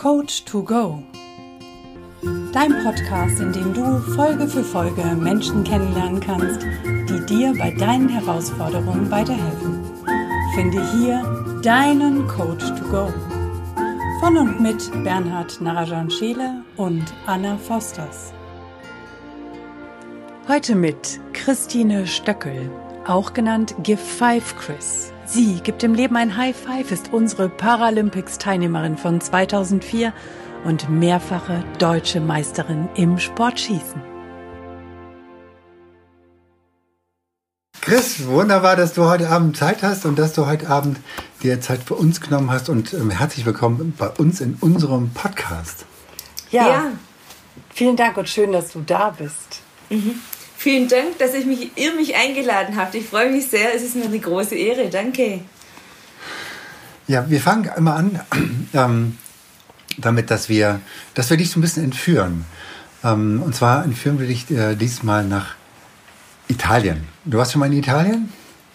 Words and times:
Coach 0.00 0.46
to 0.46 0.62
Go. 0.62 1.02
Dein 2.54 2.72
Podcast, 2.82 3.38
in 3.38 3.52
dem 3.52 3.74
du 3.74 3.98
Folge 4.16 4.48
für 4.48 4.64
Folge 4.64 5.04
Menschen 5.14 5.62
kennenlernen 5.62 6.20
kannst, 6.20 6.62
die 6.86 7.26
dir 7.26 7.52
bei 7.58 7.70
deinen 7.72 8.08
Herausforderungen 8.08 9.10
weiterhelfen. 9.10 9.84
Finde 10.54 10.80
hier 10.96 11.60
deinen 11.62 12.26
Coach 12.28 12.66
to 12.78 12.84
Go. 12.90 13.12
Von 14.20 14.38
und 14.38 14.62
mit 14.62 14.90
Bernhard 15.04 15.60
Narajan 15.60 16.10
Scheele 16.10 16.64
und 16.78 17.04
Anna 17.26 17.58
Fosters. 17.58 18.32
Heute 20.48 20.76
mit 20.76 21.20
Christine 21.34 22.06
Stöckel, 22.06 22.70
auch 23.06 23.34
genannt 23.34 23.74
Give 23.82 23.98
Five 23.98 24.56
Chris. 24.56 25.12
Sie 25.32 25.60
gibt 25.60 25.82
dem 25.82 25.94
Leben 25.94 26.16
ein 26.16 26.36
High 26.36 26.56
Five, 26.56 26.90
ist 26.90 27.12
unsere 27.12 27.48
Paralympics-Teilnehmerin 27.48 28.96
von 28.96 29.20
2004 29.20 30.12
und 30.64 30.90
mehrfache 30.90 31.62
deutsche 31.78 32.20
Meisterin 32.20 32.88
im 32.96 33.16
Sportschießen. 33.16 34.02
Chris, 37.80 38.26
wunderbar, 38.26 38.74
dass 38.74 38.94
du 38.94 39.04
heute 39.04 39.30
Abend 39.30 39.56
Zeit 39.56 39.84
hast 39.84 40.04
und 40.04 40.18
dass 40.18 40.32
du 40.32 40.46
heute 40.46 40.68
Abend 40.68 40.98
dir 41.44 41.60
Zeit 41.60 41.84
für 41.84 41.94
uns 41.94 42.20
genommen 42.20 42.50
hast 42.50 42.68
und 42.68 42.92
ähm, 42.92 43.10
herzlich 43.10 43.46
willkommen 43.46 43.94
bei 43.96 44.08
uns 44.08 44.40
in 44.40 44.56
unserem 44.60 45.10
Podcast. 45.10 45.86
Ja, 46.50 46.66
ja, 46.66 46.92
vielen 47.72 47.94
Dank 47.94 48.16
und 48.16 48.28
schön, 48.28 48.50
dass 48.50 48.72
du 48.72 48.80
da 48.80 49.10
bist. 49.10 49.60
Mhm. 49.90 50.20
Vielen 50.60 50.88
Dank, 50.88 51.16
dass 51.18 51.32
ich 51.32 51.46
mich, 51.46 51.70
ihr 51.76 51.94
mich 51.94 52.16
eingeladen 52.16 52.76
habt. 52.76 52.94
Ich 52.94 53.06
freue 53.06 53.30
mich 53.30 53.48
sehr. 53.48 53.74
Es 53.74 53.80
ist 53.82 53.96
mir 53.96 54.04
eine 54.04 54.18
große 54.18 54.54
Ehre. 54.54 54.90
Danke. 54.90 55.40
Ja, 57.08 57.30
wir 57.30 57.40
fangen 57.40 57.70
immer 57.78 57.94
an 57.94 58.20
ähm, 58.74 59.16
damit, 59.96 60.30
dass 60.30 60.50
wir, 60.50 60.82
dass 61.14 61.30
wir 61.30 61.38
dich 61.38 61.50
so 61.50 61.58
ein 61.58 61.62
bisschen 61.62 61.84
entführen. 61.84 62.44
Ähm, 63.02 63.40
und 63.42 63.54
zwar 63.54 63.86
entführen 63.86 64.20
wir 64.20 64.26
dich 64.26 64.50
äh, 64.50 64.74
diesmal 64.74 65.24
nach 65.24 65.54
Italien. 66.48 67.08
Du 67.24 67.38
warst 67.38 67.52
schon 67.52 67.60
mal 67.60 67.72
in 67.72 67.78
Italien? 67.78 68.30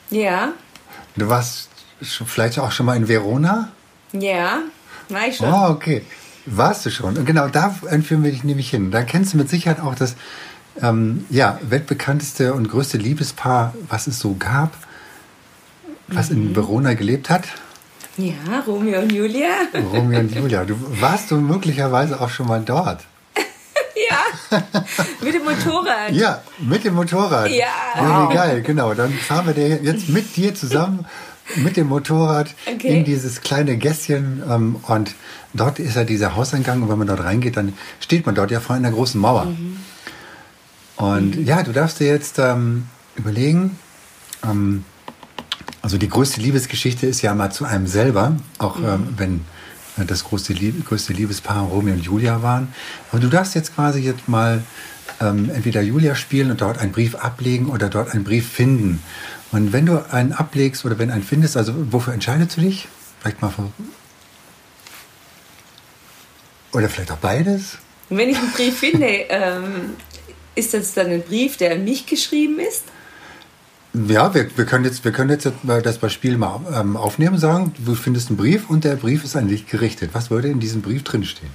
Ja. 0.10 0.54
Du 1.16 1.30
warst 1.30 1.70
vielleicht 2.02 2.58
auch 2.58 2.72
schon 2.72 2.88
mal 2.88 2.98
in 2.98 3.08
Verona? 3.08 3.70
Ja, 4.12 4.62
war 5.10 5.28
ich 5.28 5.38
schon. 5.38 5.54
Oh, 5.54 5.70
okay. 5.70 6.02
Warst 6.48 6.84
du 6.88 6.90
schon? 6.90 7.16
Und 7.16 7.26
genau 7.26 7.48
da 7.48 7.76
entführen 7.92 8.24
wir 8.24 8.32
dich 8.32 8.44
nämlich 8.44 8.72
hin. 8.72 8.90
Da 8.90 9.04
kennst 9.04 9.34
du 9.34 9.38
mit 9.38 9.52
Sicherheit 9.52 9.80
auch 9.80 9.94
das 9.94 10.16
ähm, 10.82 11.26
ja, 11.30 11.60
weltbekannteste 11.62 12.54
und 12.54 12.70
größte 12.70 12.98
Liebespaar, 12.98 13.74
was 13.90 14.08
es 14.08 14.20
so 14.20 14.36
gab, 14.38 14.74
was 16.08 16.30
mhm. 16.30 16.38
in 16.38 16.56
Verona 16.56 16.94
gelebt 16.94 17.30
hat. 17.30 17.44
Ja, 18.18 18.62
Romeo 18.66 19.02
und 19.02 19.12
Julia. 19.12 19.50
Romeo 19.92 20.20
und 20.22 20.34
Julia. 20.34 20.64
Du 20.64 20.76
warst 21.02 21.32
du 21.32 21.36
möglicherweise 21.36 22.20
auch 22.22 22.30
schon 22.30 22.48
mal 22.48 22.62
dort. 22.62 23.02
ja, 24.10 24.62
mit 25.22 25.34
dem 25.34 25.44
Motorrad. 25.44 26.12
Ja, 26.12 26.42
mit 26.60 26.86
dem 26.86 26.94
Motorrad. 26.94 27.50
Ja. 27.50 27.68
Wow. 27.98 28.30
Wie 28.30 28.36
geil, 28.36 28.62
genau. 28.62 28.94
Dann 28.94 29.12
fahren 29.12 29.54
wir 29.54 29.68
jetzt 29.84 30.08
mit 30.08 30.36
dir 30.38 30.56
zusammen 30.56 31.06
mit 31.58 31.78
dem 31.78 31.88
Motorrad 31.88 32.50
okay. 32.66 33.00
in 33.00 33.06
dieses 33.06 33.42
kleine 33.42 33.78
Gässchen 33.78 34.42
ähm, 34.50 34.78
und 34.88 35.14
dort 35.54 35.80
ist 35.80 35.96
ja 35.96 36.04
dieser 36.04 36.36
Hauseingang 36.36 36.82
und 36.82 36.90
wenn 36.90 36.98
man 36.98 37.08
dort 37.08 37.24
reingeht, 37.24 37.58
dann 37.58 37.74
steht 38.00 38.26
man 38.26 38.36
dort 38.36 38.52
ja 38.52 38.60
vor 38.60 38.76
einer 38.76 38.92
großen 38.92 39.20
Mauer. 39.20 39.46
Mhm. 39.46 39.78
Und 40.98 41.38
mhm. 41.38 41.46
ja, 41.46 41.64
du 41.64 41.72
darfst 41.72 42.00
dir 42.00 42.08
jetzt 42.08 42.40
ähm, 42.40 42.88
überlegen, 43.16 43.78
ähm, 44.44 44.86
also 45.82 45.98
die 45.98 46.10
größte 46.10 46.42
Liebesgeschichte 46.42 47.06
ist 47.06 47.22
ja 47.22 47.36
mal 47.36 47.52
zu 47.52 47.66
einem 47.66 47.88
selber, 47.88 48.36
auch 48.58 48.80
mhm. 48.80 48.86
ähm, 48.86 49.08
wenn 49.18 49.46
äh, 49.98 50.06
das 50.06 50.24
größte, 50.24 50.54
Lieb 50.54 50.86
größte 50.88 51.14
Liebespaar 51.14 51.64
Romeo 51.64 51.94
und 51.94 52.04
Julia 52.04 52.42
waren. 52.42 52.74
Aber 53.12 53.20
du 53.20 53.28
darfst 53.28 53.56
jetzt 53.56 53.76
quasi 53.76 54.00
jetzt 54.00 54.28
mal 54.28 54.64
ähm, 55.22 55.50
entweder 55.54 55.82
Julia 55.82 56.16
spielen 56.16 56.52
und 56.52 56.62
dort 56.62 56.78
einen 56.80 56.92
Brief 56.92 57.16
ablegen 57.16 57.68
oder 57.68 57.90
dort 57.90 58.12
einen 58.14 58.24
Brief 58.24 58.50
finden. 58.50 59.02
Und 59.52 59.74
wenn 59.74 59.86
du 59.86 60.04
einen 60.12 60.34
ablegst 60.34 60.86
oder 60.86 60.98
wenn 60.98 61.12
einen 61.12 61.24
findest, 61.24 61.56
also 61.56 61.74
wofür 61.92 62.14
entscheidest 62.14 62.58
du 62.58 62.62
dich? 62.62 62.88
Vielleicht 63.22 63.42
mal 63.42 63.50
für, 63.50 63.72
oder 66.74 66.90
vielleicht 66.90 67.12
auch 67.12 67.18
beides? 67.18 67.78
Wenn 68.10 68.30
ich 68.30 68.38
einen 68.38 68.52
Brief 68.52 68.80
finde, 68.80 69.06
ähm, 69.30 69.94
ist 70.56 70.74
das 70.74 70.94
dann 70.94 71.08
ein 71.08 71.22
Brief, 71.22 71.58
der 71.58 71.74
an 71.74 71.84
mich 71.84 72.06
geschrieben 72.06 72.60
ist? 72.60 72.84
Ja, 74.08 74.34
wir, 74.34 74.50
wir, 74.58 74.66
können 74.66 74.84
jetzt, 74.84 75.06
wir 75.06 75.12
können 75.12 75.30
jetzt 75.30 75.50
das 75.64 75.98
Beispiel 76.00 76.38
mal 76.38 76.60
ähm, 76.74 76.98
aufnehmen, 76.98 77.38
sagen, 77.38 77.74
du 77.78 77.96
findest 77.96 78.30
einen 78.30 78.38
Brief 78.38 78.70
und 78.70 78.84
der 78.84 78.96
Brief 78.96 79.24
ist 79.24 79.36
an 79.36 79.48
dich 79.48 79.68
gerichtet. 79.68 80.10
Was 80.14 80.30
würde 80.30 80.50
in 80.50 80.60
diesem 80.60 80.82
Brief 80.82 81.04
drinstehen? 81.04 81.52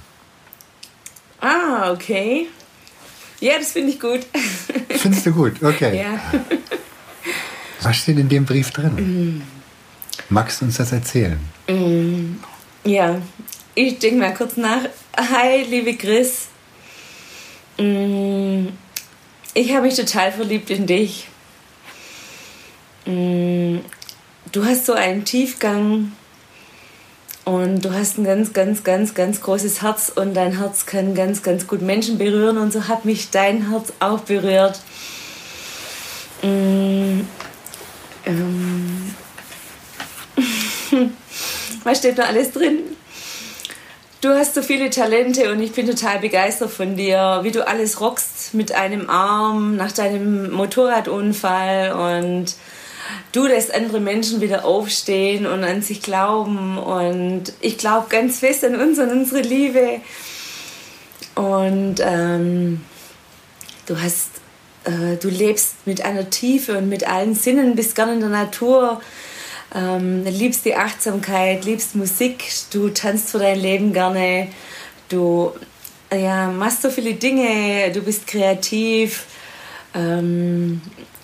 Ah, 1.39 1.91
okay. 1.91 2.47
Ja, 3.39 3.57
das 3.57 3.71
finde 3.71 3.91
ich 3.91 3.99
gut. 3.99 4.21
Findest 4.89 5.25
du 5.25 5.31
gut? 5.31 5.61
Okay. 5.61 5.99
Ja. 5.99 6.19
Was 7.81 7.97
steht 7.97 8.17
in 8.17 8.29
dem 8.29 8.45
Brief 8.45 8.71
drin? 8.71 8.93
Mm. 8.93 9.41
Magst 10.29 10.61
du 10.61 10.65
uns 10.65 10.77
das 10.77 10.91
erzählen? 10.91 11.39
Mm. 11.67 12.35
Ja, 12.83 13.19
ich 13.73 13.97
denke 13.97 14.19
mal 14.19 14.33
kurz 14.33 14.57
nach. 14.57 14.81
Hi, 15.17 15.63
liebe 15.63 15.95
Chris. 15.95 16.47
Mm. 17.79 18.67
Ich 19.53 19.73
habe 19.73 19.81
mich 19.81 19.95
total 19.95 20.31
verliebt 20.31 20.69
in 20.69 20.87
dich. 20.87 21.27
Mm, 23.05 23.79
du 24.53 24.65
hast 24.65 24.85
so 24.85 24.93
einen 24.93 25.25
Tiefgang 25.25 26.13
und 27.43 27.83
du 27.83 27.93
hast 27.93 28.17
ein 28.17 28.23
ganz, 28.23 28.53
ganz, 28.53 28.85
ganz, 28.85 29.13
ganz 29.13 29.41
großes 29.41 29.81
Herz 29.81 30.09
und 30.15 30.35
dein 30.35 30.57
Herz 30.57 30.85
kann 30.85 31.15
ganz, 31.15 31.43
ganz 31.43 31.67
gut 31.67 31.81
Menschen 31.81 32.17
berühren 32.17 32.57
und 32.57 32.71
so 32.71 32.87
hat 32.87 33.03
mich 33.03 33.29
dein 33.29 33.69
Herz 33.69 33.91
auch 33.99 34.21
berührt. 34.21 34.79
Mm, 36.43 37.21
ähm, 38.25 39.15
was 41.83 41.97
steht 41.97 42.17
da 42.19 42.23
alles 42.23 42.53
drin? 42.53 42.79
Du 44.21 44.29
hast 44.29 44.53
so 44.53 44.61
viele 44.61 44.89
Talente 44.89 45.51
und 45.51 45.61
ich 45.61 45.73
bin 45.73 45.87
total 45.87 46.19
begeistert 46.19 46.71
von 46.71 46.95
dir, 46.95 47.39
wie 47.43 47.51
du 47.51 47.67
alles 47.67 47.99
rockst 47.99 48.30
mit 48.53 48.71
einem 48.71 49.09
Arm 49.09 49.75
nach 49.75 49.91
deinem 49.91 50.51
Motorradunfall 50.51 51.93
und 51.93 52.55
du 53.31 53.45
lässt 53.45 53.73
andere 53.73 53.99
Menschen 53.99 54.41
wieder 54.41 54.65
aufstehen 54.65 55.45
und 55.45 55.63
an 55.63 55.81
sich 55.81 56.01
glauben. 56.01 56.77
Und 56.77 57.53
ich 57.61 57.77
glaube 57.77 58.07
ganz 58.09 58.39
fest 58.39 58.63
an 58.63 58.75
uns 58.75 58.99
und 58.99 59.11
unsere 59.11 59.41
Liebe. 59.41 60.01
Und 61.35 61.95
ähm, 61.99 62.81
du 63.85 63.99
hast 63.99 64.29
äh, 64.83 65.17
du 65.17 65.29
lebst 65.29 65.75
mit 65.85 66.03
einer 66.03 66.29
Tiefe 66.29 66.77
und 66.77 66.89
mit 66.89 67.07
allen 67.07 67.35
Sinnen, 67.35 67.75
bist 67.75 67.95
gerne 67.95 68.13
in 68.13 68.19
der 68.19 68.29
Natur 68.29 69.01
ähm, 69.73 70.25
liebst 70.25 70.65
die 70.65 70.75
Achtsamkeit, 70.75 71.65
liebst 71.65 71.95
Musik, 71.95 72.51
du 72.71 72.89
tanzt 72.89 73.29
für 73.29 73.39
dein 73.39 73.59
Leben 73.59 73.93
gerne, 73.93 74.47
du 75.09 75.53
ja, 76.13 76.49
machst 76.49 76.81
so 76.81 76.89
viele 76.89 77.13
Dinge, 77.13 77.91
du 77.91 78.01
bist 78.01 78.27
kreativ, 78.27 79.25
ähm, 79.93 80.81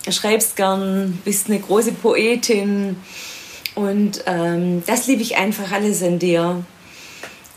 schreibst 0.08 0.56
gern, 0.56 1.18
bist 1.24 1.48
eine 1.48 1.58
große 1.58 1.92
Poetin 1.92 2.96
und 3.74 4.24
ähm, 4.26 4.82
das 4.86 5.06
liebe 5.06 5.22
ich 5.22 5.36
einfach 5.36 5.70
alles 5.72 6.02
an 6.02 6.18
dir. 6.18 6.64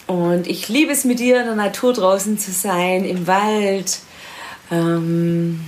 Und 0.07 0.47
ich 0.47 0.67
liebe 0.67 0.91
es 0.91 1.05
mit 1.05 1.19
dir 1.19 1.39
in 1.39 1.45
der 1.45 1.55
Natur 1.55 1.93
draußen 1.93 2.37
zu 2.37 2.51
sein, 2.51 3.05
im 3.05 3.27
Wald, 3.27 3.99
ähm, 4.69 5.61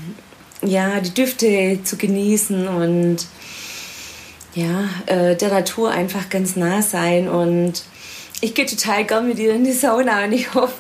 ja, 0.62 1.00
die 1.00 1.14
Düfte 1.14 1.80
zu 1.84 1.98
genießen 1.98 2.68
und 2.68 3.26
ja, 4.54 4.90
äh, 5.06 5.36
der 5.36 5.50
Natur 5.50 5.92
einfach 5.92 6.30
ganz 6.30 6.56
nah 6.56 6.82
sein. 6.82 7.30
Und 7.30 7.84
ich 8.42 8.54
gehe 8.54 8.66
total 8.66 9.06
gern 9.06 9.28
mit 9.28 9.38
dir 9.38 9.54
in 9.54 9.64
die 9.64 9.72
Sauna 9.72 10.26
und 10.26 10.34
ich 10.34 10.54
hoffe, 10.54 10.74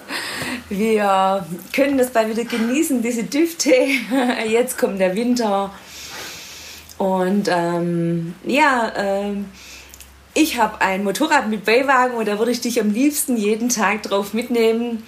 wir 0.69 1.45
können 1.73 1.97
das 1.97 2.11
bald 2.11 2.29
wieder 2.29 2.45
genießen, 2.45 3.01
diese 3.01 3.23
Düfte. 3.23 3.73
Jetzt 4.47 4.77
kommt 4.77 4.99
der 4.99 5.15
Winter. 5.15 5.71
Und 6.97 7.49
ähm, 7.49 8.35
ja, 8.45 8.91
äh, 8.95 9.33
ich 10.33 10.57
habe 10.57 10.81
ein 10.81 11.03
Motorrad 11.03 11.49
mit 11.49 11.65
Beiwagen 11.65 12.15
und 12.15 12.27
da 12.27 12.39
würde 12.39 12.51
ich 12.51 12.61
dich 12.61 12.79
am 12.79 12.91
liebsten 12.91 13.37
jeden 13.37 13.69
Tag 13.69 14.03
drauf 14.03 14.33
mitnehmen. 14.33 15.03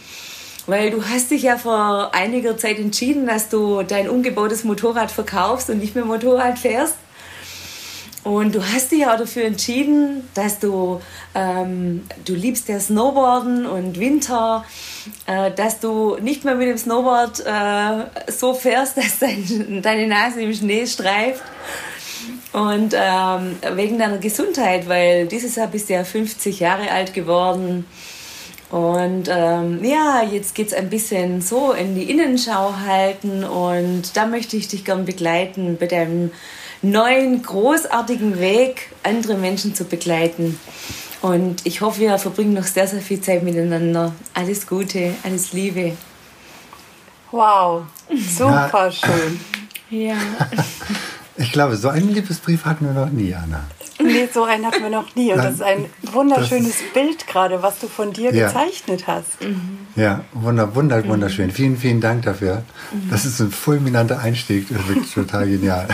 Weil 0.67 0.89
du 0.89 1.03
hast 1.05 1.29
dich 1.29 1.43
ja 1.43 1.57
vor 1.57 2.13
einiger 2.15 2.57
Zeit 2.57 2.79
entschieden, 2.79 3.27
dass 3.27 3.49
du 3.49 3.83
dein 3.83 4.09
umgebautes 4.09 4.63
Motorrad 4.63 5.11
verkaufst 5.11 5.69
und 5.69 5.77
nicht 5.77 5.95
mehr 5.95 6.05
Motorrad 6.05 6.57
fährst. 6.57 6.95
Und 8.25 8.55
du 8.55 8.63
hast 8.63 8.91
dich 8.91 9.05
auch 9.05 9.17
dafür 9.17 9.43
entschieden, 9.43 10.27
dass 10.33 10.57
du, 10.57 10.99
ähm, 11.35 12.07
du 12.25 12.33
liebst 12.33 12.67
ja 12.67 12.79
Snowboarden 12.79 13.67
und 13.67 13.99
Winter, 13.99 14.65
äh, 15.27 15.51
dass 15.51 15.79
du 15.79 16.17
nicht 16.19 16.43
mehr 16.43 16.55
mit 16.55 16.67
dem 16.67 16.77
Snowboard 16.77 17.45
äh, 17.45 18.31
so 18.31 18.55
fährst, 18.55 18.97
dass 18.97 19.19
dein, 19.19 19.83
deine 19.83 20.07
Nase 20.07 20.41
im 20.41 20.55
Schnee 20.55 20.87
streift. 20.87 21.43
Und 22.51 22.95
ähm, 22.97 23.57
wegen 23.75 23.99
deiner 23.99 24.17
Gesundheit, 24.17 24.89
weil 24.89 25.27
dieses 25.27 25.55
Jahr 25.55 25.67
bist 25.67 25.89
du 25.89 25.93
ja 25.93 26.03
50 26.03 26.59
Jahre 26.59 26.89
alt 26.89 27.13
geworden. 27.13 27.85
Und 28.71 29.29
ähm, 29.29 29.83
ja, 29.83 30.23
jetzt 30.23 30.55
geht 30.55 30.69
es 30.69 30.73
ein 30.73 30.89
bisschen 30.89 31.41
so 31.41 31.73
in 31.73 31.93
die 31.93 32.09
Innenschau 32.09 32.73
halten 32.87 33.43
und 33.43 34.17
da 34.17 34.25
möchte 34.25 34.57
ich 34.57 34.67
dich 34.67 34.83
gern 34.83 35.05
begleiten 35.05 35.77
bei 35.79 35.85
deinem 35.85 36.31
neuen, 36.81 37.41
großartigen 37.41 38.39
Weg, 38.39 38.91
andere 39.03 39.35
Menschen 39.35 39.75
zu 39.75 39.85
begleiten. 39.85 40.59
Und 41.21 41.65
ich 41.65 41.81
hoffe, 41.81 42.01
wir 42.01 42.17
verbringen 42.17 42.53
noch 42.53 42.65
sehr, 42.65 42.87
sehr 42.87 43.01
viel 43.01 43.19
Zeit 43.19 43.43
miteinander. 43.43 44.13
Alles 44.33 44.67
Gute, 44.67 45.15
alles 45.23 45.53
Liebe. 45.53 45.97
Wow, 47.31 47.83
super 48.09 48.69
ja. 48.73 48.91
schön. 48.91 49.39
Ja. 49.89 50.17
Ich 51.37 51.51
glaube, 51.51 51.75
so 51.75 51.89
einen 51.89 52.13
Liebesbrief 52.13 52.65
hatten 52.65 52.85
wir 52.85 52.93
noch 52.93 53.09
nie, 53.09 53.33
Anna. 53.35 53.65
Nee, 54.01 54.27
so 54.33 54.43
einen 54.43 54.65
hatten 54.65 54.83
wir 54.83 54.89
noch 54.89 55.15
nie. 55.15 55.31
Und 55.31 55.37
das 55.37 55.55
ist 55.55 55.61
ein 55.61 55.85
wunderschönes 56.01 56.81
ist, 56.81 56.93
Bild 56.93 57.27
gerade, 57.27 57.61
was 57.61 57.79
du 57.79 57.87
von 57.87 58.13
dir 58.13 58.33
ja. 58.33 58.47
gezeichnet 58.47 59.07
hast. 59.07 59.41
Mhm. 59.41 59.79
Ja, 59.95 60.25
wunder, 60.33 60.75
wunder, 60.75 61.03
mhm. 61.03 61.09
wunderschön. 61.09 61.51
Vielen, 61.51 61.77
vielen 61.77 62.01
Dank 62.01 62.23
dafür. 62.23 62.63
Mhm. 62.91 63.09
Das 63.09 63.25
ist 63.25 63.39
ein 63.39 63.51
fulminanter 63.51 64.19
Einstieg. 64.19 64.67
Das 64.69 64.79
ist 64.79 64.87
wirklich 64.87 65.13
total 65.13 65.47
genial. 65.47 65.87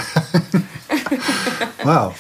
wow. 1.84 2.14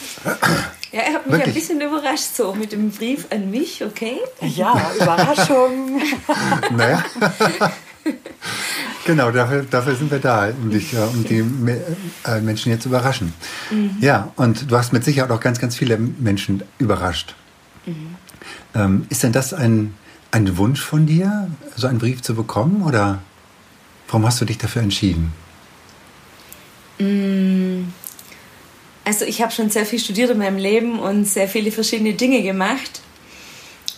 Ja, 0.92 1.02
er 1.02 1.14
hat 1.14 1.26
mich 1.26 1.38
Wirklich? 1.38 1.48
ein 1.48 1.54
bisschen 1.54 1.82
überrascht, 1.82 2.36
so 2.36 2.54
mit 2.54 2.74
dem 2.74 2.92
Brief 2.92 3.28
an 3.32 3.50
mich, 3.50 3.84
okay? 3.84 4.18
Ja, 4.42 4.92
Überraschung. 5.00 6.02
naja. 6.76 7.04
genau, 9.06 9.32
dafür, 9.32 9.64
dafür 9.70 9.96
sind 9.96 10.12
wir 10.12 10.20
da, 10.20 10.50
um, 10.50 10.70
dich, 10.70 10.96
um 10.96 11.24
die 11.24 11.44
äh, 12.26 12.42
Menschen 12.42 12.72
hier 12.72 12.80
zu 12.80 12.90
überraschen. 12.90 13.34
Mhm. 13.70 13.98
Ja, 14.00 14.32
und 14.36 14.70
du 14.72 14.78
hast 14.78 14.94
mit 14.94 15.04
Sicherheit 15.04 15.32
auch 15.32 15.40
ganz, 15.40 15.60
ganz 15.60 15.76
viele 15.76 15.98
Menschen 15.98 16.64
überrascht. 16.80 17.36
Mhm. 17.86 18.16
Ähm, 18.74 19.06
ist 19.10 19.24
denn 19.24 19.32
das 19.32 19.54
ein, 19.54 19.94
ein 20.32 20.58
Wunsch 20.58 20.82
von 20.82 21.06
dir, 21.06 21.50
so 21.76 21.88
einen 21.88 22.00
Brief 22.00 22.22
zu 22.22 22.36
bekommen? 22.36 22.84
Oder 22.84 23.22
warum 24.08 24.26
hast 24.26 24.42
du 24.42 24.46
dich 24.46 24.58
dafür 24.58 24.82
entschieden? 24.82 25.34
Mhm. 27.00 27.94
Also 29.04 29.26
ich 29.26 29.42
habe 29.42 29.52
schon 29.52 29.70
sehr 29.70 29.86
viel 29.86 30.00
studiert 30.00 30.30
in 30.30 30.38
meinem 30.38 30.58
Leben 30.58 31.00
und 31.00 31.26
sehr 31.26 31.48
viele 31.48 31.72
verschiedene 31.72 32.14
Dinge 32.14 32.44
gemacht. 32.44 33.02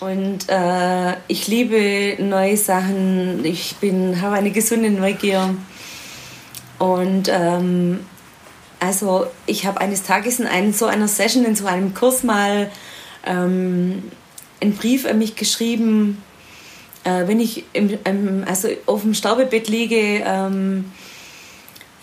Und 0.04 0.50
äh, 0.50 1.14
ich 1.30 1.48
liebe 1.48 2.22
neue 2.22 2.58
Sachen. 2.58 3.46
Ich 3.46 3.76
habe 4.22 4.36
eine 4.36 4.52
gesunde 4.52 4.90
Neugier. 4.90 5.56
Und 6.78 7.30
ähm, 7.32 8.02
also 8.82 9.28
ich 9.46 9.66
habe 9.66 9.80
eines 9.80 10.04
Tages 10.04 10.42
in 10.42 10.48
einem, 10.48 10.74
so 10.74 10.88
einer 10.88 11.08
Session, 11.08 11.46
in 11.46 11.56
so 11.56 11.68
einem 11.68 11.94
Kurs 11.94 12.24
mal 12.24 12.70
ähm, 13.26 14.04
einen 14.60 14.76
Brief 14.76 15.06
an 15.06 15.20
mich 15.20 15.38
geschrieben, 15.38 16.22
äh, 17.06 17.26
wenn 17.28 17.40
ich 17.40 17.64
im, 17.72 17.98
im, 18.04 18.44
also 18.46 18.68
auf 18.86 19.04
dem 19.04 19.14
Sterbebett 19.14 19.70
liege. 19.70 20.22
Ähm, 20.26 20.92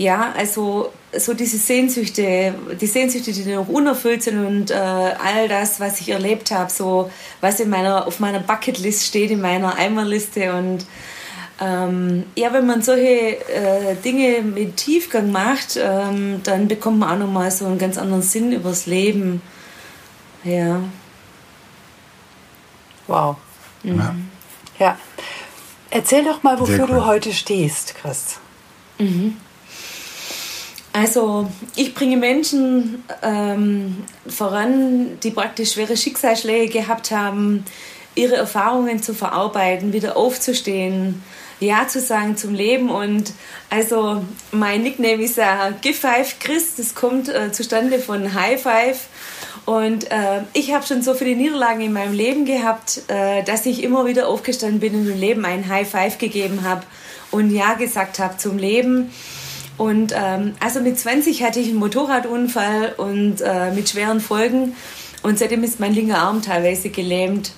ja, 0.00 0.32
also 0.34 0.92
so 1.14 1.34
diese 1.34 1.58
Sehnsüchte, 1.58 2.54
die 2.80 2.86
Sehnsüchte, 2.86 3.32
die 3.32 3.44
noch 3.52 3.68
unerfüllt 3.68 4.22
sind 4.22 4.46
und 4.46 4.70
äh, 4.70 4.74
all 4.74 5.46
das, 5.46 5.78
was 5.78 6.00
ich 6.00 6.08
erlebt 6.08 6.50
habe, 6.52 6.70
so 6.70 7.10
was 7.42 7.60
in 7.60 7.68
meiner, 7.68 8.06
auf 8.06 8.18
meiner 8.18 8.38
Bucketlist 8.38 9.04
steht, 9.04 9.30
in 9.30 9.42
meiner 9.42 9.76
Eimerliste 9.76 10.54
und 10.54 10.86
ähm, 11.60 12.24
ja, 12.34 12.50
wenn 12.54 12.64
man 12.66 12.80
solche 12.80 13.46
äh, 13.50 13.94
Dinge 14.02 14.40
mit 14.40 14.78
Tiefgang 14.78 15.30
macht, 15.30 15.78
ähm, 15.78 16.40
dann 16.44 16.66
bekommt 16.66 17.00
man 17.00 17.10
auch 17.10 17.26
nochmal 17.26 17.50
so 17.50 17.66
einen 17.66 17.76
ganz 17.76 17.98
anderen 17.98 18.22
Sinn 18.22 18.52
übers 18.52 18.86
Leben. 18.86 19.42
Ja. 20.44 20.80
Wow. 23.06 23.36
Mhm. 23.82 24.30
Ja. 24.78 24.96
Erzähl 25.90 26.24
doch 26.24 26.42
mal, 26.42 26.58
wofür 26.58 26.88
cool. 26.88 26.96
du 26.96 27.04
heute 27.04 27.34
stehst, 27.34 27.96
Chris. 27.96 28.38
Mhm. 28.98 29.36
Also 30.92 31.48
ich 31.76 31.94
bringe 31.94 32.16
Menschen 32.16 33.04
ähm, 33.22 33.98
voran, 34.26 35.18
die 35.22 35.30
praktisch 35.30 35.72
schwere 35.72 35.96
Schicksalsschläge 35.96 36.80
gehabt 36.80 37.12
haben, 37.12 37.64
ihre 38.16 38.36
Erfahrungen 38.36 39.00
zu 39.02 39.14
verarbeiten, 39.14 39.92
wieder 39.92 40.16
aufzustehen, 40.16 41.22
Ja 41.60 41.86
zu 41.86 42.00
sagen 42.00 42.36
zum 42.36 42.54
Leben. 42.54 42.90
Und 42.90 43.32
also 43.68 44.24
mein 44.50 44.82
Nickname 44.82 45.22
ist 45.22 45.36
ja 45.36 45.70
Give 45.80 45.94
Five 45.94 46.40
Chris, 46.40 46.74
das 46.76 46.94
kommt 46.96 47.28
äh, 47.28 47.52
zustande 47.52 48.00
von 48.00 48.34
High 48.34 48.60
Five. 48.60 49.06
Und 49.66 50.10
äh, 50.10 50.42
ich 50.54 50.74
habe 50.74 50.84
schon 50.84 51.02
so 51.02 51.14
viele 51.14 51.36
Niederlagen 51.36 51.82
in 51.82 51.92
meinem 51.92 52.14
Leben 52.14 52.44
gehabt, 52.46 53.02
äh, 53.06 53.44
dass 53.44 53.64
ich 53.66 53.84
immer 53.84 54.06
wieder 54.06 54.26
aufgestanden 54.26 54.80
bin 54.80 54.94
und 54.96 55.08
im 55.08 55.20
Leben 55.20 55.44
einen 55.44 55.68
High 55.68 55.88
Five 55.88 56.18
gegeben 56.18 56.64
habe 56.64 56.82
und 57.30 57.50
Ja 57.50 57.74
gesagt 57.74 58.18
habe 58.18 58.36
zum 58.38 58.58
Leben. 58.58 59.12
Und 59.80 60.12
ähm, 60.14 60.52
also 60.60 60.80
mit 60.80 60.98
20 60.98 61.42
hatte 61.42 61.58
ich 61.58 61.68
einen 61.68 61.78
Motorradunfall 61.78 62.92
und 62.98 63.40
äh, 63.40 63.70
mit 63.70 63.88
schweren 63.88 64.20
Folgen. 64.20 64.76
Und 65.22 65.38
seitdem 65.38 65.64
ist 65.64 65.80
mein 65.80 65.94
linker 65.94 66.18
Arm 66.18 66.42
teilweise 66.42 66.90
gelähmt. 66.90 67.52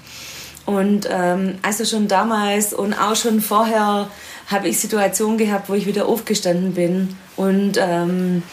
Und 0.65 1.09
ähm, 1.11 1.59
also 1.63 1.85
schon 1.85 2.07
damals 2.07 2.75
und 2.75 2.95
auch 2.95 3.17
schon 3.17 3.41
vorher 3.41 4.09
habe 4.47 4.69
ich 4.69 4.79
Situationen 4.79 5.37
gehabt, 5.37 5.69
wo 5.69 5.75
ich 5.75 5.85
wieder 5.85 6.07
aufgestanden 6.07 6.75
bin. 6.75 7.17
Und 7.35 7.73
ähm, 7.81 8.45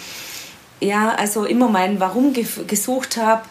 ja, 0.80 1.14
also 1.14 1.46
immer 1.46 1.70
mein 1.70 2.00
Warum 2.00 2.34
gesucht 2.66 3.18
habe 3.18 3.44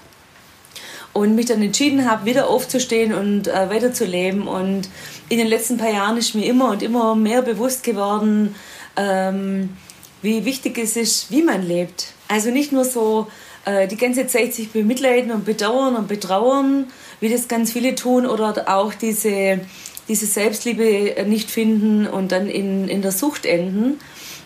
und 1.13 1.37
mich 1.37 1.47
dann 1.47 1.63
entschieden 1.63 2.11
habe, 2.11 2.27
wieder 2.27 2.49
aufzustehen 2.49 3.15
und 3.15 3.47
äh, 3.47 3.71
weiterzuleben. 3.71 4.49
Und 4.49 4.89
in 5.29 5.39
den 5.39 5.47
letzten 5.47 5.79
paar 5.79 5.93
Jahren 5.93 6.17
ist 6.17 6.35
mir 6.35 6.45
immer 6.45 6.71
und 6.71 6.83
immer 6.83 7.15
mehr 7.15 7.43
bewusst 7.43 7.85
geworden, 7.85 8.57
ähm, 8.97 9.77
wie 10.23 10.45
wichtig 10.45 10.79
es 10.79 10.97
ist, 10.97 11.31
wie 11.31 11.43
man 11.43 11.67
lebt. 11.67 12.13
Also 12.29 12.51
nicht 12.51 12.73
nur 12.73 12.85
so 12.85 13.29
äh, 13.65 13.87
die 13.89 13.97
ganze 13.97 14.27
Zeit 14.27 14.55
sich 14.55 14.71
bemitleiden 14.71 15.31
und 15.31 15.45
bedauern 15.45 15.97
und 15.97 16.09
betrauern, 16.09 16.87
wie 17.21 17.29
das 17.29 17.49
ganz 17.49 17.73
viele 17.73 17.95
tun, 17.95 18.27
oder 18.27 18.65
auch 18.69 18.95
diese, 18.95 19.61
diese 20.09 20.27
Selbstliebe 20.27 21.25
nicht 21.27 21.51
finden 21.51 22.07
und 22.07 22.33
dann 22.33 22.49
in, 22.49 22.89
in 22.89 23.03
der 23.03 23.13
Sucht 23.13 23.47
enden. 23.47 23.99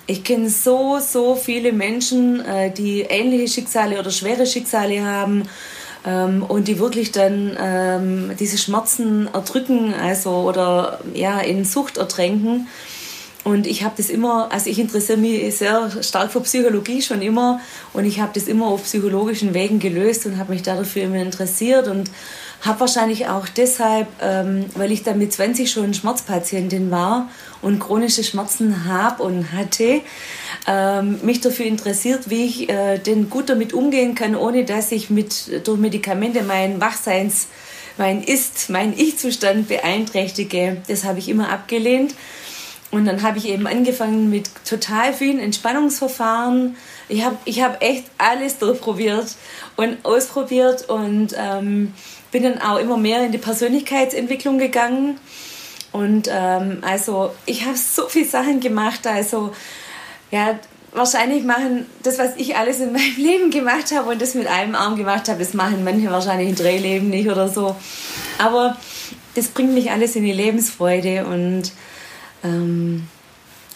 Ich 0.06 0.24
kenne 0.24 0.50
so, 0.50 0.98
so 0.98 1.36
viele 1.36 1.72
Menschen, 1.72 2.44
äh, 2.44 2.72
die 2.72 3.02
ähnliche 3.02 3.48
Schicksale 3.48 3.98
oder 3.98 4.10
schwere 4.10 4.46
Schicksale 4.46 5.04
haben 5.04 5.44
ähm, 6.04 6.42
und 6.42 6.66
die 6.68 6.78
wirklich 6.78 7.12
dann 7.12 7.56
ähm, 7.60 8.32
diese 8.38 8.58
Schmerzen 8.58 9.28
erdrücken 9.32 9.94
also, 9.94 10.30
oder 10.30 11.00
ja, 11.14 11.40
in 11.40 11.64
Sucht 11.64 11.98
ertränken. 11.98 12.66
Und 13.44 13.66
ich 13.66 13.82
habe 13.82 13.94
das 13.96 14.08
immer, 14.08 14.52
also 14.52 14.70
ich 14.70 14.78
interessiere 14.78 15.18
mich 15.18 15.56
sehr 15.56 15.90
stark 16.02 16.30
für 16.30 16.40
Psychologie 16.42 17.02
schon 17.02 17.22
immer. 17.22 17.60
Und 17.92 18.04
ich 18.04 18.20
habe 18.20 18.30
das 18.34 18.44
immer 18.44 18.66
auf 18.66 18.84
psychologischen 18.84 19.52
Wegen 19.52 19.80
gelöst 19.80 20.26
und 20.26 20.38
habe 20.38 20.52
mich 20.52 20.62
dafür 20.62 21.02
immer 21.02 21.16
interessiert. 21.16 21.88
Und 21.88 22.08
habe 22.62 22.80
wahrscheinlich 22.80 23.26
auch 23.26 23.48
deshalb, 23.48 24.06
ähm, 24.20 24.66
weil 24.76 24.92
ich 24.92 25.02
dann 25.02 25.18
mit 25.18 25.32
20 25.32 25.68
schon 25.68 25.92
Schmerzpatientin 25.92 26.92
war 26.92 27.28
und 27.60 27.80
chronische 27.80 28.22
Schmerzen 28.22 28.84
habe 28.84 29.24
und 29.24 29.52
hatte, 29.52 30.00
ähm, 30.68 31.18
mich 31.22 31.40
dafür 31.40 31.66
interessiert, 31.66 32.30
wie 32.30 32.44
ich 32.44 32.68
äh, 32.68 32.98
denn 32.98 33.28
gut 33.28 33.48
damit 33.48 33.72
umgehen 33.72 34.14
kann, 34.14 34.36
ohne 34.36 34.64
dass 34.64 34.92
ich 34.92 35.10
mit 35.10 35.66
durch 35.66 35.78
Medikamente 35.78 36.42
mein 36.44 36.80
Wachseins, 36.80 37.48
mein 37.98 38.22
Ist, 38.22 38.70
mein 38.70 38.96
Ich-Zustand 38.96 39.66
beeinträchtige. 39.66 40.82
Das 40.86 41.02
habe 41.02 41.18
ich 41.18 41.28
immer 41.28 41.48
abgelehnt 41.48 42.14
und 42.92 43.06
dann 43.06 43.22
habe 43.22 43.38
ich 43.38 43.48
eben 43.48 43.66
angefangen 43.66 44.28
mit 44.28 44.50
total 44.68 45.14
vielen 45.14 45.38
Entspannungsverfahren. 45.38 46.76
Ich 47.08 47.24
habe 47.24 47.38
ich 47.46 47.62
hab 47.62 47.82
echt 47.82 48.04
alles 48.18 48.58
durchprobiert 48.58 49.34
und 49.76 50.04
ausprobiert 50.04 50.90
und 50.90 51.34
ähm, 51.38 51.94
bin 52.32 52.42
dann 52.42 52.60
auch 52.60 52.78
immer 52.78 52.98
mehr 52.98 53.24
in 53.24 53.32
die 53.32 53.38
Persönlichkeitsentwicklung 53.38 54.58
gegangen. 54.58 55.18
Und 55.90 56.28
ähm, 56.30 56.78
also 56.82 57.32
ich 57.46 57.64
habe 57.64 57.78
so 57.78 58.08
viele 58.08 58.26
Sachen 58.26 58.60
gemacht. 58.60 59.06
Also 59.06 59.52
ja, 60.30 60.58
wahrscheinlich 60.92 61.44
machen 61.44 61.86
das, 62.02 62.18
was 62.18 62.36
ich 62.36 62.56
alles 62.56 62.80
in 62.80 62.92
meinem 62.92 63.16
Leben 63.16 63.50
gemacht 63.50 63.90
habe 63.96 64.10
und 64.10 64.20
das 64.20 64.34
mit 64.34 64.46
einem 64.46 64.74
Arm 64.74 64.96
gemacht 64.96 65.30
habe, 65.30 65.38
das 65.38 65.54
machen 65.54 65.82
manche 65.82 66.10
wahrscheinlich 66.10 66.50
in 66.50 66.56
drei 66.56 66.76
Leben 66.76 67.08
nicht 67.08 67.30
oder 67.30 67.48
so. 67.48 67.74
Aber 68.38 68.76
das 69.34 69.48
bringt 69.48 69.72
mich 69.72 69.90
alles 69.90 70.14
in 70.14 70.24
die 70.24 70.32
Lebensfreude 70.32 71.24
und 71.24 71.72
ähm, 72.44 73.06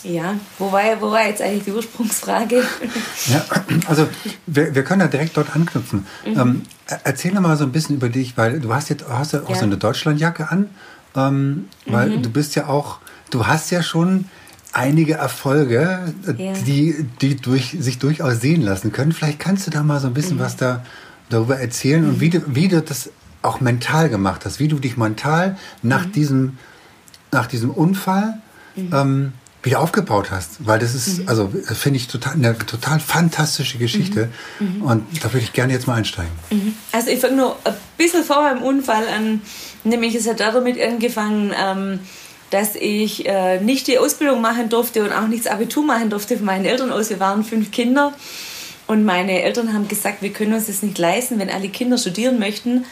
ja, 0.02 0.36
wo 0.58 0.70
war, 0.70 0.82
wo 1.00 1.10
war 1.10 1.26
jetzt 1.26 1.42
eigentlich 1.42 1.64
die 1.64 1.72
Ursprungsfrage? 1.72 2.62
Ja, 3.26 3.44
also 3.88 4.06
wir, 4.46 4.74
wir 4.74 4.84
können 4.84 5.00
ja 5.00 5.08
direkt 5.08 5.36
dort 5.36 5.54
anknüpfen. 5.56 6.06
Mhm. 6.24 6.38
Ähm, 6.38 6.62
erzähl 7.02 7.32
mal 7.40 7.56
so 7.56 7.64
ein 7.64 7.72
bisschen 7.72 7.96
über 7.96 8.08
dich, 8.08 8.36
weil 8.36 8.60
du 8.60 8.72
hast 8.72 8.88
jetzt 8.88 9.08
hast 9.08 9.32
ja 9.32 9.42
auch 9.42 9.50
ja. 9.50 9.56
so 9.56 9.64
eine 9.64 9.76
Deutschlandjacke 9.76 10.48
an, 10.50 10.70
ähm, 11.16 11.64
weil 11.86 12.10
mhm. 12.10 12.22
du 12.22 12.30
bist 12.30 12.54
ja 12.54 12.68
auch, 12.68 12.98
du 13.30 13.46
hast 13.46 13.70
ja 13.70 13.82
schon 13.82 14.26
einige 14.72 15.14
Erfolge, 15.14 16.12
äh, 16.26 16.44
ja. 16.44 16.52
die, 16.52 17.06
die 17.20 17.36
durch, 17.36 17.76
sich 17.80 17.98
durchaus 17.98 18.40
sehen 18.40 18.62
lassen 18.62 18.92
können. 18.92 19.12
Vielleicht 19.12 19.40
kannst 19.40 19.66
du 19.66 19.72
da 19.72 19.82
mal 19.82 19.98
so 19.98 20.06
ein 20.06 20.14
bisschen 20.14 20.36
mhm. 20.36 20.40
was 20.40 20.56
da 20.56 20.84
darüber 21.30 21.58
erzählen 21.58 22.08
und 22.08 22.20
wie 22.20 22.30
du, 22.30 22.42
wie 22.46 22.68
du 22.68 22.80
das 22.80 23.10
auch 23.42 23.60
mental 23.60 24.08
gemacht 24.08 24.44
hast, 24.44 24.60
wie 24.60 24.68
du 24.68 24.78
dich 24.78 24.96
mental 24.96 25.56
nach, 25.82 26.06
mhm. 26.06 26.12
diesem, 26.12 26.58
nach 27.32 27.46
diesem 27.46 27.70
Unfall 27.70 28.40
mhm. 28.76 28.90
ähm, 28.92 29.32
wieder 29.62 29.80
aufgebaut 29.80 30.30
hast. 30.30 30.64
Weil 30.66 30.78
das 30.78 30.94
ist, 30.94 31.18
mhm. 31.18 31.28
also 31.28 31.52
finde 31.74 31.98
ich 31.98 32.06
total, 32.06 32.34
eine 32.34 32.56
total 32.56 33.00
fantastische 33.00 33.78
Geschichte. 33.78 34.28
Mhm. 34.58 34.76
Mhm. 34.76 34.82
Und 34.82 35.24
da 35.24 35.32
würde 35.32 35.44
ich 35.44 35.52
gerne 35.52 35.72
jetzt 35.72 35.86
mal 35.86 35.94
einsteigen. 35.94 36.32
Mhm. 36.50 36.74
Also 36.92 37.10
ich 37.10 37.20
fange 37.20 37.36
nur 37.36 37.56
ein 37.64 37.74
bisschen 37.98 38.24
vor 38.24 38.42
meinem 38.42 38.62
Unfall 38.62 39.08
an. 39.08 39.42
Nämlich 39.84 40.14
es 40.14 40.28
hat 40.28 40.40
damit 40.40 40.80
angefangen, 40.80 41.52
ähm, 41.58 42.00
dass 42.50 42.76
ich 42.76 43.26
äh, 43.26 43.60
nicht 43.60 43.88
die 43.88 43.98
Ausbildung 43.98 44.40
machen 44.40 44.68
durfte 44.68 45.02
und 45.02 45.12
auch 45.12 45.26
nichts 45.26 45.46
Abitur 45.46 45.84
machen 45.84 46.10
durfte 46.10 46.36
von 46.36 46.46
meinen 46.46 46.64
Eltern 46.64 46.92
aus. 46.92 47.10
Wir 47.10 47.20
waren 47.20 47.44
fünf 47.44 47.70
Kinder. 47.72 48.14
Und 48.86 49.04
meine 49.04 49.42
Eltern 49.42 49.72
haben 49.72 49.88
gesagt, 49.88 50.22
wir 50.22 50.30
können 50.32 50.52
uns 50.52 50.68
das 50.68 50.82
nicht 50.82 50.96
leisten, 50.96 51.40
wenn 51.40 51.50
alle 51.50 51.68
Kinder 51.68 51.98
studieren 51.98 52.38
möchten. 52.38 52.84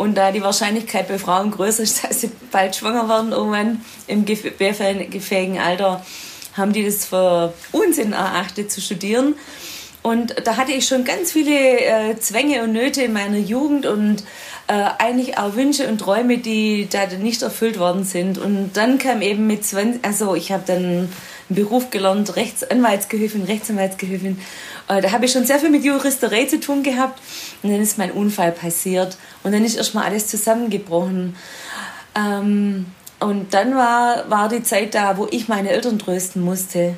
Und 0.00 0.14
da 0.14 0.32
die 0.32 0.40
Wahrscheinlichkeit 0.40 1.08
bei 1.08 1.18
Frauen 1.18 1.50
größer 1.50 1.82
ist, 1.82 2.04
dass 2.08 2.22
sie 2.22 2.30
bald 2.50 2.74
schwanger 2.74 3.06
werden, 3.06 3.32
irgendwann 3.32 3.84
im 4.06 4.24
gefähigen 4.24 5.58
Alter, 5.58 6.02
haben 6.56 6.72
die 6.72 6.86
das 6.86 7.04
für 7.04 7.52
Unsinn 7.70 8.14
erachtet 8.14 8.72
zu 8.72 8.80
studieren. 8.80 9.34
Und 10.02 10.34
da 10.44 10.56
hatte 10.56 10.72
ich 10.72 10.86
schon 10.86 11.04
ganz 11.04 11.32
viele 11.32 11.80
äh, 11.80 12.18
Zwänge 12.18 12.62
und 12.62 12.72
Nöte 12.72 13.02
in 13.02 13.12
meiner 13.12 13.36
Jugend 13.36 13.84
und 13.84 14.24
äh, 14.68 14.72
eigentlich 14.98 15.36
auch 15.36 15.54
Wünsche 15.54 15.86
und 15.86 15.98
Träume, 15.98 16.38
die 16.38 16.88
da 16.90 17.06
nicht 17.06 17.42
erfüllt 17.42 17.78
worden 17.78 18.04
sind. 18.04 18.38
Und 18.38 18.70
dann 18.72 18.96
kam 18.96 19.20
eben 19.20 19.46
mit 19.46 19.66
20, 19.66 20.02
also 20.02 20.34
ich 20.34 20.50
habe 20.50 20.62
dann 20.66 20.78
einen 20.78 21.12
Beruf 21.50 21.90
gelernt, 21.90 22.36
Rechtsanwaltsgehilfin, 22.36 23.42
Rechtsanwaltsgehilfin. 23.42 24.40
Äh, 24.90 25.00
da 25.00 25.12
habe 25.12 25.24
ich 25.24 25.32
schon 25.32 25.46
sehr 25.46 25.60
viel 25.60 25.70
mit 25.70 25.84
Juristerei 25.84 26.44
zu 26.46 26.58
tun 26.58 26.82
gehabt. 26.82 27.20
Und 27.62 27.70
dann 27.70 27.80
ist 27.80 27.98
mein 27.98 28.10
Unfall 28.10 28.52
passiert. 28.52 29.16
Und 29.42 29.52
dann 29.52 29.64
ist 29.64 29.76
erstmal 29.76 30.04
alles 30.04 30.26
zusammengebrochen. 30.26 31.36
Ähm, 32.16 32.86
und 33.20 33.54
dann 33.54 33.74
war, 33.74 34.28
war 34.28 34.48
die 34.48 34.62
Zeit 34.62 34.94
da, 34.94 35.16
wo 35.16 35.28
ich 35.30 35.48
meine 35.48 35.70
Eltern 35.70 35.98
trösten 35.98 36.42
musste. 36.42 36.96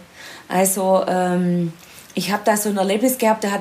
Also 0.49 1.05
ähm, 1.07 1.73
ich 2.15 2.31
habe 2.31 2.43
da 2.45 2.57
so 2.57 2.69
ein 2.69 2.77
Erlebnis 2.77 3.19
gehabt, 3.19 3.43
da, 3.43 3.61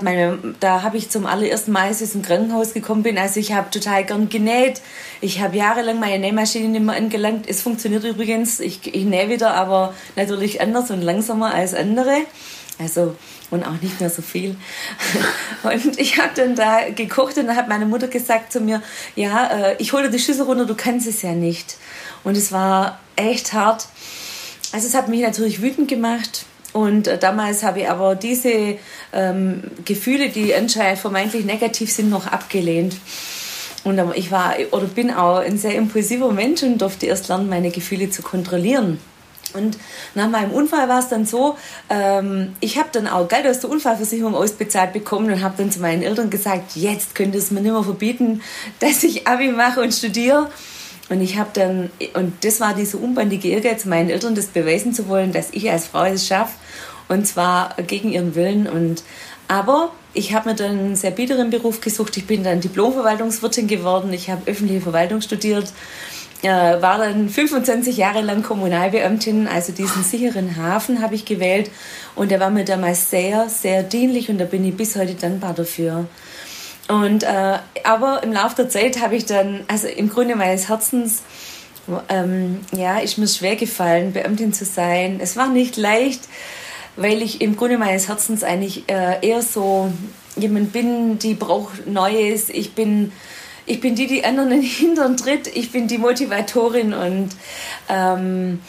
da 0.60 0.84
habe 0.84 0.98
ich 0.98 1.10
zum 1.10 1.26
allerersten 1.26 1.72
Mal, 1.72 1.88
als 1.88 2.02
ich 2.02 2.14
im 2.14 2.22
Krankenhaus 2.22 2.74
gekommen 2.74 3.02
bin, 3.02 3.18
also 3.18 3.40
ich 3.40 3.54
habe 3.54 3.70
total 3.70 4.04
gern 4.04 4.28
genäht. 4.30 4.82
Ich 5.22 5.42
habe 5.42 5.56
jahrelang 5.56 6.00
meine 6.00 6.20
Nähmaschine 6.20 6.68
nicht 6.68 6.84
mehr 6.84 6.96
angelangt. 6.96 7.48
Es 7.48 7.62
funktioniert 7.62 8.04
übrigens, 8.04 8.60
ich, 8.60 8.94
ich 8.94 9.06
nähe 9.06 9.30
wieder, 9.30 9.54
aber 9.54 9.94
natürlich 10.16 10.62
anders 10.62 10.92
und 10.92 11.02
langsamer 11.02 11.54
als 11.54 11.74
andere. 11.74 12.18
Also 12.82 13.16
und 13.52 13.64
auch 13.64 13.80
nicht 13.82 14.00
mehr 14.00 14.10
so 14.10 14.22
viel. 14.22 14.56
Und 15.64 16.00
ich 16.00 16.18
habe 16.18 16.32
dann 16.36 16.56
da 16.56 16.90
gekocht 16.90 17.38
und 17.38 17.48
dann 17.48 17.56
hat 17.56 17.68
meine 17.68 17.86
Mutter 17.86 18.08
gesagt 18.08 18.52
zu 18.52 18.62
mir, 18.62 18.82
ja, 19.16 19.48
äh, 19.48 19.76
ich 19.78 19.94
hole 19.94 20.10
die 20.10 20.20
Schüssel 20.20 20.46
runter, 20.46 20.66
du 20.66 20.76
kannst 20.76 21.08
es 21.08 21.22
ja 21.22 21.34
nicht. 21.34 21.78
Und 22.24 22.36
es 22.36 22.52
war 22.52 23.00
echt 23.16 23.54
hart. 23.54 23.88
Also 24.72 24.88
es 24.88 24.96
hat 24.96 25.10
mich 25.10 25.22
natürlich 25.22 25.62
wütend 25.62 25.88
gemacht. 25.88 26.46
Und 26.74 27.08
äh, 27.08 27.18
damals 27.18 27.64
habe 27.64 27.82
ich 27.82 27.90
aber 27.90 28.16
diese 28.16 28.78
ähm, 29.14 29.64
Gefühle, 29.86 30.30
die 30.30 30.56
anscheinend 30.56 31.00
vermeintlich 31.00 31.46
negativ 31.46 31.92
sind, 31.92 32.10
noch 32.10 32.28
abgelehnt. 32.28 32.96
Und 33.84 34.00
ich 34.16 34.32
war 34.32 34.56
oder 34.72 34.86
bin 34.86 35.12
auch 35.12 35.38
ein 35.38 35.58
sehr 35.58 35.76
impulsiver 35.76 36.32
Mensch 36.32 36.62
und 36.64 36.80
durfte 36.80 37.08
erst 37.08 37.28
lernen, 37.30 37.50
meine 37.50 37.72
Gefühle 37.72 38.10
zu 38.12 38.22
kontrollieren. 38.22 39.00
Und 39.53 39.77
nach 40.15 40.29
meinem 40.29 40.51
Unfall 40.51 40.88
war 40.89 41.00
es 41.00 41.10
dann 41.10 41.25
so, 41.25 41.58
ähm, 41.89 42.53
ich 42.60 42.77
habe 42.77 42.89
dann 42.91 43.08
auch 43.08 43.27
Geld 43.27 43.48
aus 43.48 43.60
der 43.60 43.70
Unfallversicherung 43.70 44.36
ausbezahlt 44.36 44.93
bekommen 44.93 45.31
und 45.31 45.41
habe 45.41 45.55
dann 45.58 45.72
zu 45.72 45.79
meinen 45.79 46.03
Eltern 46.03 46.29
gesagt, 46.29 46.75
jetzt 46.75 47.15
könnte 47.15 47.38
es 47.38 47.51
mir 47.51 47.62
nicht 47.62 47.72
mehr 47.72 47.84
verbieten, 47.84 48.41
dass 48.79 49.03
ich 49.03 49.27
Abi 49.27 49.50
mache 49.50 49.81
und 49.81 49.93
studiere. 49.93 50.50
Und 51.10 51.20
ich 51.22 51.38
habe 51.38 51.50
dann, 51.53 51.91
und 52.13 52.46
das 52.46 52.62
war 52.62 52.74
dieser 52.74 53.00
unbandige 53.00 53.50
Ehrgeiz, 53.50 53.84
meinen 53.84 54.10
Eltern 54.10 54.34
das 54.34 54.48
beweisen 54.48 54.93
zu 54.93 55.10
wollen, 55.10 55.34
dass 55.34 55.50
ich 55.51 55.70
als 55.70 55.88
Frau 55.88 56.05
es 56.05 56.25
schaffe. 56.25 56.53
Und 57.10 57.27
zwar 57.27 57.75
gegen 57.86 58.13
ihren 58.13 58.36
Willen. 58.36 58.65
Und, 58.65 59.03
aber 59.50 59.91
ich 60.13 60.34
habe 60.34 60.50
mir 60.50 60.55
dann 60.55 60.79
einen 60.79 60.96
sehr 60.96 61.12
biederen 61.12 61.50
Beruf 61.50 61.81
gesucht. 61.81 62.15
Ich 62.15 62.27
bin 62.27 62.46
dann 62.46 62.62
Diplomverwaltungswirtin 62.62 63.67
geworden. 63.67 64.13
Ich 64.13 64.29
habe 64.29 64.50
öffentliche 64.50 64.79
Verwaltung 64.79 65.20
studiert 65.20 65.74
war 66.50 66.98
dann 66.98 67.29
25 67.29 67.98
Jahre 67.98 68.21
lang 68.21 68.41
Kommunalbeamtin, 68.41 69.48
also 69.48 69.71
diesen 69.71 70.03
sicheren 70.03 70.57
Hafen 70.57 71.01
habe 71.01 71.15
ich 71.15 71.25
gewählt 71.25 71.69
und 72.15 72.31
der 72.31 72.39
war 72.39 72.50
mir 72.50 72.65
damals 72.65 73.10
sehr, 73.12 73.48
sehr 73.50 73.83
dienlich 73.83 74.29
und 74.29 74.39
da 74.39 74.45
bin 74.45 74.65
ich 74.65 74.75
bis 74.75 74.95
heute 74.95 75.13
dankbar 75.13 75.53
dafür. 75.53 76.07
Und, 76.88 77.24
äh, 77.24 77.60
aber 77.83 78.21
im 78.24 78.33
Laufe 78.33 78.55
der 78.55 78.69
Zeit 78.69 79.01
habe 79.01 79.15
ich 79.15 79.25
dann, 79.25 79.63
also 79.67 79.88
im 79.88 80.10
Grunde 80.10 80.36
meines 80.36 80.67
Herzens, 80.67 81.21
ähm, 82.10 82.60
ja, 82.75 83.00
ist 83.00 83.17
mir 83.17 83.27
schwer 83.27 83.55
gefallen, 83.55 84.13
Beamtin 84.13 84.53
zu 84.53 84.65
sein. 84.65 85.19
Es 85.21 85.38
war 85.38 85.50
nicht 85.50 85.77
leicht, 85.77 86.27
weil 86.95 87.21
ich 87.21 87.41
im 87.41 87.55
Grunde 87.55 87.77
meines 87.77 88.07
Herzens 88.07 88.43
eigentlich 88.43 88.89
äh, 88.89 89.25
eher 89.25 89.41
so 89.41 89.91
jemand 90.36 90.74
bin, 90.74 91.19
die 91.19 91.33
braucht 91.33 91.88
Neues. 91.88 92.50
Ich 92.50 92.74
bin 92.74 93.12
ich 93.65 93.82
bin 93.82 93.96
die, 93.96 94.08
die 94.08 94.24
anderen 94.24 94.51
in 94.51 94.62
den 94.62 94.70
Hintern 94.70 95.18
tritt. 95.18 95.48
Ich 95.56 95.72
bin 95.72 95.88
die 95.88 95.98
Motivatorin 95.98 96.94
und 96.94 97.30
ähm, 97.89 98.60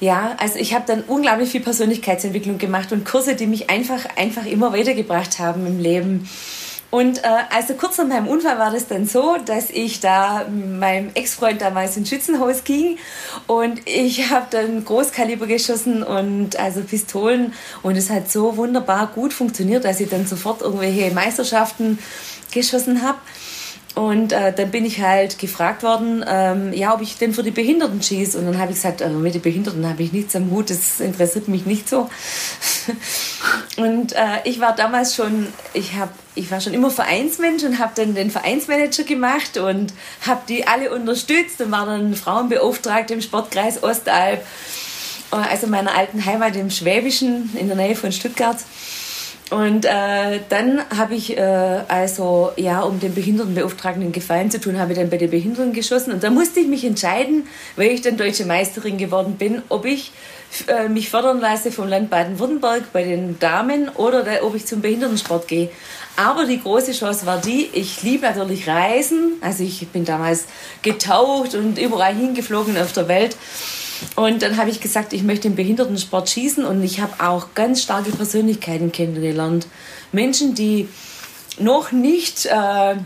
ja, 0.00 0.36
also 0.38 0.58
ich 0.58 0.74
habe 0.74 0.84
dann 0.86 1.02
unglaublich 1.02 1.50
viel 1.50 1.60
Persönlichkeitsentwicklung 1.60 2.58
gemacht 2.58 2.92
und 2.92 3.04
Kurse, 3.04 3.34
die 3.34 3.46
mich 3.46 3.68
einfach, 3.68 4.04
einfach 4.16 4.46
immer 4.46 4.72
weitergebracht 4.72 5.38
haben 5.38 5.66
im 5.66 5.80
Leben. 5.80 6.28
Und 6.90 7.22
äh, 7.22 7.28
also 7.54 7.74
kurz 7.74 7.98
nach 7.98 8.06
meinem 8.06 8.28
Unfall 8.28 8.58
war 8.58 8.70
das 8.70 8.86
dann 8.86 9.06
so, 9.06 9.36
dass 9.44 9.68
ich 9.68 10.00
da 10.00 10.46
meinem 10.48 11.10
Ex-Freund 11.12 11.60
damals 11.60 11.98
ins 11.98 12.08
Schützenhaus 12.08 12.64
ging 12.64 12.96
und 13.46 13.86
ich 13.86 14.30
habe 14.30 14.46
dann 14.50 14.86
Großkaliber 14.86 15.46
geschossen 15.46 16.02
und 16.02 16.58
also 16.58 16.80
Pistolen 16.80 17.52
und 17.82 17.96
es 17.96 18.08
hat 18.08 18.30
so 18.30 18.56
wunderbar 18.56 19.08
gut 19.08 19.34
funktioniert, 19.34 19.84
dass 19.84 20.00
ich 20.00 20.08
dann 20.08 20.26
sofort 20.26 20.62
irgendwelche 20.62 21.10
Meisterschaften 21.10 21.98
geschossen 22.52 23.02
habe. 23.02 23.18
Und 23.98 24.32
äh, 24.32 24.52
dann 24.52 24.70
bin 24.70 24.84
ich 24.84 25.00
halt 25.00 25.40
gefragt 25.40 25.82
worden, 25.82 26.24
ähm, 26.24 26.72
ja, 26.72 26.94
ob 26.94 27.02
ich 27.02 27.18
denn 27.18 27.34
für 27.34 27.42
die 27.42 27.50
Behinderten 27.50 28.00
schieße. 28.00 28.38
Und 28.38 28.46
dann 28.46 28.58
habe 28.58 28.70
ich 28.70 28.76
gesagt, 28.76 29.00
äh, 29.00 29.08
mit 29.08 29.34
den 29.34 29.42
Behinderten 29.42 29.84
habe 29.88 30.00
ich 30.04 30.12
nichts 30.12 30.36
am 30.36 30.52
Hut, 30.52 30.70
das 30.70 31.00
interessiert 31.00 31.48
mich 31.48 31.66
nicht 31.66 31.88
so. 31.88 32.08
und 33.76 34.12
äh, 34.12 34.38
ich 34.44 34.60
war 34.60 34.76
damals 34.76 35.16
schon, 35.16 35.48
ich, 35.74 35.96
hab, 35.96 36.10
ich 36.36 36.48
war 36.48 36.60
schon 36.60 36.74
immer 36.74 36.92
Vereinsmensch 36.92 37.64
und 37.64 37.80
habe 37.80 37.90
dann 37.96 38.14
den 38.14 38.30
Vereinsmanager 38.30 39.02
gemacht 39.02 39.58
und 39.58 39.92
habe 40.24 40.42
die 40.48 40.64
alle 40.64 40.92
unterstützt 40.92 41.60
und 41.60 41.72
war 41.72 41.86
dann 41.86 42.14
Frauenbeauftragte 42.14 43.14
im 43.14 43.20
Sportkreis 43.20 43.82
Ostalb, 43.82 44.46
äh, 45.32 45.36
also 45.50 45.66
meiner 45.66 45.96
alten 45.96 46.24
Heimat 46.24 46.54
im 46.54 46.70
Schwäbischen 46.70 47.50
in 47.56 47.66
der 47.66 47.76
Nähe 47.76 47.96
von 47.96 48.12
Stuttgart. 48.12 48.58
Und 49.50 49.86
äh, 49.86 50.40
dann 50.50 50.82
habe 50.94 51.14
ich 51.14 51.36
äh, 51.38 51.40
also, 51.88 52.52
ja, 52.56 52.82
um 52.82 53.00
den 53.00 53.14
Behindertenbeauftragten 53.14 54.12
Gefallen 54.12 54.50
zu 54.50 54.60
tun, 54.60 54.78
habe 54.78 54.92
ich 54.92 54.98
dann 54.98 55.08
bei 55.08 55.16
den 55.16 55.30
Behinderten 55.30 55.72
geschossen. 55.72 56.12
Und 56.12 56.22
da 56.22 56.30
musste 56.30 56.60
ich 56.60 56.66
mich 56.66 56.84
entscheiden, 56.84 57.46
weil 57.76 57.88
ich 57.88 58.02
dann 58.02 58.18
deutsche 58.18 58.44
Meisterin 58.44 58.98
geworden 58.98 59.36
bin, 59.38 59.62
ob 59.70 59.86
ich 59.86 60.12
äh, 60.66 60.88
mich 60.88 61.08
fördern 61.08 61.40
lasse 61.40 61.72
vom 61.72 61.88
Land 61.88 62.10
Baden-Württemberg 62.10 62.92
bei 62.92 63.04
den 63.04 63.38
Damen 63.38 63.88
oder 63.90 64.22
da, 64.22 64.42
ob 64.42 64.54
ich 64.54 64.66
zum 64.66 64.82
Behindertensport 64.82 65.48
gehe. 65.48 65.70
Aber 66.16 66.44
die 66.44 66.60
große 66.60 66.92
Chance 66.92 67.24
war 67.26 67.38
die, 67.38 67.70
ich 67.72 68.02
liebe 68.02 68.26
natürlich 68.26 68.66
Reisen. 68.66 69.34
Also 69.40 69.62
ich 69.62 69.86
bin 69.88 70.04
damals 70.04 70.44
getaucht 70.82 71.54
und 71.54 71.78
überall 71.78 72.14
hingeflogen 72.14 72.76
auf 72.76 72.92
der 72.92 73.08
Welt. 73.08 73.36
Und 74.16 74.42
dann 74.42 74.56
habe 74.56 74.70
ich 74.70 74.80
gesagt, 74.80 75.12
ich 75.12 75.22
möchte 75.22 75.48
im 75.48 75.56
Behindertensport 75.56 76.28
schießen 76.28 76.64
und 76.64 76.82
ich 76.82 77.00
habe 77.00 77.24
auch 77.24 77.54
ganz 77.54 77.82
starke 77.82 78.10
Persönlichkeiten 78.10 78.92
kennengelernt. 78.92 79.66
Menschen, 80.12 80.54
die 80.54 80.88
noch 81.58 81.92
nicht, 81.92 82.46
äh, 82.46 82.96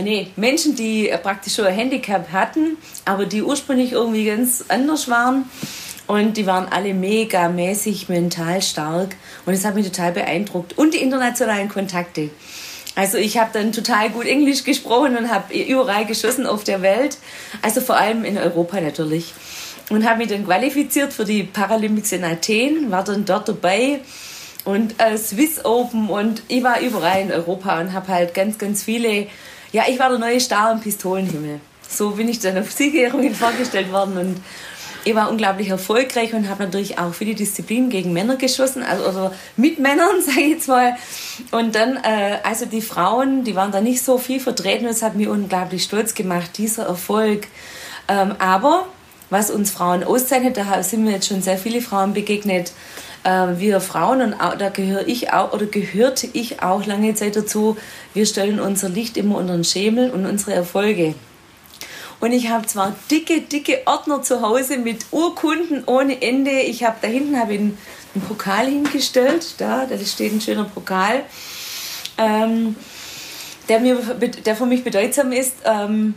nee, 0.00 0.28
Menschen, 0.36 0.76
die 0.76 1.12
praktisch 1.22 1.54
schon 1.54 1.66
ein 1.66 1.74
Handicap 1.74 2.32
hatten, 2.32 2.76
aber 3.04 3.26
die 3.26 3.42
ursprünglich 3.42 3.92
irgendwie 3.92 4.24
ganz 4.24 4.64
anders 4.68 5.08
waren. 5.08 5.48
Und 6.06 6.38
die 6.38 6.46
waren 6.46 6.68
alle 6.68 6.94
mega 6.94 7.50
mäßig 7.50 8.08
mental 8.08 8.62
stark. 8.62 9.16
Und 9.44 9.54
das 9.54 9.66
hat 9.66 9.74
mich 9.74 9.86
total 9.86 10.12
beeindruckt. 10.12 10.78
Und 10.78 10.94
die 10.94 11.02
internationalen 11.02 11.68
Kontakte. 11.68 12.30
Also 12.94 13.18
ich 13.18 13.38
habe 13.38 13.50
dann 13.52 13.72
total 13.72 14.10
gut 14.10 14.26
Englisch 14.26 14.64
gesprochen 14.64 15.16
und 15.16 15.30
habe 15.30 15.54
überall 15.54 16.06
geschossen 16.06 16.46
auf 16.46 16.64
der 16.64 16.82
Welt. 16.82 17.18
Also 17.62 17.80
vor 17.80 17.96
allem 17.96 18.24
in 18.24 18.38
Europa 18.38 18.80
natürlich 18.80 19.34
und 19.90 20.08
habe 20.08 20.18
mich 20.18 20.28
dann 20.28 20.44
qualifiziert 20.44 21.12
für 21.12 21.24
die 21.24 21.44
Paralympics 21.44 22.12
in 22.12 22.24
Athen, 22.24 22.90
war 22.90 23.04
dann 23.04 23.24
dort 23.24 23.48
dabei 23.48 24.00
und 24.64 25.00
äh, 25.00 25.16
Swiss 25.16 25.64
Open 25.64 26.08
und 26.08 26.42
ich 26.48 26.62
war 26.62 26.80
überall 26.80 27.22
in 27.22 27.32
Europa 27.32 27.80
und 27.80 27.92
habe 27.92 28.08
halt 28.08 28.34
ganz, 28.34 28.58
ganz 28.58 28.82
viele, 28.82 29.26
ja, 29.72 29.84
ich 29.88 29.98
war 29.98 30.10
der 30.10 30.18
neue 30.18 30.40
Star 30.40 30.72
im 30.72 30.80
Pistolenhimmel. 30.80 31.60
So 31.88 32.10
bin 32.10 32.28
ich 32.28 32.38
dann 32.40 32.58
auf 32.58 32.70
Siegerehrungen 32.76 33.34
vorgestellt 33.34 33.90
worden 33.90 34.18
und 34.18 34.36
ich 35.04 35.14
war 35.14 35.30
unglaublich 35.30 35.70
erfolgreich 35.70 36.34
und 36.34 36.50
habe 36.50 36.64
natürlich 36.64 36.98
auch 36.98 37.14
viele 37.14 37.34
Disziplinen 37.34 37.88
gegen 37.88 38.12
Männer 38.12 38.36
geschossen, 38.36 38.82
also 38.82 39.08
oder 39.08 39.32
mit 39.56 39.78
Männern, 39.78 40.20
sage 40.20 40.40
ich 40.40 40.50
jetzt 40.50 40.68
mal. 40.68 40.96
Und 41.50 41.74
dann, 41.74 41.96
äh, 41.96 42.38
also 42.42 42.66
die 42.66 42.82
Frauen, 42.82 43.44
die 43.44 43.54
waren 43.54 43.72
da 43.72 43.80
nicht 43.80 44.02
so 44.02 44.18
viel 44.18 44.38
vertreten 44.38 44.86
es 44.86 45.02
hat 45.02 45.14
mich 45.14 45.28
unglaublich 45.28 45.84
stolz 45.84 46.14
gemacht, 46.14 46.58
dieser 46.58 46.84
Erfolg. 46.84 47.46
Ähm, 48.08 48.34
aber 48.38 48.86
was 49.30 49.50
uns 49.50 49.70
Frauen 49.70 50.04
auszeichnet, 50.04 50.56
da 50.56 50.82
sind 50.82 51.04
mir 51.04 51.12
jetzt 51.12 51.28
schon 51.28 51.42
sehr 51.42 51.58
viele 51.58 51.80
Frauen 51.80 52.14
begegnet, 52.14 52.72
äh, 53.24 53.58
wir 53.58 53.80
Frauen, 53.80 54.20
und 54.22 54.36
da 54.38 54.68
gehöre 54.70 55.06
ich 55.06 55.32
auch, 55.32 55.52
oder 55.52 55.66
gehörte 55.66 56.28
ich 56.32 56.62
auch 56.62 56.86
lange 56.86 57.14
Zeit 57.14 57.36
dazu, 57.36 57.76
wir 58.14 58.26
stellen 58.26 58.60
unser 58.60 58.88
Licht 58.88 59.16
immer 59.16 59.36
unter 59.36 59.54
den 59.54 59.64
Schemel 59.64 60.10
und 60.10 60.26
unsere 60.26 60.54
Erfolge. 60.54 61.14
Und 62.20 62.32
ich 62.32 62.48
habe 62.48 62.66
zwar 62.66 62.96
dicke, 63.10 63.42
dicke 63.42 63.82
Ordner 63.86 64.22
zu 64.22 64.42
Hause 64.42 64.78
mit 64.78 65.06
Urkunden 65.12 65.84
ohne 65.86 66.20
Ende. 66.20 66.50
Ich 66.50 66.82
habe 66.82 66.96
da 67.00 67.06
hinten 67.06 67.38
habe 67.38 67.52
einen, 67.52 67.78
einen 68.14 68.24
Pokal 68.26 68.66
hingestellt. 68.66 69.54
Da, 69.58 69.86
da 69.86 69.96
steht 70.04 70.32
ein 70.32 70.40
schöner 70.40 70.64
Pokal, 70.64 71.22
ähm, 72.16 72.74
der, 73.68 73.78
mir, 73.78 73.96
der 74.44 74.56
für 74.56 74.66
mich 74.66 74.82
bedeutsam 74.82 75.30
ist. 75.30 75.54
Ähm, 75.64 76.14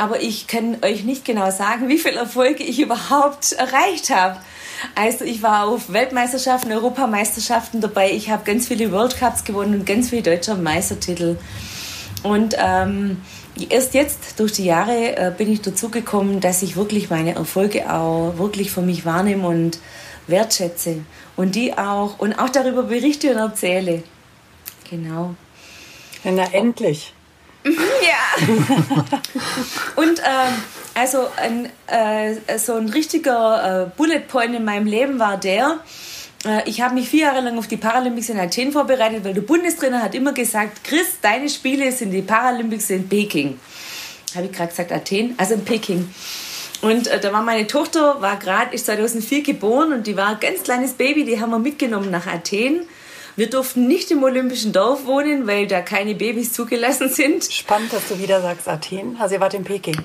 aber 0.00 0.22
ich 0.22 0.46
kann 0.46 0.78
euch 0.82 1.04
nicht 1.04 1.26
genau 1.26 1.50
sagen, 1.50 1.88
wie 1.88 1.98
viele 1.98 2.20
Erfolge 2.20 2.64
ich 2.64 2.80
überhaupt 2.80 3.52
erreicht 3.52 4.08
habe. 4.08 4.38
Also 4.94 5.26
ich 5.26 5.42
war 5.42 5.68
auf 5.68 5.92
Weltmeisterschaften, 5.92 6.72
Europameisterschaften 6.72 7.82
dabei. 7.82 8.10
Ich 8.10 8.30
habe 8.30 8.44
ganz 8.44 8.68
viele 8.68 8.92
World 8.92 9.18
Cups 9.18 9.44
gewonnen 9.44 9.74
und 9.74 9.84
ganz 9.84 10.08
viele 10.08 10.22
deutsche 10.22 10.54
Meistertitel. 10.54 11.36
Und 12.22 12.56
ähm, 12.58 13.20
erst 13.68 13.92
jetzt 13.92 14.40
durch 14.40 14.52
die 14.52 14.64
Jahre 14.64 15.16
äh, 15.16 15.32
bin 15.36 15.52
ich 15.52 15.60
dazu 15.60 15.90
gekommen, 15.90 16.40
dass 16.40 16.62
ich 16.62 16.76
wirklich 16.76 17.10
meine 17.10 17.34
Erfolge 17.34 17.92
auch 17.92 18.38
wirklich 18.38 18.70
für 18.70 18.82
mich 18.82 19.04
wahrnehme 19.04 19.46
und 19.46 19.80
wertschätze 20.26 21.04
und 21.36 21.54
die 21.54 21.76
auch 21.76 22.18
und 22.18 22.38
auch 22.38 22.48
darüber 22.48 22.84
berichte 22.84 23.32
und 23.32 23.36
erzähle. 23.36 24.02
Genau. 24.88 25.34
Na 26.24 26.44
endlich. 26.52 27.12
Ja. 27.64 28.46
und 29.96 30.18
ähm, 30.20 30.62
also 30.94 31.26
ein, 31.36 31.68
äh, 31.86 32.58
so 32.58 32.74
ein 32.74 32.88
richtiger 32.88 33.84
äh, 33.84 33.90
Bullet 33.96 34.20
Point 34.20 34.54
in 34.54 34.64
meinem 34.64 34.86
Leben 34.86 35.18
war 35.18 35.36
der, 35.36 35.80
äh, 36.44 36.68
ich 36.68 36.80
habe 36.80 36.94
mich 36.94 37.08
vier 37.08 37.26
Jahre 37.26 37.40
lang 37.40 37.58
auf 37.58 37.66
die 37.66 37.76
Paralympics 37.76 38.30
in 38.30 38.38
Athen 38.38 38.72
vorbereitet, 38.72 39.24
weil 39.24 39.34
der 39.34 39.42
Bundestrainer 39.42 40.02
hat 40.02 40.14
immer 40.14 40.32
gesagt, 40.32 40.84
Chris, 40.84 41.18
deine 41.20 41.48
Spiele 41.48 41.92
sind 41.92 42.10
die 42.10 42.22
Paralympics 42.22 42.90
in 42.90 43.08
Peking. 43.08 43.60
Habe 44.34 44.46
ich 44.46 44.52
gerade 44.52 44.68
gesagt 44.68 44.92
Athen? 44.92 45.34
Also 45.36 45.54
in 45.54 45.64
Peking. 45.64 46.12
Und 46.82 47.08
äh, 47.08 47.20
da 47.20 47.32
war 47.32 47.42
meine 47.42 47.66
Tochter, 47.66 48.20
war 48.20 48.38
gerade, 48.38 48.74
ist 48.74 48.86
2004 48.86 49.42
geboren 49.42 49.92
und 49.92 50.06
die 50.06 50.16
war 50.16 50.28
ein 50.28 50.40
ganz 50.40 50.62
kleines 50.62 50.92
Baby, 50.92 51.24
die 51.24 51.40
haben 51.40 51.50
wir 51.50 51.58
mitgenommen 51.58 52.10
nach 52.10 52.26
Athen. 52.26 52.86
Wir 53.36 53.48
durften 53.48 53.86
nicht 53.86 54.10
im 54.10 54.22
Olympischen 54.22 54.72
Dorf 54.72 55.06
wohnen, 55.06 55.46
weil 55.46 55.66
da 55.66 55.80
keine 55.80 56.14
Babys 56.14 56.52
zugelassen 56.52 57.08
sind. 57.08 57.44
Spannend, 57.44 57.92
dass 57.92 58.08
du 58.08 58.18
wieder 58.18 58.42
sagst 58.42 58.68
Athen. 58.68 59.16
Also 59.18 59.36
ihr 59.36 59.40
wart 59.40 59.54
in 59.54 59.64
Peking. 59.64 59.96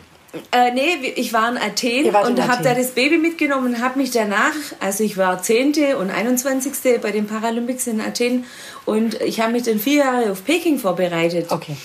Äh, 0.52 0.72
nee, 0.74 1.14
ich 1.16 1.32
war 1.34 1.50
in 1.50 1.58
Athen 1.58 2.08
und 2.08 2.48
habe 2.48 2.64
da 2.64 2.74
das 2.74 2.92
Baby 2.92 3.18
mitgenommen 3.18 3.76
und 3.76 3.82
habe 3.82 4.00
mich 4.00 4.12
danach, 4.12 4.54
also 4.80 5.04
ich 5.04 5.18
war 5.18 5.42
10. 5.42 5.96
und 6.00 6.10
21. 6.10 7.02
bei 7.02 7.12
den 7.12 7.26
Paralympics 7.26 7.88
in 7.88 8.02
Athen 8.02 8.46
und 8.86 9.22
ich 9.22 9.40
habe 9.40 9.54
mich 9.54 9.64
dann 9.64 9.80
vier 9.80 10.00
Jahre 10.00 10.32
auf 10.32 10.44
Peking 10.44 10.78
vorbereitet. 10.80 11.52
Okay. 11.52 11.78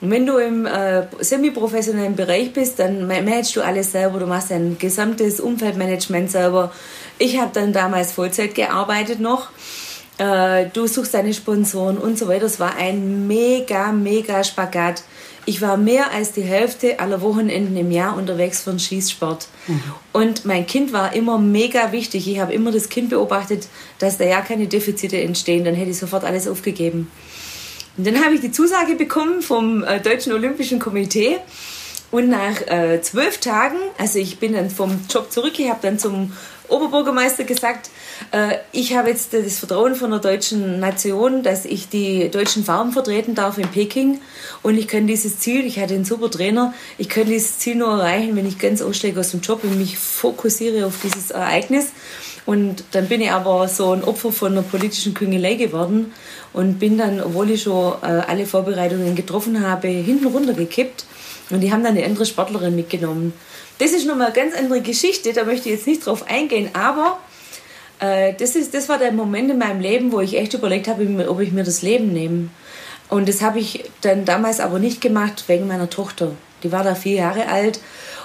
Und 0.00 0.10
wenn 0.10 0.26
du 0.26 0.36
im 0.36 0.66
äh, 0.66 1.06
semi-professionellen 1.20 2.16
Bereich 2.16 2.52
bist, 2.52 2.78
dann 2.78 3.06
managst 3.06 3.56
du 3.56 3.62
alles 3.62 3.92
selber, 3.92 4.18
du 4.18 4.26
machst 4.26 4.50
dein 4.50 4.76
gesamtes 4.78 5.40
Umfeldmanagement 5.40 6.30
selber. 6.30 6.72
Ich 7.18 7.40
habe 7.40 7.50
dann 7.54 7.72
damals 7.72 8.12
Vollzeit 8.12 8.54
gearbeitet 8.54 9.20
noch. 9.20 9.48
Äh, 10.18 10.66
du 10.72 10.86
suchst 10.86 11.14
deine 11.14 11.34
Sponsoren 11.34 11.98
und 11.98 12.18
so 12.18 12.28
weiter. 12.28 12.46
Es 12.46 12.58
war 12.58 12.76
ein 12.76 13.26
mega, 13.26 13.92
mega 13.92 14.42
Spagat. 14.44 15.02
Ich 15.44 15.62
war 15.62 15.76
mehr 15.76 16.10
als 16.12 16.32
die 16.32 16.42
Hälfte 16.42 16.98
aller 16.98 17.20
Wochenenden 17.20 17.76
im 17.76 17.92
Jahr 17.92 18.16
unterwegs 18.16 18.62
für 18.62 18.70
den 18.70 18.80
Schießsport. 18.80 19.46
Mhm. 19.68 19.82
Und 20.12 20.44
mein 20.44 20.66
Kind 20.66 20.92
war 20.92 21.14
immer 21.14 21.38
mega 21.38 21.92
wichtig. 21.92 22.28
Ich 22.28 22.40
habe 22.40 22.52
immer 22.52 22.72
das 22.72 22.88
Kind 22.88 23.10
beobachtet, 23.10 23.68
dass 23.98 24.18
da 24.18 24.24
ja 24.24 24.40
keine 24.40 24.66
Defizite 24.66 25.20
entstehen. 25.20 25.64
Dann 25.64 25.74
hätte 25.74 25.90
ich 25.90 25.98
sofort 25.98 26.24
alles 26.24 26.48
aufgegeben. 26.48 27.10
Und 27.96 28.06
dann 28.06 28.24
habe 28.24 28.34
ich 28.34 28.40
die 28.40 28.50
Zusage 28.50 28.94
bekommen 28.96 29.40
vom 29.40 29.84
äh, 29.84 30.00
Deutschen 30.00 30.32
Olympischen 30.32 30.78
Komitee. 30.78 31.38
Und 32.10 32.28
nach 32.28 32.60
äh, 32.68 33.00
zwölf 33.02 33.38
Tagen, 33.38 33.78
also 33.98 34.18
ich 34.18 34.38
bin 34.38 34.52
dann 34.52 34.70
vom 34.70 35.00
Job 35.10 35.32
zurück, 35.32 35.58
ich 35.58 35.68
habe 35.68 35.80
dann 35.82 35.98
zum 35.98 36.32
Oberbürgermeister 36.68 37.44
gesagt, 37.44 37.90
äh, 38.32 38.56
ich 38.72 38.96
habe 38.96 39.10
jetzt 39.10 39.32
das 39.32 39.58
Vertrauen 39.58 39.94
von 39.94 40.10
der 40.10 40.20
deutschen 40.20 40.80
Nation, 40.80 41.42
dass 41.42 41.64
ich 41.64 41.88
die 41.88 42.30
deutschen 42.30 42.64
Farben 42.64 42.92
vertreten 42.92 43.34
darf 43.34 43.58
in 43.58 43.68
Peking 43.68 44.20
und 44.62 44.78
ich 44.78 44.88
kann 44.88 45.06
dieses 45.06 45.38
Ziel, 45.38 45.64
ich 45.66 45.78
hatte 45.78 45.94
einen 45.94 46.04
super 46.04 46.30
Trainer, 46.30 46.74
ich 46.98 47.08
kann 47.08 47.26
dieses 47.26 47.58
Ziel 47.58 47.76
nur 47.76 47.88
erreichen, 47.88 48.36
wenn 48.36 48.46
ich 48.46 48.58
ganz 48.58 48.82
aussteige 48.82 49.20
aus 49.20 49.32
dem 49.32 49.40
Job 49.40 49.64
und 49.64 49.78
mich 49.78 49.98
fokussiere 49.98 50.86
auf 50.86 50.94
dieses 51.02 51.30
Ereignis. 51.30 51.88
Und 52.46 52.84
dann 52.92 53.08
bin 53.08 53.20
ich 53.20 53.32
aber 53.32 53.66
so 53.66 53.90
ein 53.90 54.04
Opfer 54.04 54.30
von 54.30 54.52
einer 54.52 54.62
politischen 54.62 55.14
Küngelei 55.14 55.54
geworden 55.54 56.12
und 56.52 56.78
bin 56.78 56.96
dann, 56.96 57.20
obwohl 57.20 57.50
ich 57.50 57.62
schon 57.64 57.94
äh, 58.02 58.06
alle 58.06 58.46
Vorbereitungen 58.46 59.16
getroffen 59.16 59.66
habe, 59.66 59.88
hinten 59.88 60.26
runtergekippt. 60.26 61.06
Und 61.50 61.60
die 61.60 61.72
haben 61.72 61.84
dann 61.84 61.96
eine 61.96 62.04
andere 62.04 62.26
Sportlerin 62.26 62.74
mitgenommen. 62.74 63.32
Das 63.78 63.92
ist 63.92 64.06
nochmal 64.06 64.28
eine 64.28 64.34
ganz 64.34 64.54
andere 64.54 64.80
Geschichte, 64.80 65.32
da 65.32 65.44
möchte 65.44 65.68
ich 65.68 65.76
jetzt 65.76 65.86
nicht 65.86 66.06
drauf 66.06 66.28
eingehen, 66.28 66.70
aber 66.72 67.18
äh, 68.00 68.34
das, 68.34 68.56
ist, 68.56 68.74
das 68.74 68.88
war 68.88 68.98
der 68.98 69.12
Moment 69.12 69.50
in 69.50 69.58
meinem 69.58 69.80
Leben, 69.80 70.12
wo 70.12 70.20
ich 70.20 70.36
echt 70.36 70.54
überlegt 70.54 70.88
habe, 70.88 71.28
ob 71.28 71.40
ich 71.40 71.52
mir 71.52 71.64
das 71.64 71.82
Leben 71.82 72.12
nehme. 72.12 72.48
Und 73.08 73.28
das 73.28 73.42
habe 73.42 73.58
ich 73.60 73.84
dann 74.00 74.24
damals 74.24 74.60
aber 74.60 74.78
nicht 74.78 75.00
gemacht 75.00 75.44
wegen 75.46 75.68
meiner 75.68 75.88
Tochter. 75.90 76.32
Die 76.62 76.72
war 76.72 76.82
da 76.82 76.94
vier 76.94 77.16
Jahre 77.16 77.48
alt. 77.48 77.80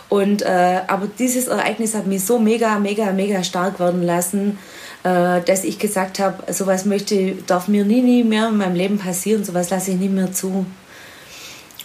Und, 0.10 0.42
äh, 0.42 0.82
aber 0.88 1.08
dieses 1.20 1.48
Ereignis 1.48 1.94
hat 1.96 2.08
mich 2.08 2.26
so 2.26 2.40
mega, 2.40 2.80
mega, 2.80 3.12
mega 3.12 3.44
stark 3.44 3.80
werden 3.80 4.04
lassen, 4.04 4.58
äh, 5.04 5.40
dass 5.42 5.64
ich 5.64 5.80
gesagt 5.80 6.20
habe, 6.20 6.52
sowas 6.52 6.86
möchte, 6.86 7.36
darf 7.48 7.68
mir 7.68 7.86
nie, 7.86 8.02
nie 8.02 8.24
mehr 8.24 8.50
in 8.50 8.58
meinem 8.58 8.76
Leben 8.76 8.98
passieren, 8.98 9.46
sowas 9.46 9.70
lasse 9.70 9.92
ich 9.92 9.98
nie 9.98 10.10
mehr 10.10 10.34
zu. 10.34 10.66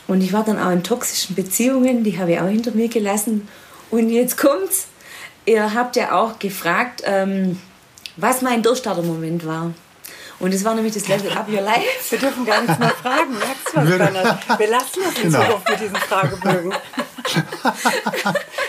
Und 0.09 0.21
ich 0.21 0.33
war 0.33 0.45
dann 0.45 0.59
auch 0.59 0.71
in 0.71 0.83
toxischen 0.83 1.35
Beziehungen, 1.35 2.05
die 2.05 2.19
habe 2.19 2.33
ich 2.33 2.41
auch 2.41 2.49
hinter 2.49 2.71
mir 2.73 2.89
gelassen. 2.89 3.49
Und 3.91 4.11
jetzt 4.11 4.37
kommt's. 4.37 4.87
Ihr 5.45 5.75
habt 5.75 5.97
ja 5.97 6.13
auch 6.13 6.39
gefragt, 6.39 7.03
ähm, 7.05 7.61
was 8.17 8.43
mein 8.43 8.63
Durchstarter-Moment 8.63 9.47
war. 9.47 9.73
Und 10.39 10.53
es 10.53 10.65
war 10.65 10.75
nämlich 10.75 10.93
das 10.93 11.09
Level 11.09 11.31
Up 11.33 11.49
Your 11.49 11.63
Life. 11.63 12.11
Wir 12.11 12.19
dürfen 12.19 12.45
gar 12.45 12.61
nichts 12.61 12.79
mehr 12.79 12.91
fragen. 12.91 13.33
Merkst 13.39 13.73
du 13.73 13.77
was, 13.77 13.89
Bernhard? 13.89 14.59
Wir 14.59 14.69
lassen 14.69 15.01
das 15.05 15.17
in 15.17 15.23
genau. 15.23 15.45
Zukunft 15.45 15.71
mit 15.71 15.81
diesen 15.81 15.97
Fragebögen. 15.97 16.75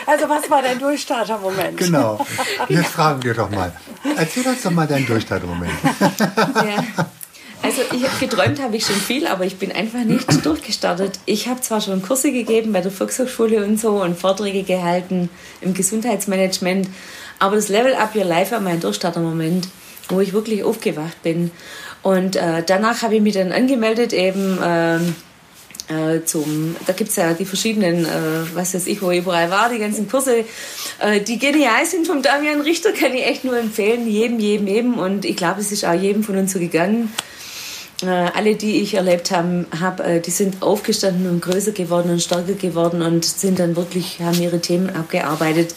also, 0.05 0.29
was 0.29 0.49
war 0.49 0.61
dein 0.61 0.79
Durchstarter-Moment? 0.79 1.77
Genau. 1.77 2.25
Jetzt 2.69 2.91
fragen 2.91 3.21
wir 3.23 3.33
doch 3.33 3.49
mal. 3.49 3.75
Erzähl 4.15 4.47
uns 4.47 4.61
doch 4.61 4.71
mal 4.71 4.87
deinen 4.87 5.05
Durchstarter-Moment. 5.05 5.73
Ja. 6.55 7.05
Also 7.63 7.81
ich, 7.93 8.19
geträumt 8.19 8.61
habe 8.61 8.77
ich 8.77 8.85
schon 8.85 8.95
viel, 8.95 9.27
aber 9.27 9.45
ich 9.45 9.57
bin 9.57 9.71
einfach 9.71 10.03
nicht 10.03 10.27
durchgestartet. 10.45 11.19
Ich 11.25 11.47
habe 11.47 11.61
zwar 11.61 11.81
schon 11.81 12.01
Kurse 12.01 12.31
gegeben 12.31 12.71
bei 12.71 12.81
der 12.81 12.91
Volkshochschule 12.91 13.65
und 13.65 13.79
so 13.79 14.01
und 14.01 14.17
Vorträge 14.17 14.63
gehalten 14.63 15.29
im 15.61 15.73
Gesundheitsmanagement, 15.73 16.87
aber 17.39 17.55
das 17.55 17.69
Level 17.69 17.93
Up 17.95 18.15
Your 18.15 18.25
Life 18.25 18.51
war 18.51 18.61
mein 18.61 18.79
Durchstarter-Moment, 18.79 19.67
wo 20.09 20.21
ich 20.21 20.33
wirklich 20.33 20.63
aufgewacht 20.63 21.21
bin. 21.23 21.51
Und 22.03 22.35
äh, 22.35 22.63
danach 22.65 23.01
habe 23.01 23.15
ich 23.15 23.21
mich 23.21 23.33
dann 23.33 23.51
angemeldet 23.51 24.13
eben 24.13 24.59
ähm, 24.63 25.15
äh, 25.89 26.23
zum, 26.25 26.75
da 26.85 26.93
gibt 26.93 27.09
es 27.09 27.15
ja 27.15 27.33
die 27.33 27.45
verschiedenen, 27.45 28.05
äh, 28.05 28.09
was 28.53 28.73
weiß 28.73 28.87
ich, 28.87 29.01
wo 29.01 29.11
ich 29.11 29.19
überall 29.19 29.49
war, 29.49 29.69
die 29.69 29.79
ganzen 29.79 30.09
Kurse, 30.09 30.43
äh, 30.99 31.21
die 31.21 31.39
genial 31.39 31.85
sind 31.85 32.07
vom 32.07 32.21
Damian 32.21 32.61
Richter, 32.61 32.91
kann 32.91 33.13
ich 33.13 33.25
echt 33.25 33.45
nur 33.45 33.57
empfehlen, 33.57 34.07
jedem, 34.07 34.39
jedem, 34.39 34.67
jedem. 34.67 34.93
Und 34.99 35.25
ich 35.25 35.35
glaube, 35.35 35.61
es 35.61 35.71
ist 35.71 35.85
auch 35.85 35.93
jedem 35.93 36.23
von 36.23 36.37
uns 36.37 36.51
so 36.51 36.59
gegangen. 36.59 37.13
Äh, 38.03 38.07
alle, 38.07 38.55
die 38.55 38.81
ich 38.81 38.93
erlebt 38.93 39.31
habe, 39.31 39.65
hab, 39.79 39.99
äh, 39.99 40.19
die 40.19 40.29
sind 40.29 40.61
aufgestanden 40.61 41.29
und 41.29 41.41
größer 41.41 41.71
geworden 41.71 42.11
und 42.11 42.21
stärker 42.21 42.53
geworden 42.53 43.01
und 43.01 43.25
sind 43.25 43.57
dann 43.59 43.75
wirklich, 43.75 44.19
haben 44.21 44.39
ihre 44.39 44.61
Themen 44.61 44.89
abgearbeitet. 44.95 45.73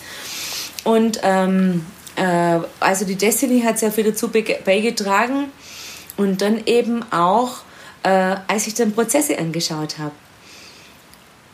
Und 0.84 1.20
ähm, 1.22 1.86
äh, 2.16 2.58
also 2.78 3.04
die 3.06 3.16
Destiny 3.16 3.62
hat 3.62 3.78
sehr 3.78 3.90
viel 3.90 4.04
dazu 4.04 4.28
beigetragen. 4.28 5.50
Und 6.16 6.42
dann 6.42 6.66
eben 6.66 7.02
auch, 7.12 7.60
äh, 8.02 8.36
als 8.46 8.66
ich 8.66 8.74
dann 8.74 8.92
Prozesse 8.92 9.38
angeschaut 9.38 9.98
habe. 9.98 10.12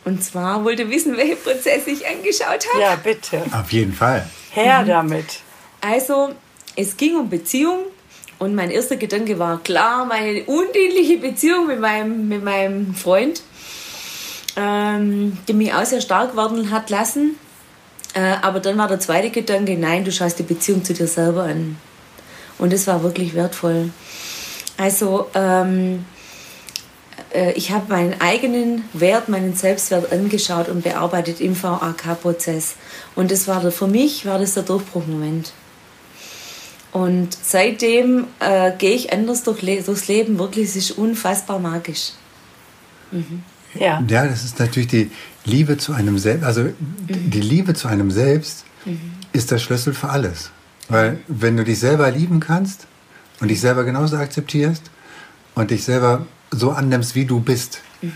Und 0.05 0.25
zwar 0.25 0.65
wollte 0.65 0.83
ihr 0.83 0.91
wissen, 0.91 1.17
welche 1.17 1.37
Prozesse 1.37 1.91
ich 1.91 2.07
angeschaut 2.07 2.67
habe. 2.73 2.81
Ja, 2.81 2.97
bitte. 2.97 3.43
Auf 3.53 3.71
jeden 3.71 3.93
Fall. 3.93 4.29
Her 4.51 4.83
mhm. 4.83 4.89
damit. 4.89 5.41
Also, 5.81 6.31
es 6.75 6.97
ging 6.97 7.17
um 7.17 7.31
Beziehung 7.31 7.79
und 8.39 8.55
mein 8.55 8.71
erster 8.71 8.97
Gedanke 8.97 9.39
war 9.39 9.63
klar, 9.63 10.05
meine 10.05 10.45
undienliche 10.45 11.19
Beziehung 11.19 11.67
mit 11.67 11.81
meinem, 11.81 12.29
mit 12.29 12.45
meinem 12.45 12.95
Freund, 12.95 13.43
ähm, 14.57 15.39
die 15.49 15.55
mich 15.55 15.73
auch 15.73 15.85
sehr 15.85 16.01
stark 16.01 16.37
werden 16.37 16.71
hat 16.71 16.91
lassen. 16.91 17.37
Äh, 18.15 18.37
aber 18.43 18.61
dann 18.61 18.79
war 18.79 18.89
der 18.89 19.01
zweite 19.01 19.31
Gedanke, 19.31 19.77
nein, 19.77 20.05
du 20.05 20.13
schaust 20.13 20.39
die 20.39 20.43
Beziehung 20.43 20.85
zu 20.85 20.93
dir 20.93 21.07
selber 21.07 21.45
an. 21.45 21.77
Und 22.59 22.73
das 22.73 22.87
war 22.87 23.03
wirklich 23.03 23.35
wertvoll. 23.35 23.91
Also 24.79 25.29
ähm, 25.35 26.05
äh, 27.33 27.53
ich 27.53 27.71
habe 27.71 27.87
meinen 27.89 28.21
eigenen 28.21 28.85
Wert, 28.93 29.29
meinen 29.29 29.55
Selbstwert 29.55 30.13
angeschaut 30.13 30.69
und 30.69 30.83
bearbeitet 30.83 31.41
im 31.41 31.61
VAK-Prozess. 31.61 32.75
Und 33.15 33.31
das 33.31 33.49
war 33.49 33.71
für 33.71 33.87
mich 33.87 34.27
war 34.27 34.39
das 34.39 34.55
der 34.55 34.63
Durchbruchmoment. 34.63 35.53
Und 36.97 37.37
seitdem 37.43 38.25
äh, 38.41 38.73
gehe 38.79 38.95
ich 38.95 39.13
anders 39.13 39.43
durch, 39.43 39.61
durchs 39.85 40.09
Leben. 40.09 40.39
Wirklich, 40.39 40.71
es 40.71 40.77
ist 40.77 40.93
unfassbar 40.93 41.59
magisch. 41.59 42.13
Mhm. 43.13 43.43
Ja. 43.79 44.03
ja, 44.09 44.27
das 44.27 44.45
ist 44.45 44.59
natürlich 44.59 44.89
die 44.89 45.11
Liebe 45.45 45.77
zu 45.77 45.93
einem 45.93 46.17
selbst. 46.19 46.47
Also 46.47 46.63
mhm. 46.63 46.75
die 47.07 47.43
Liebe 47.43 47.75
zu 47.75 47.87
einem 47.89 48.11
selbst 48.11 48.65
mhm. 48.87 49.13
ist 49.35 49.51
der 49.51 49.59
Schlüssel 49.59 49.93
für 49.93 50.09
alles. 50.09 50.51
Weil 50.89 51.19
wenn 51.29 51.59
du 51.59 51.65
dich 51.65 51.81
selber 51.81 52.11
lieben 52.11 52.41
kannst 52.41 52.87
und 53.41 53.49
dich 53.49 53.61
selber 53.61 53.85
genauso 53.85 54.17
akzeptierst 54.17 54.91
und 55.55 55.73
dich 55.73 55.85
selber 55.85 56.25
so 56.51 56.71
annimmst, 56.71 57.15
wie 57.15 57.27
du 57.27 57.41
bist, 57.41 57.83
mhm. 58.01 58.15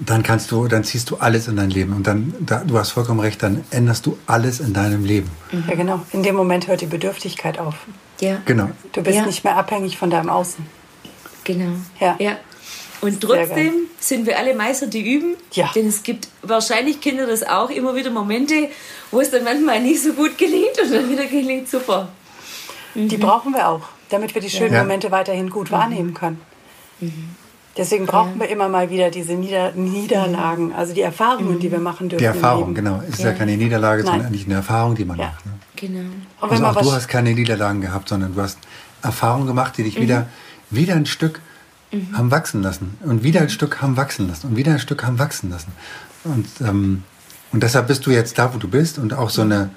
Dann 0.00 0.22
kannst 0.22 0.50
du, 0.50 0.68
dann 0.68 0.84
ziehst 0.84 1.10
du 1.10 1.16
alles 1.16 1.48
in 1.48 1.56
dein 1.56 1.70
Leben. 1.70 1.92
Und 1.94 2.06
dann, 2.06 2.34
da, 2.40 2.62
du 2.64 2.78
hast 2.78 2.92
vollkommen 2.92 3.20
recht, 3.20 3.42
dann 3.42 3.64
änderst 3.70 4.06
du 4.06 4.16
alles 4.26 4.60
in 4.60 4.72
deinem 4.72 5.04
Leben. 5.04 5.30
Ja, 5.68 5.74
genau. 5.74 6.00
In 6.12 6.22
dem 6.22 6.36
Moment 6.36 6.68
hört 6.68 6.80
die 6.80 6.86
Bedürftigkeit 6.86 7.58
auf. 7.58 7.74
Ja. 8.20 8.38
Genau. 8.44 8.70
Du 8.92 9.02
bist 9.02 9.16
ja. 9.16 9.26
nicht 9.26 9.44
mehr 9.44 9.56
abhängig 9.56 9.98
von 9.98 10.10
deinem 10.10 10.30
Außen. 10.30 10.64
Genau. 11.44 11.72
Ja. 12.00 12.16
ja. 12.18 12.36
Und 13.00 13.20
trotzdem 13.20 13.72
sind 14.00 14.26
wir 14.26 14.38
alle 14.38 14.54
Meister, 14.54 14.86
die 14.86 15.14
üben. 15.14 15.36
Ja. 15.52 15.70
Denn 15.74 15.86
es 15.86 16.02
gibt 16.02 16.28
wahrscheinlich 16.42 17.00
Kinder 17.00 17.26
das 17.26 17.44
auch 17.44 17.70
immer 17.70 17.94
wieder 17.94 18.10
Momente, 18.10 18.68
wo 19.10 19.20
es 19.20 19.30
dann 19.30 19.44
manchmal 19.44 19.80
nicht 19.80 20.02
so 20.02 20.12
gut 20.12 20.36
gelingt 20.36 20.80
und 20.82 20.92
dann 20.92 21.08
wieder 21.08 21.26
gelingt 21.26 21.68
super. 21.68 22.08
Mhm. 22.94 23.08
Die 23.08 23.16
brauchen 23.16 23.52
wir 23.52 23.68
auch, 23.68 23.82
damit 24.08 24.34
wir 24.34 24.42
die 24.42 24.50
schönen 24.50 24.74
ja. 24.74 24.82
Momente 24.82 25.10
weiterhin 25.10 25.48
gut 25.48 25.70
mhm. 25.70 25.74
wahrnehmen 25.74 26.14
können. 26.14 26.40
Mhm. 27.00 27.36
Deswegen 27.78 28.06
brauchen 28.06 28.34
ja. 28.34 28.40
wir 28.40 28.48
immer 28.50 28.68
mal 28.68 28.90
wieder 28.90 29.10
diese 29.10 29.34
Nieder 29.34 29.70
Niederlagen, 29.72 30.72
also 30.72 30.92
die 30.92 31.00
Erfahrungen, 31.00 31.60
die 31.60 31.70
wir 31.70 31.78
machen 31.78 32.08
dürfen. 32.08 32.18
Die 32.18 32.26
Erfahrung, 32.26 32.74
genau. 32.74 33.00
Es 33.08 33.20
ist 33.20 33.24
ja, 33.24 33.32
keine 33.32 33.56
Niederlage, 33.56 34.02
Nein. 34.02 34.10
sondern 34.10 34.26
eigentlich 34.26 34.46
eine 34.46 34.54
Erfahrung, 34.54 34.96
die 34.96 35.04
man 35.04 35.16
macht. 35.16 35.46
Ne? 35.46 35.52
Genau. 35.76 36.00
Also 36.40 36.64
auch 36.66 36.82
du 36.82 36.92
hast 36.92 37.06
keine 37.06 37.32
Niederlagen 37.32 37.80
gehabt, 37.80 38.08
sondern 38.08 38.34
du 38.34 38.42
hast 38.42 38.58
Erfahrungen 39.00 39.46
gemacht, 39.46 39.78
die 39.78 39.84
dich 39.84 39.96
mhm. 39.96 40.02
wieder, 40.02 40.26
wieder 40.70 40.94
ein 40.94 41.06
Stück 41.06 41.40
mhm. 41.92 42.18
haben 42.18 42.30
wachsen 42.32 42.62
lassen 42.62 42.98
und 43.04 43.22
wieder 43.22 43.42
ein 43.42 43.48
Stück 43.48 43.80
haben 43.80 43.96
wachsen 43.96 44.26
lassen 44.28 44.48
und 44.48 44.56
wieder 44.56 44.72
ein 44.72 44.80
Stück 44.80 45.04
haben 45.04 45.20
wachsen 45.20 45.48
lassen. 45.50 45.70
Und, 46.24 46.48
ähm, 46.60 47.04
und 47.52 47.62
deshalb 47.62 47.86
bist 47.86 48.04
du 48.06 48.10
jetzt 48.10 48.38
da, 48.38 48.52
wo 48.52 48.58
du 48.58 48.66
bist 48.66 48.98
und 48.98 49.14
auch 49.14 49.30
so 49.30 49.42
eine, 49.42 49.70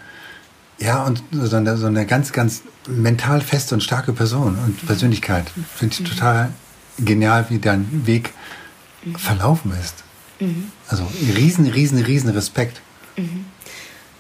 ja, 0.80 1.04
und 1.04 1.22
so 1.32 1.56
eine, 1.56 1.78
so 1.78 1.86
eine 1.86 2.08
ganz, 2.08 2.32
ganz 2.32 2.64
mental 2.88 3.42
feste 3.42 3.76
und 3.76 3.82
starke 3.82 4.12
Person 4.12 4.58
und 4.66 4.88
Persönlichkeit. 4.88 5.46
Finde 5.76 5.96
ich 6.00 6.10
total 6.10 6.50
genial, 7.04 7.46
wie 7.50 7.60
dein 7.60 8.06
Weg 8.06 8.34
verlaufen 9.18 9.74
ist. 9.80 10.04
Mhm. 10.40 10.72
Also 10.88 11.08
riesen, 11.36 11.68
riesen, 11.68 12.04
riesen 12.04 12.30
Respekt. 12.30 12.82
Mhm. 13.18 13.46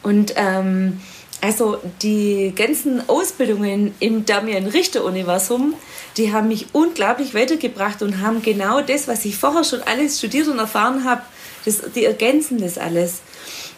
Und 0.03 0.33
ähm, 0.35 0.99
also 1.41 1.79
die 2.01 2.53
ganzen 2.55 3.07
Ausbildungen 3.09 3.93
im 3.99 4.25
Damian-Richter-Universum, 4.25 5.73
die 6.17 6.31
haben 6.31 6.47
mich 6.47 6.67
unglaublich 6.73 7.33
weitergebracht 7.33 8.01
und 8.03 8.21
haben 8.21 8.41
genau 8.43 8.81
das, 8.81 9.07
was 9.07 9.25
ich 9.25 9.35
vorher 9.35 9.63
schon 9.63 9.81
alles 9.81 10.19
studiert 10.19 10.47
und 10.47 10.59
erfahren 10.59 11.03
habe, 11.03 11.21
das, 11.65 11.81
die 11.95 12.05
ergänzen 12.05 12.59
das 12.59 12.77
alles. 12.77 13.21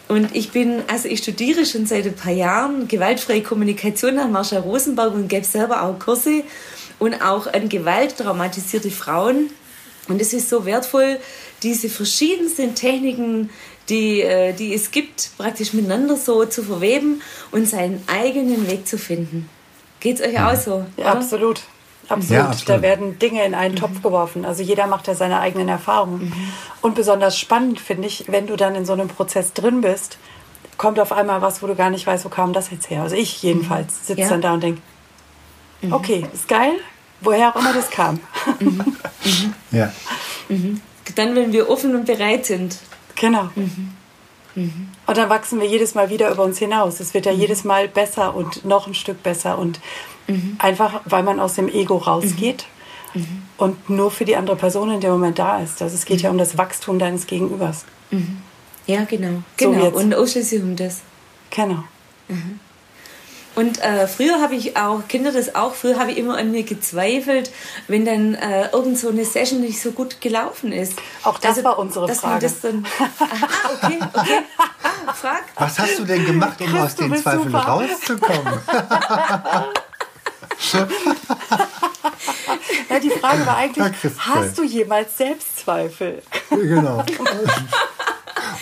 Und 0.08 0.36
ich 0.36 0.50
bin, 0.50 0.82
also 0.88 1.08
ich 1.08 1.20
studiere 1.20 1.64
schon 1.64 1.86
seit 1.86 2.04
ein 2.04 2.14
paar 2.14 2.32
Jahren 2.32 2.88
gewaltfreie 2.88 3.42
Kommunikation 3.42 4.16
nach 4.16 4.28
Marsha 4.28 4.58
Rosenberg 4.58 5.14
und 5.14 5.28
gebe 5.28 5.46
selber 5.46 5.82
auch 5.82 5.98
Kurse 5.98 6.42
und 7.04 7.22
auch 7.22 7.46
an 7.46 7.68
Gewalt 7.68 8.18
traumatisierte 8.18 8.90
Frauen. 8.90 9.50
Und 10.08 10.20
es 10.20 10.32
ist 10.32 10.50
so 10.50 10.66
wertvoll, 10.66 11.18
diese 11.62 11.88
verschiedensten 11.88 12.74
Techniken, 12.74 13.50
die, 13.88 14.20
äh, 14.20 14.52
die 14.52 14.74
es 14.74 14.90
gibt, 14.90 15.30
praktisch 15.38 15.72
miteinander 15.72 16.16
so 16.16 16.44
zu 16.44 16.62
verweben 16.62 17.22
und 17.52 17.68
seinen 17.68 18.02
eigenen 18.06 18.68
Weg 18.68 18.86
zu 18.86 18.98
finden. 18.98 19.48
Geht 20.00 20.20
es 20.20 20.26
euch 20.26 20.38
auch 20.38 20.56
so? 20.56 20.86
Ja, 20.96 21.06
absolut. 21.06 21.62
Absolut. 22.08 22.30
Ja, 22.30 22.48
absolut. 22.48 22.68
Da 22.68 22.82
werden 22.82 23.18
Dinge 23.18 23.44
in 23.46 23.54
einen 23.54 23.74
mhm. 23.74 23.78
Topf 23.78 24.02
geworfen. 24.02 24.44
Also 24.44 24.62
jeder 24.62 24.86
macht 24.86 25.06
ja 25.06 25.14
seine 25.14 25.40
eigenen 25.40 25.68
Erfahrungen. 25.68 26.26
Mhm. 26.26 26.52
Und 26.82 26.94
besonders 26.94 27.38
spannend 27.38 27.80
finde 27.80 28.08
ich, 28.08 28.26
wenn 28.28 28.46
du 28.46 28.56
dann 28.56 28.74
in 28.74 28.84
so 28.84 28.92
einem 28.92 29.08
Prozess 29.08 29.54
drin 29.54 29.80
bist, 29.80 30.18
kommt 30.76 31.00
auf 31.00 31.12
einmal 31.12 31.40
was, 31.40 31.62
wo 31.62 31.66
du 31.66 31.74
gar 31.74 31.90
nicht 31.90 32.06
weißt, 32.06 32.24
wo 32.24 32.28
kam 32.28 32.52
das 32.52 32.70
jetzt 32.70 32.90
her. 32.90 33.02
Also 33.02 33.16
ich 33.16 33.42
jedenfalls 33.42 33.86
mhm. 33.86 34.04
sitze 34.04 34.20
ja. 34.20 34.28
dann 34.28 34.42
da 34.42 34.54
und 34.54 34.62
denke, 34.62 34.82
mhm. 35.82 35.92
okay, 35.92 36.26
ist 36.32 36.48
geil, 36.48 36.72
woher 37.24 37.50
auch 37.50 37.60
immer 37.60 37.72
das 37.72 37.90
kam. 37.90 38.20
Mhm. 38.60 38.94
ja. 39.70 39.92
Dann, 41.14 41.34
wenn 41.34 41.52
wir 41.52 41.68
offen 41.68 41.94
und 41.94 42.06
bereit 42.06 42.46
sind. 42.46 42.78
Genau. 43.16 43.50
Und 44.54 45.16
dann 45.16 45.28
wachsen 45.30 45.60
wir 45.60 45.66
jedes 45.66 45.94
Mal 45.94 46.10
wieder 46.10 46.30
über 46.30 46.44
uns 46.44 46.58
hinaus. 46.58 47.00
Es 47.00 47.14
wird 47.14 47.26
ja 47.26 47.32
jedes 47.32 47.64
Mal 47.64 47.88
besser 47.88 48.34
und 48.34 48.64
noch 48.64 48.86
ein 48.86 48.94
Stück 48.94 49.22
besser 49.22 49.58
und 49.58 49.80
Mhm. 50.26 50.56
Einfach, 50.58 51.02
weil 51.04 51.22
man 51.22 51.40
aus 51.40 51.54
dem 51.54 51.68
Ego 51.68 51.96
rausgeht 51.96 52.66
mhm. 53.12 53.20
mhm. 53.20 53.42
und 53.58 53.90
nur 53.90 54.10
für 54.10 54.24
die 54.24 54.36
andere 54.36 54.56
Person 54.56 54.90
in 54.90 55.00
dem 55.00 55.10
Moment 55.12 55.38
da 55.38 55.60
ist. 55.60 55.82
Also 55.82 55.94
es 55.94 56.04
geht 56.04 56.22
ja 56.22 56.30
um 56.30 56.38
das 56.38 56.56
Wachstum 56.56 56.98
deines 56.98 57.26
Gegenübers. 57.26 57.84
Mhm. 58.10 58.38
Ja, 58.86 59.04
genau. 59.04 59.42
genau. 59.56 59.90
So 59.90 59.96
und 59.96 60.14
ausschließlich 60.14 60.62
um 60.62 60.76
das. 60.76 61.02
Genau. 61.50 61.84
Mhm. 62.28 62.60
Und 63.54 63.80
äh, 63.82 64.06
früher 64.08 64.40
habe 64.40 64.54
ich 64.54 64.76
auch, 64.76 65.06
Kinder 65.08 65.30
das 65.32 65.54
auch, 65.54 65.74
früher 65.74 65.98
habe 65.98 66.10
ich 66.12 66.18
immer 66.18 66.36
an 66.36 66.50
mir 66.50 66.64
gezweifelt, 66.64 67.50
wenn 67.86 68.04
dann 68.04 68.34
äh, 68.34 68.68
irgend 68.72 68.98
so 68.98 69.08
eine 69.08 69.24
Session 69.24 69.60
nicht 69.60 69.80
so 69.80 69.92
gut 69.92 70.20
gelaufen 70.20 70.72
ist. 70.72 70.94
Auch 71.22 71.38
das 71.38 71.50
also, 71.58 71.64
war 71.64 71.78
unsere 71.78 72.06
dass 72.06 72.20
Frage. 72.20 72.40
das 72.40 72.60
dann, 72.60 72.84
aha, 72.98 73.48
okay, 73.74 73.98
okay. 74.12 74.42
Frag. 75.14 75.44
Was 75.56 75.78
hast 75.78 75.98
du 75.98 76.04
denn 76.04 76.26
gemacht, 76.26 76.60
um 76.60 76.76
aus 76.76 76.96
den 76.96 77.16
Zweifeln 77.16 77.44
super. 77.44 77.58
rauszukommen? 77.58 78.60
ja, 82.90 82.98
die 83.00 83.10
Frage 83.10 83.46
war 83.46 83.56
eigentlich, 83.56 83.92
hast 84.18 84.58
du 84.58 84.64
jemals 84.64 85.16
Selbstzweifel? 85.16 86.22
Genau. 86.50 87.04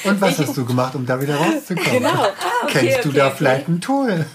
Und 0.05 0.21
was 0.21 0.39
hast 0.39 0.57
du 0.57 0.65
gemacht, 0.65 0.95
um 0.95 1.07
da 1.07 1.21
wieder 1.21 1.37
rauszukommen? 1.37 1.91
Genau. 1.91 2.09
Ah, 2.09 2.33
okay, 2.65 2.73
Kennst 2.73 2.99
okay, 2.99 3.09
du 3.09 3.13
da 3.13 3.27
okay. 3.27 3.35
vielleicht 3.39 3.69
ein 3.69 3.81
Tool? 3.81 4.27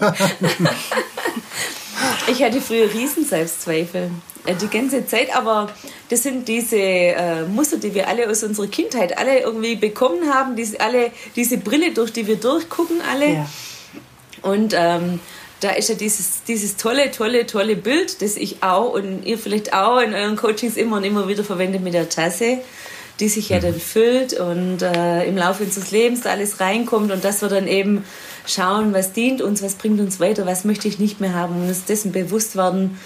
ich 2.28 2.42
hatte 2.42 2.60
früher 2.60 2.92
riesen 2.92 3.24
Selbstzweifel. 3.24 4.10
Äh, 4.46 4.54
die 4.54 4.68
ganze 4.68 5.06
Zeit, 5.06 5.34
aber 5.36 5.68
das 6.08 6.22
sind 6.22 6.48
diese 6.48 6.76
äh, 6.76 7.42
Muster, 7.42 7.76
die 7.76 7.94
wir 7.94 8.08
alle 8.08 8.28
aus 8.28 8.42
unserer 8.42 8.66
Kindheit 8.66 9.18
alle 9.18 9.40
irgendwie 9.40 9.76
bekommen 9.76 10.32
haben, 10.32 10.56
diese, 10.56 10.80
alle, 10.80 11.10
diese 11.36 11.58
Brille, 11.58 11.92
durch 11.92 12.12
die 12.12 12.26
wir 12.26 12.36
durchgucken 12.36 13.00
alle. 13.10 13.34
Ja. 13.34 13.46
Und 14.42 14.74
ähm, 14.76 15.20
da 15.60 15.70
ist 15.70 15.88
ja 15.88 15.96
dieses, 15.96 16.44
dieses 16.44 16.76
tolle, 16.76 17.10
tolle, 17.10 17.46
tolle 17.46 17.76
Bild, 17.76 18.22
das 18.22 18.36
ich 18.36 18.62
auch 18.62 18.92
und 18.92 19.24
ihr 19.24 19.38
vielleicht 19.38 19.72
auch 19.74 19.98
in 20.00 20.14
euren 20.14 20.36
Coachings 20.36 20.76
immer 20.76 20.98
und 20.98 21.04
immer 21.04 21.28
wieder 21.28 21.44
verwendet 21.44 21.82
mit 21.82 21.94
der 21.94 22.08
Tasse, 22.08 22.58
die 23.20 23.28
sich 23.28 23.48
ja 23.48 23.58
dann 23.58 23.78
füllt 23.78 24.38
und 24.38 24.82
äh, 24.82 25.24
im 25.24 25.36
Laufe 25.36 25.64
unseres 25.64 25.90
Lebens 25.90 26.22
da 26.22 26.30
alles 26.30 26.60
reinkommt 26.60 27.10
und 27.10 27.24
dass 27.24 27.42
wir 27.42 27.48
dann 27.48 27.66
eben 27.66 28.04
schauen, 28.46 28.94
was 28.94 29.12
dient 29.12 29.42
uns, 29.42 29.62
was 29.62 29.74
bringt 29.74 30.00
uns 30.00 30.20
weiter, 30.20 30.46
was 30.46 30.64
möchte 30.64 30.88
ich 30.88 30.98
nicht 30.98 31.20
mehr 31.20 31.34
haben 31.34 31.60
und 31.60 31.68
uns 31.68 31.84
dessen 31.84 32.12
bewusst 32.12 32.56
werden. 32.56 32.98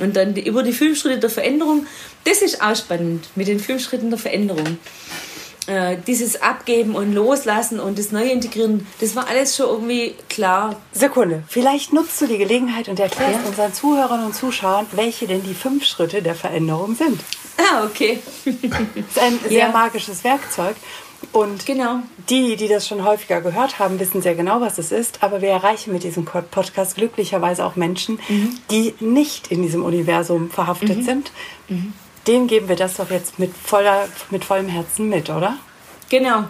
Und 0.00 0.16
dann 0.16 0.34
die, 0.34 0.46
über 0.46 0.62
die 0.62 0.72
fünf 0.72 0.98
Schritte 0.98 1.18
der 1.18 1.30
Veränderung, 1.30 1.86
das 2.24 2.42
ist 2.42 2.62
auch 2.62 2.76
spannend 2.76 3.28
mit 3.34 3.48
den 3.48 3.60
fünf 3.60 3.82
Schritten 3.82 4.10
der 4.10 4.18
Veränderung. 4.18 4.78
Äh, 5.66 5.98
dieses 6.06 6.42
Abgeben 6.42 6.94
und 6.94 7.12
Loslassen 7.12 7.80
und 7.80 7.98
das 7.98 8.12
Neue 8.12 8.30
integrieren, 8.30 8.86
das 9.00 9.14
war 9.14 9.28
alles 9.28 9.56
schon 9.56 9.66
irgendwie 9.66 10.14
klar. 10.28 10.80
Sekunde, 10.92 11.42
vielleicht 11.48 11.92
nutzt 11.92 12.20
du 12.20 12.26
die 12.26 12.38
Gelegenheit 12.38 12.88
und 12.88 12.98
erklärst 12.98 13.40
ja. 13.42 13.48
unseren 13.48 13.72
Zuhörern 13.72 14.24
und 14.24 14.34
Zuschauern, 14.34 14.86
welche 14.92 15.26
denn 15.26 15.42
die 15.42 15.54
fünf 15.54 15.84
Schritte 15.84 16.22
der 16.22 16.34
Veränderung 16.34 16.96
sind. 16.96 17.20
Ah, 17.60 17.84
okay. 17.84 18.20
das 18.44 18.54
ist 18.54 19.18
ein 19.18 19.38
sehr 19.48 19.66
ja. 19.66 19.68
magisches 19.68 20.24
Werkzeug. 20.24 20.76
Und 21.32 21.66
genau. 21.66 22.00
die, 22.30 22.56
die 22.56 22.66
das 22.66 22.88
schon 22.88 23.04
häufiger 23.04 23.42
gehört 23.42 23.78
haben, 23.78 24.00
wissen 24.00 24.22
sehr 24.22 24.34
genau, 24.34 24.62
was 24.62 24.78
es 24.78 24.90
ist. 24.90 25.22
Aber 25.22 25.42
wir 25.42 25.50
erreichen 25.50 25.92
mit 25.92 26.02
diesem 26.02 26.24
Podcast 26.24 26.96
glücklicherweise 26.96 27.64
auch 27.64 27.76
Menschen, 27.76 28.18
mhm. 28.28 28.58
die 28.70 28.94
nicht 29.00 29.48
in 29.48 29.62
diesem 29.62 29.84
Universum 29.84 30.50
verhaftet 30.50 30.98
mhm. 30.98 31.02
sind. 31.02 31.32
Mhm 31.68 31.92
dem 32.26 32.46
geben 32.46 32.68
wir 32.68 32.76
das 32.76 32.96
doch 32.96 33.10
jetzt 33.10 33.38
mit, 33.38 33.56
voller, 33.56 34.08
mit 34.30 34.44
vollem 34.44 34.68
Herzen 34.68 35.08
mit, 35.08 35.30
oder? 35.30 35.56
Genau. 36.08 36.44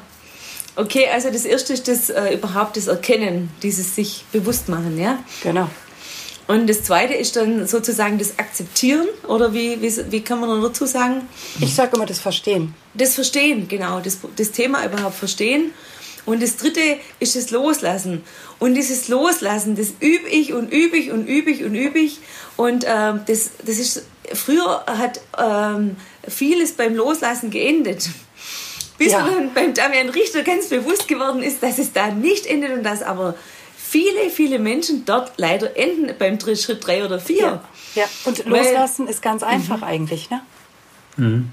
Okay, 0.76 1.08
also 1.12 1.30
das 1.30 1.44
erste 1.44 1.72
ist 1.72 1.88
das 1.88 2.10
äh, 2.10 2.34
überhaupt 2.34 2.76
das 2.76 2.86
Erkennen, 2.86 3.50
dieses 3.62 3.94
sich 3.94 4.24
bewusst 4.32 4.68
machen, 4.68 4.98
ja? 4.98 5.18
Genau. 5.42 5.68
Und 6.50 6.66
das 6.66 6.82
zweite 6.82 7.14
ist 7.14 7.36
dann 7.36 7.68
sozusagen 7.68 8.18
das 8.18 8.40
Akzeptieren, 8.40 9.06
oder 9.28 9.54
wie, 9.54 9.80
wie, 9.80 10.10
wie 10.10 10.20
kann 10.20 10.40
man 10.40 10.60
dazu 10.60 10.84
sagen? 10.84 11.28
Ich 11.60 11.76
sage 11.76 11.94
immer 11.94 12.06
das 12.06 12.18
Verstehen. 12.18 12.74
Das 12.92 13.14
Verstehen, 13.14 13.68
genau. 13.68 14.00
Das, 14.00 14.18
das 14.34 14.50
Thema 14.50 14.84
überhaupt 14.84 15.14
verstehen. 15.14 15.70
Und 16.26 16.42
das 16.42 16.56
dritte 16.56 16.80
ist 17.20 17.36
das 17.36 17.52
Loslassen. 17.52 18.24
Und 18.58 18.74
dieses 18.74 19.06
Loslassen, 19.06 19.76
das 19.76 19.92
übe 20.00 20.28
ich 20.28 20.52
und 20.52 20.72
übe 20.72 20.96
ich 20.96 21.12
und 21.12 21.28
übe 21.28 21.52
ich 21.52 21.62
und 21.62 21.76
übe 21.76 22.00
ich. 22.00 22.18
Und 22.56 22.84
ähm, 22.84 23.20
das, 23.28 23.50
das 23.64 23.78
ist, 23.78 24.06
früher 24.34 24.84
hat 24.86 25.20
ähm, 25.38 25.94
vieles 26.26 26.72
beim 26.72 26.96
Loslassen 26.96 27.50
geendet. 27.50 28.10
Bis 28.98 29.12
ja. 29.12 29.24
dann 29.24 29.54
beim 29.54 29.72
Damian 29.72 30.08
Richter 30.08 30.42
ganz 30.42 30.66
bewusst 30.66 31.06
geworden 31.06 31.44
ist, 31.44 31.62
dass 31.62 31.78
es 31.78 31.92
da 31.92 32.08
nicht 32.08 32.44
endet 32.44 32.72
und 32.72 32.82
dass 32.82 33.04
aber 33.04 33.36
viele, 33.90 34.30
viele 34.30 34.60
Menschen 34.60 35.04
dort 35.04 35.32
leider 35.36 35.76
enden 35.76 36.14
beim 36.16 36.38
Schritt 36.56 36.86
drei 36.86 37.04
oder 37.04 37.18
vier. 37.18 37.60
Ja, 37.94 38.02
ja. 38.02 38.04
und 38.24 38.44
loslassen 38.46 39.06
Weil, 39.06 39.12
ist 39.12 39.20
ganz 39.20 39.42
einfach 39.42 39.78
mhm. 39.78 39.84
eigentlich, 39.84 40.30
ne? 40.30 40.42
Mhm. 41.16 41.50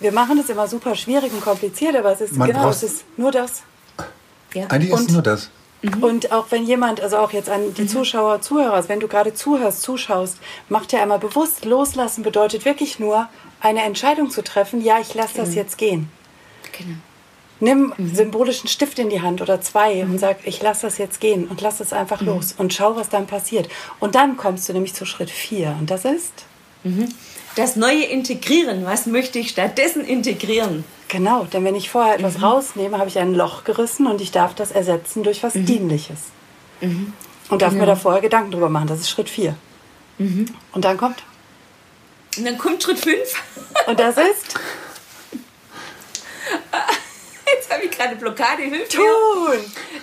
Wir 0.00 0.12
machen 0.12 0.38
es 0.38 0.50
immer 0.50 0.68
super 0.68 0.94
schwierig 0.94 1.32
und 1.32 1.40
kompliziert, 1.40 1.96
aber 1.96 2.12
es 2.12 2.20
ist 2.20 2.34
Man 2.34 2.48
genau, 2.48 2.68
es 2.68 2.82
ist 2.82 3.04
nur 3.16 3.32
das. 3.32 3.62
Ja. 4.54 4.66
Eigentlich 4.66 4.92
ist 4.92 5.08
es 5.08 5.12
nur 5.12 5.22
das. 5.22 5.50
Mhm. 5.80 6.02
Und 6.02 6.32
auch 6.32 6.50
wenn 6.50 6.66
jemand, 6.66 7.00
also 7.00 7.16
auch 7.16 7.32
jetzt 7.32 7.48
an 7.48 7.74
die 7.74 7.82
mhm. 7.82 7.88
Zuschauer, 7.88 8.42
Zuhörer, 8.42 8.74
also 8.74 8.90
wenn 8.90 9.00
du 9.00 9.08
gerade 9.08 9.32
zuhörst, 9.32 9.80
zuschaust, 9.80 10.36
mach 10.68 10.84
dir 10.84 11.00
einmal 11.00 11.18
bewusst, 11.18 11.64
loslassen 11.64 12.22
bedeutet 12.22 12.66
wirklich 12.66 12.98
nur, 12.98 13.28
eine 13.60 13.82
Entscheidung 13.82 14.30
zu 14.30 14.44
treffen, 14.44 14.82
ja, 14.82 15.00
ich 15.00 15.14
lasse 15.14 15.38
das 15.38 15.50
mhm. 15.50 15.54
jetzt 15.54 15.78
gehen. 15.78 16.10
Genau. 16.76 16.98
Nimm 17.60 17.92
mhm. 17.96 18.14
symbolischen 18.14 18.68
Stift 18.68 18.98
in 18.98 19.10
die 19.10 19.20
Hand 19.20 19.40
oder 19.40 19.60
zwei 19.60 20.04
mhm. 20.04 20.12
und 20.12 20.18
sag, 20.18 20.38
ich 20.44 20.62
lasse 20.62 20.86
das 20.86 20.98
jetzt 20.98 21.20
gehen 21.20 21.46
und 21.48 21.60
lass 21.60 21.80
es 21.80 21.92
einfach 21.92 22.20
mhm. 22.20 22.28
los 22.28 22.54
und 22.56 22.72
schau, 22.72 22.96
was 22.96 23.08
dann 23.08 23.26
passiert. 23.26 23.68
Und 23.98 24.14
dann 24.14 24.36
kommst 24.36 24.68
du 24.68 24.72
nämlich 24.72 24.94
zu 24.94 25.04
Schritt 25.04 25.30
vier 25.30 25.76
und 25.78 25.90
das 25.90 26.04
ist? 26.04 26.44
Mhm. 26.84 27.08
Das 27.56 27.74
neue 27.74 28.04
Integrieren. 28.04 28.84
Was 28.84 29.06
möchte 29.06 29.38
ich 29.38 29.50
stattdessen 29.50 30.04
integrieren? 30.04 30.84
Genau, 31.08 31.44
denn 31.44 31.64
wenn 31.64 31.74
ich 31.74 31.90
vorher 31.90 32.14
etwas 32.14 32.38
mhm. 32.38 32.44
rausnehme, 32.44 32.98
habe 32.98 33.08
ich 33.08 33.18
ein 33.18 33.34
Loch 33.34 33.64
gerissen 33.64 34.06
und 34.06 34.20
ich 34.20 34.30
darf 34.30 34.54
das 34.54 34.70
ersetzen 34.70 35.24
durch 35.24 35.42
was 35.42 35.54
mhm. 35.54 35.66
Dienliches. 35.66 36.18
Und 36.80 37.62
darf 37.62 37.70
genau. 37.70 37.80
mir 37.82 37.86
da 37.86 37.96
vorher 37.96 38.20
Gedanken 38.20 38.52
drüber 38.52 38.68
machen. 38.68 38.86
Das 38.86 39.00
ist 39.00 39.10
Schritt 39.10 39.28
vier. 39.28 39.56
Und 40.18 40.84
dann 40.84 40.96
kommt? 40.96 41.24
Und 42.36 42.44
dann 42.44 42.58
kommt 42.58 42.82
Schritt 42.82 42.98
fünf. 42.98 43.42
Und 43.86 43.98
das 43.98 44.16
ist? 44.16 44.54
Jetzt 47.68 47.76
habe 47.76 47.84
ich 47.84 47.90
gerade 47.90 48.16
Blockade. 48.16 48.62
Hilft 48.62 48.92
Tun! 48.92 49.04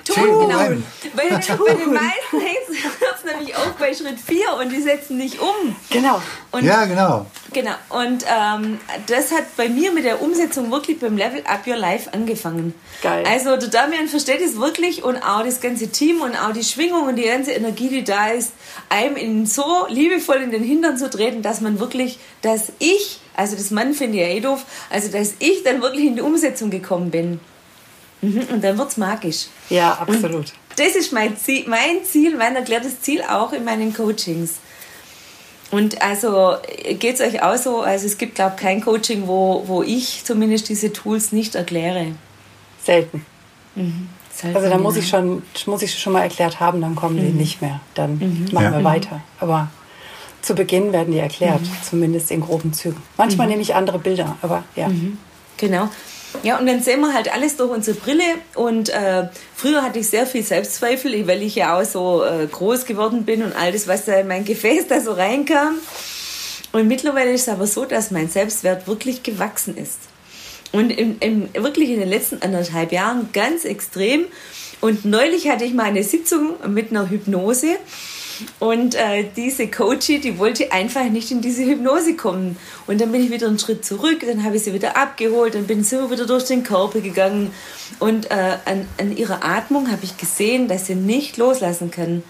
Tun, 0.04 0.16
Tun. 0.16 0.48
genau. 0.48 0.60
Weil 0.60 1.30
bei 1.58 1.74
den 1.74 1.94
meisten 1.94 2.40
hängt 2.40 2.70
es 2.70 3.24
nämlich 3.34 3.56
auch 3.56 3.72
bei 3.80 3.92
Schritt 3.94 4.20
4 4.20 4.54
und 4.60 4.72
die 4.72 4.82
setzen 4.82 5.18
nicht 5.18 5.40
um. 5.40 5.76
Genau. 5.90 6.22
Und, 6.52 6.64
ja, 6.64 6.86
genau. 6.86 7.26
Genau. 7.54 7.72
Und 7.90 8.24
ähm, 8.30 8.80
das 9.08 9.32
hat 9.32 9.56
bei 9.58 9.68
mir 9.68 9.92
mit 9.92 10.06
der 10.06 10.22
Umsetzung 10.22 10.70
wirklich 10.72 11.00
beim 11.00 11.18
Level 11.18 11.42
Up 11.48 11.66
Your 11.66 11.78
Life 11.78 12.14
angefangen. 12.14 12.76
Geil. 13.02 13.24
Also 13.28 13.58
der 13.58 13.70
Damian 13.70 14.08
versteht 14.08 14.42
es 14.42 14.58
wirklich 14.58 15.04
und 15.04 15.18
auch 15.18 15.44
das 15.44 15.60
ganze 15.60 15.88
Team 15.90 16.22
und 16.22 16.36
auch 16.36 16.54
die 16.54 16.64
Schwingung 16.64 17.08
und 17.08 17.16
die 17.16 17.24
ganze 17.24 17.54
Energie, 17.54 17.90
die 17.90 18.04
da 18.04 18.28
ist, 18.28 18.52
einem 18.90 19.16
in 19.16 19.48
so 19.48 19.88
liebevoll 19.90 20.38
in 20.38 20.52
den 20.52 20.64
Hintern 20.64 20.98
zu 20.98 21.10
treten, 21.10 21.42
dass 21.42 21.62
man 21.62 21.80
wirklich, 21.80 22.20
dass 22.44 22.72
ich 22.78 23.22
also 23.38 23.58
das 23.58 23.72
Mann 23.72 23.94
finde 23.94 24.18
ich 24.18 24.24
ja 24.24 24.30
eh 24.30 24.40
doof. 24.40 24.66
Also 24.90 25.12
dass 25.12 25.34
ich 25.40 25.64
dann 25.64 25.82
wirklich 25.82 26.06
in 26.06 26.16
die 26.16 26.22
Umsetzung 26.22 26.70
gekommen 26.70 27.12
bin. 27.12 27.40
Mhm, 28.22 28.48
und 28.52 28.64
dann 28.64 28.78
wird 28.78 28.90
es 28.90 28.98
magisch. 28.98 29.48
Ja, 29.70 29.94
absolut. 29.94 30.34
Und 30.34 30.54
das 30.78 30.96
ist 30.96 31.14
mein 31.14 31.38
Ziel, 31.38 31.66
mein 31.68 32.04
Ziel, 32.04 32.36
mein 32.36 32.56
erklärtes 32.56 33.02
Ziel 33.02 33.22
auch 33.22 33.54
in 33.54 33.64
meinen 33.64 33.94
Coachings. 33.94 34.56
Und 35.72 36.02
also 36.02 36.56
geht 37.00 37.16
es 37.16 37.22
euch 37.22 37.42
auch 37.42 37.58
so, 37.58 37.82
also 37.82 38.06
es 38.06 38.18
gibt, 38.18 38.36
glaube 38.36 38.54
ich, 38.56 38.62
kein 38.62 38.82
Coaching, 38.82 39.28
wo, 39.28 39.64
wo 39.66 39.84
ich 39.84 40.24
zumindest 40.24 40.70
diese 40.70 40.94
Tools 40.94 41.32
nicht 41.32 41.56
erkläre. 41.56 42.14
Selten. 42.84 43.26
Mhm. 43.76 44.10
Selten 44.32 44.58
also 44.58 44.70
da 44.70 44.78
muss 44.78 44.96
ich 44.96 45.08
schon, 45.08 45.44
muss 45.66 45.82
ich 45.82 45.98
schon 45.98 46.14
mal 46.14 46.22
erklärt 46.22 46.60
haben, 46.60 46.82
dann 46.82 46.96
kommen 46.96 47.16
mhm. 47.16 47.28
die 47.28 47.34
nicht 47.34 47.62
mehr. 47.62 47.82
Dann 47.94 48.18
mhm. 48.18 48.48
machen 48.52 48.66
ja. 48.66 48.78
wir 48.78 48.84
weiter. 48.84 49.22
Aber 49.40 49.70
zu 50.42 50.54
Beginn 50.56 50.94
werden 50.94 51.12
die 51.12 51.20
erklärt, 51.20 51.62
mhm. 51.62 51.84
zumindest 51.84 52.32
in 52.32 52.42
groben 52.42 52.72
Zügen. 52.72 53.02
Manchmal 53.18 53.48
mhm. 53.48 53.52
nehme 53.52 53.62
ich 53.64 53.74
andere 53.76 53.98
Bilder, 53.98 54.38
aber 54.42 54.64
ja. 54.76 54.90
Mhm. 54.90 55.18
Genau. 55.58 55.90
Ja, 56.44 56.60
und 56.60 56.68
dann 56.68 56.82
sehen 56.82 57.02
wir 57.02 57.14
halt 57.14 57.34
alles 57.34 57.58
durch 57.58 57.72
unsere 57.72 57.98
Brille. 57.98 58.24
Und 58.56 58.90
äh, 58.90 59.28
früher 59.56 59.82
hatte 59.82 60.00
ich 60.00 60.08
sehr 60.08 60.26
viel 60.26 60.44
Selbstzweifel, 60.44 61.28
weil 61.28 61.42
ich 61.42 61.56
ja 61.56 61.80
auch 61.80 61.86
so 61.86 62.24
äh, 62.24 62.48
groß 62.48 62.86
geworden 62.86 63.26
bin 63.26 63.44
und 63.44 63.56
all 63.56 63.72
das, 63.72 63.88
was 63.88 64.06
da 64.06 64.20
in 64.20 64.28
mein 64.28 64.46
Gefäß 64.46 64.88
da 64.88 65.02
so 65.02 65.14
reinkam. 65.14 65.76
Und 66.72 66.88
mittlerweile 66.88 67.32
ist 67.32 67.44
es 67.44 67.50
aber 67.50 67.68
so, 67.68 67.86
dass 67.86 68.12
mein 68.12 68.30
Selbstwert 68.30 68.88
wirklich 68.88 69.24
gewachsen 69.24 69.78
ist. 69.78 70.00
Und 70.72 70.90
im, 70.90 71.18
im, 71.22 71.50
wirklich 71.54 71.90
in 71.90 72.00
den 72.00 72.10
letzten 72.10 72.42
anderthalb 72.42 72.92
Jahren 72.92 73.30
ganz 73.32 73.64
extrem. 73.64 74.26
Und 74.82 75.06
neulich 75.06 75.48
hatte 75.48 75.64
ich 75.64 75.74
mal 75.74 75.86
eine 75.86 76.04
Sitzung 76.04 76.56
mit 76.68 76.92
einer 76.92 77.10
Hypnose. 77.10 77.78
Und 78.60 78.96
äh, 78.96 79.26
diese 79.36 79.68
Coachie, 79.68 80.20
die 80.20 80.38
wollte 80.38 80.72
einfach 80.72 81.06
nicht 81.06 81.32
in 81.32 81.42
diese 81.42 81.66
Hypnose 81.66 82.16
kommen. 82.16 82.58
Und 82.88 83.02
dann 83.02 83.12
bin 83.12 83.24
ich 83.24 83.32
wieder 83.32 83.48
einen 83.48 83.60
Schritt 83.60 83.86
zurück, 83.86 84.24
dann 84.26 84.44
habe 84.44 84.58
ich 84.58 84.64
sie 84.64 84.74
wieder 84.74 84.98
abgeholt, 84.98 85.56
dann 85.56 85.68
bin 85.68 85.82
ich 85.82 85.92
wieder 85.92 86.26
durch 86.26 86.46
den 86.46 86.64
Körper 86.64 87.02
gegangen. 87.02 87.52
Und 88.00 88.32
äh, 88.32 88.58
an, 88.66 88.88
an 89.00 89.16
ihrer 89.16 89.44
Atmung 89.44 89.92
habe 89.92 90.04
ich 90.04 90.18
gesehen, 90.18 90.68
dass 90.68 90.88
sie 90.88 90.96
nicht 90.96 91.38
loslassen 91.38 91.92
kann. 91.92 92.24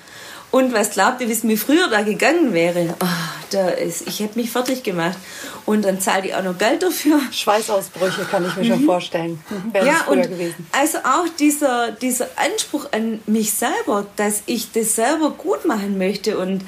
Und 0.55 0.71
was 0.71 0.91
glaubt 0.91 1.19
ihr, 1.19 1.27
wie 1.27 1.33
es 1.33 1.43
mir 1.43 1.57
früher 1.57 1.89
da 1.89 2.01
gegangen 2.01 2.53
wäre? 2.53 2.95
Oh, 3.01 3.05
da 3.51 3.67
ist, 3.71 4.07
ich 4.07 4.21
hätte 4.21 4.39
mich 4.39 4.51
fertig 4.51 4.83
gemacht. 4.83 5.17
Und 5.65 5.83
dann 5.83 5.99
zahle 5.99 6.27
ich 6.27 6.33
auch 6.33 6.43
noch 6.43 6.57
Geld 6.57 6.81
dafür. 6.81 7.19
Schweißausbrüche 7.29 8.23
kann 8.23 8.45
ich 8.47 8.55
mir 8.55 8.63
mhm. 8.63 8.69
schon 8.69 8.85
vorstellen. 8.85 9.43
Wäre 9.73 9.85
ja, 9.85 10.05
und 10.07 10.21
gewesen. 10.21 10.65
also 10.71 10.99
auch 10.99 11.27
dieser, 11.37 11.91
dieser 11.91 12.29
Anspruch 12.37 12.87
an 12.93 13.19
mich 13.25 13.51
selber, 13.51 14.05
dass 14.15 14.43
ich 14.45 14.71
das 14.71 14.95
selber 14.95 15.31
gut 15.31 15.65
machen 15.65 15.97
möchte 15.97 16.37
und 16.37 16.61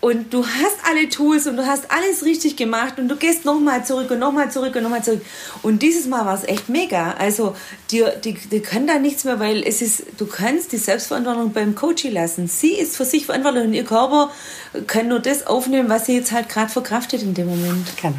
und 0.00 0.32
du 0.32 0.46
hast 0.46 0.78
alle 0.88 1.10
Tools 1.10 1.46
und 1.46 1.56
du 1.56 1.66
hast 1.66 1.90
alles 1.90 2.24
richtig 2.24 2.56
gemacht 2.56 2.98
und 2.98 3.08
du 3.08 3.16
gehst 3.16 3.44
nochmal 3.44 3.84
zurück 3.84 4.10
und 4.10 4.18
nochmal 4.18 4.50
zurück 4.50 4.74
und 4.74 4.82
nochmal 4.82 5.04
zurück. 5.04 5.20
Und 5.60 5.82
dieses 5.82 6.06
Mal 6.06 6.24
war 6.24 6.34
es 6.34 6.44
echt 6.44 6.70
mega. 6.70 7.12
Also 7.18 7.54
dir, 7.90 8.16
die, 8.16 8.32
die 8.32 8.60
kann 8.60 8.86
da 8.86 8.98
nichts 8.98 9.24
mehr, 9.24 9.38
weil 9.40 9.62
es 9.62 9.82
ist, 9.82 10.04
du 10.16 10.26
kannst 10.26 10.72
die 10.72 10.78
Selbstverantwortung 10.78 11.52
beim 11.52 11.74
Coach 11.74 12.04
lassen. 12.04 12.48
Sie 12.48 12.72
ist 12.72 12.96
für 12.96 13.04
sich 13.04 13.26
verantwortlich 13.26 13.64
und 13.64 13.74
ihr 13.74 13.84
Körper 13.84 14.30
kann 14.86 15.08
nur 15.08 15.20
das 15.20 15.46
aufnehmen, 15.46 15.90
was 15.90 16.06
sie 16.06 16.14
jetzt 16.14 16.32
halt 16.32 16.48
gerade 16.48 16.70
verkraftet 16.70 17.22
in 17.22 17.34
dem 17.34 17.48
Moment. 17.48 17.86
Genau. 18.00 18.14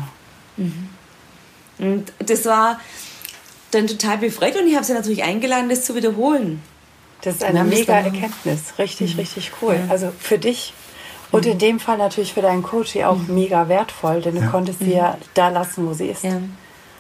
Mhm. 0.58 0.90
Und 1.80 2.14
das 2.20 2.46
war 2.46 2.80
dann 3.72 3.88
total 3.88 4.20
befreit 4.20 4.56
und 4.56 4.68
ich 4.68 4.76
habe 4.76 4.86
sie 4.86 4.94
natürlich 4.94 5.24
eingeladen, 5.24 5.68
das 5.68 5.84
zu 5.84 5.96
wiederholen. 5.96 6.62
Das 7.24 7.36
ist 7.36 7.44
eine 7.44 7.64
mega 7.64 7.94
Erkenntnis. 7.94 8.74
Richtig, 8.78 9.14
mhm. 9.14 9.22
richtig 9.22 9.52
cool. 9.62 9.76
Ja. 9.76 9.92
Also 9.92 10.12
für 10.20 10.38
dich 10.38 10.74
und 11.32 11.46
in 11.46 11.58
dem 11.58 11.80
Fall 11.80 11.98
natürlich 11.98 12.34
für 12.34 12.42
deinen 12.42 12.64
Coach 12.64 12.96
auch 12.98 13.18
mhm. 13.18 13.36
mega 13.36 13.70
wertvoll, 13.70 14.22
denn 14.22 14.36
du 14.36 14.42
ja. 14.42 14.48
konntest 14.48 14.80
sie 14.80 14.94
ja 14.94 15.12
mhm. 15.12 15.26
da 15.34 15.50
lassen, 15.50 15.88
wo 15.88 15.94
sie 15.94 16.08
ist. 16.08 16.24
Ja. 16.24 16.42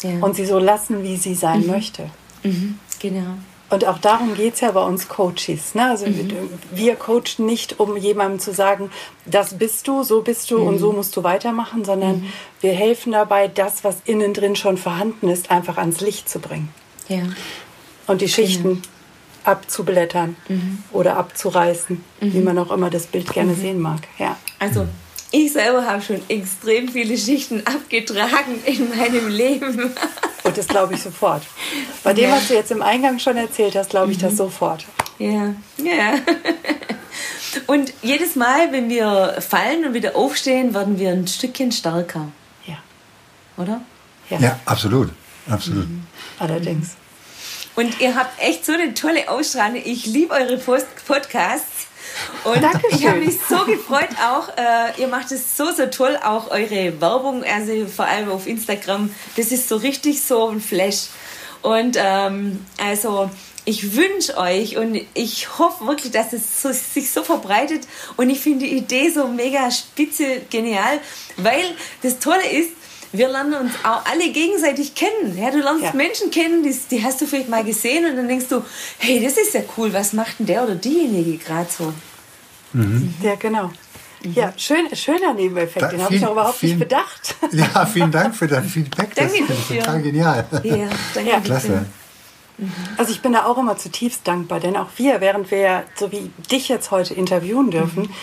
Ja. 0.03 0.19
Und 0.21 0.35
sie 0.35 0.45
so 0.45 0.57
lassen, 0.57 1.03
wie 1.03 1.17
sie 1.17 1.35
sein 1.35 1.61
mhm. 1.61 1.67
möchte. 1.67 2.09
Mhm. 2.43 2.79
Genau. 2.99 3.35
Und 3.69 3.85
auch 3.85 3.99
darum 3.99 4.33
geht 4.35 4.55
es 4.55 4.61
ja 4.61 4.71
bei 4.71 4.83
uns 4.83 5.07
Coaches. 5.07 5.75
Ne? 5.75 5.89
Also 5.89 6.05
mhm. 6.05 6.49
wir 6.71 6.95
coachen 6.95 7.45
nicht, 7.45 7.79
um 7.79 7.95
jemandem 7.95 8.39
zu 8.39 8.53
sagen, 8.53 8.89
das 9.25 9.57
bist 9.57 9.87
du, 9.87 10.03
so 10.03 10.21
bist 10.21 10.51
du 10.51 10.57
und 10.57 10.77
so 10.77 10.91
musst 10.91 11.15
du 11.15 11.23
weitermachen, 11.23 11.85
sondern 11.85 12.25
wir 12.59 12.73
helfen 12.73 13.13
dabei, 13.13 13.47
das, 13.47 13.83
was 13.83 13.97
innen 14.05 14.33
drin 14.33 14.57
schon 14.57 14.77
vorhanden 14.77 15.29
ist, 15.29 15.51
einfach 15.51 15.77
ans 15.77 16.01
Licht 16.01 16.27
zu 16.27 16.39
bringen. 16.39 16.69
Ja. 17.07 17.23
Und 18.07 18.21
die 18.21 18.27
Schichten 18.27 18.81
genau 18.81 18.87
abzublättern 19.43 20.36
mhm. 20.47 20.84
oder 20.91 21.17
abzureißen, 21.17 22.04
mhm. 22.21 22.34
wie 22.34 22.39
man 22.39 22.58
auch 22.58 22.71
immer 22.71 22.89
das 22.89 23.08
Bild 23.08 23.32
gerne 23.32 23.54
mhm. 23.54 23.62
sehen 23.62 23.80
mag. 23.80 24.01
Ja. 24.17 24.38
Also 24.60 24.88
ich 25.32 25.54
selber 25.54 25.86
habe 25.86 26.01
schon 26.01 26.21
extrem 26.27 26.89
viele 26.89 27.17
Schichten 27.17 27.65
abgetragen 27.65 28.62
in 28.65 28.89
meinem 28.89 29.27
Leben. 29.30 29.80
Und 30.43 30.58
das 30.58 30.67
glaube 30.67 30.95
ich 30.95 31.01
sofort. 31.01 31.43
Bei 32.04 32.13
dem, 32.13 32.30
ja. 32.30 32.36
was 32.36 32.47
du 32.47 32.56
jetzt 32.56 32.71
im 32.71 32.82
Eingang 32.82 33.19
schon 33.19 33.38
erzählt 33.38 33.75
hast, 33.75 33.91
glaube 33.91 34.12
ich 34.12 34.17
das 34.17 34.34
mhm. 34.34 34.38
sofort. 34.38 34.86
Ja, 35.19 35.54
ja. 35.77 36.15
Und 37.67 37.93
jedes 38.01 38.36
Mal, 38.36 38.71
wenn 38.71 38.89
wir 38.89 39.38
fallen 39.41 39.86
und 39.86 39.93
wieder 39.93 40.15
aufstehen, 40.15 40.73
werden 40.73 40.97
wir 40.97 41.10
ein 41.10 41.27
Stückchen 41.27 41.71
stärker. 41.71 42.30
Ja. 42.65 42.77
Oder? 43.58 43.82
Ja, 44.30 44.39
ja 44.39 44.60
absolut. 44.65 45.10
Absolut. 45.49 45.88
Mhm. 45.88 46.04
Allerdings. 46.39 46.95
Und 47.81 47.99
ihr 47.99 48.13
habt 48.15 48.39
echt 48.39 48.63
so 48.63 48.73
eine 48.73 48.93
tolle 48.93 49.27
Ausstrahlung. 49.27 49.81
Ich 49.83 50.05
liebe 50.05 50.35
eure 50.35 50.57
Post 50.57 50.85
Podcasts. 51.07 51.87
Und 52.43 52.61
Dankeschön. 52.61 52.99
ich 52.99 53.07
habe 53.07 53.17
mich 53.17 53.39
so 53.49 53.65
gefreut 53.65 54.09
auch. 54.23 54.49
Äh, 54.55 55.01
ihr 55.01 55.07
macht 55.07 55.31
es 55.31 55.57
so, 55.57 55.71
so 55.71 55.87
toll. 55.87 56.15
Auch 56.23 56.51
eure 56.51 57.01
Werbung, 57.01 57.43
also 57.43 57.87
vor 57.87 58.05
allem 58.05 58.29
auf 58.29 58.45
Instagram. 58.45 59.09
Das 59.35 59.51
ist 59.51 59.67
so 59.67 59.77
richtig 59.77 60.21
so 60.21 60.49
ein 60.49 60.61
Flash. 60.61 61.07
Und 61.63 61.97
ähm, 61.99 62.63
also 62.77 63.31
ich 63.65 63.95
wünsche 63.95 64.37
euch 64.37 64.77
und 64.77 65.01
ich 65.15 65.57
hoffe 65.57 65.87
wirklich, 65.87 66.11
dass 66.11 66.33
es 66.33 66.61
so, 66.61 66.71
sich 66.71 67.09
so 67.09 67.23
verbreitet. 67.23 67.87
Und 68.15 68.29
ich 68.29 68.41
finde 68.41 68.65
die 68.65 68.77
Idee 68.77 69.09
so 69.09 69.27
mega 69.27 69.71
spitze, 69.71 70.41
genial, 70.51 70.99
weil 71.37 71.63
das 72.03 72.19
Tolle 72.19 72.47
ist, 72.47 72.69
wir 73.13 73.28
lernen 73.28 73.54
uns 73.54 73.74
auch 73.84 74.06
alle 74.06 74.32
gegenseitig 74.32 74.95
kennen. 74.95 75.38
Ja, 75.38 75.52
du 75.52 75.60
lernst 75.60 75.84
ja. 75.84 75.93
Menschen 75.93 76.32
kennen, 76.32 76.63
die, 76.63 76.76
die, 76.89 77.04
hast 77.04 77.21
du 77.21 77.26
vielleicht 77.26 77.50
mal 77.50 77.63
gesehen 77.63 78.10
und 78.10 78.15
dann 78.15 78.28
denkst 78.28 78.47
du, 78.50 78.63
hey, 79.00 79.21
das 79.24 79.38
ist 79.38 79.54
ja 79.54 79.62
cool, 79.78 79.91
was 79.93 80.13
macht 80.13 80.39
denn 80.39 80.45
der 80.45 80.63
oder 80.63 80.76
diejenige 80.76 81.38
gerade 81.38 81.69
so? 81.69 81.93
Mhm. 82.74 83.13
Ja, 83.21 83.36
genau. 83.36 83.71
Mhm. 84.24 84.34
Ja, 84.34 84.54
schön, 84.56 84.95
schöner 84.95 85.34
Nebeneffekt, 85.34 85.82
da, 85.82 85.88
den 85.89 86.04
habe 86.04 86.15
ich 86.15 86.21
noch 86.21 86.32
überhaupt 86.32 86.58
vielen, 86.58 86.80
nicht 86.80 86.89
bedacht. 86.89 87.36
Ja, 87.52 87.86
vielen 87.86 88.12
Dank 88.12 88.36
für 88.36 88.47
dein 88.47 88.63
Feedback, 88.63 89.13
das 89.15 89.34
finde 89.34 89.54
ich 89.54 89.78
total 89.80 90.02
genial. 90.02 90.45
Ja, 90.63 90.89
danke. 91.13 91.30
Ja, 91.30 91.39
klasse. 91.39 91.86
Mhm. 92.58 92.71
Also 92.97 93.12
ich 93.12 93.21
bin 93.21 93.34
da 93.34 93.45
auch 93.45 93.58
immer 93.58 93.78
zutiefst 93.78 94.28
dankbar, 94.28 94.60
denn 94.60 94.78
auch 94.78 94.89
wir, 94.97 95.19
während 95.19 95.50
wir, 95.52 95.84
so 95.95 96.12
wie 96.12 96.32
dich 96.52 96.69
jetzt 96.69 96.91
heute 96.91 97.13
interviewen 97.13 97.71
dürfen, 97.71 98.04
mhm. 98.04 98.13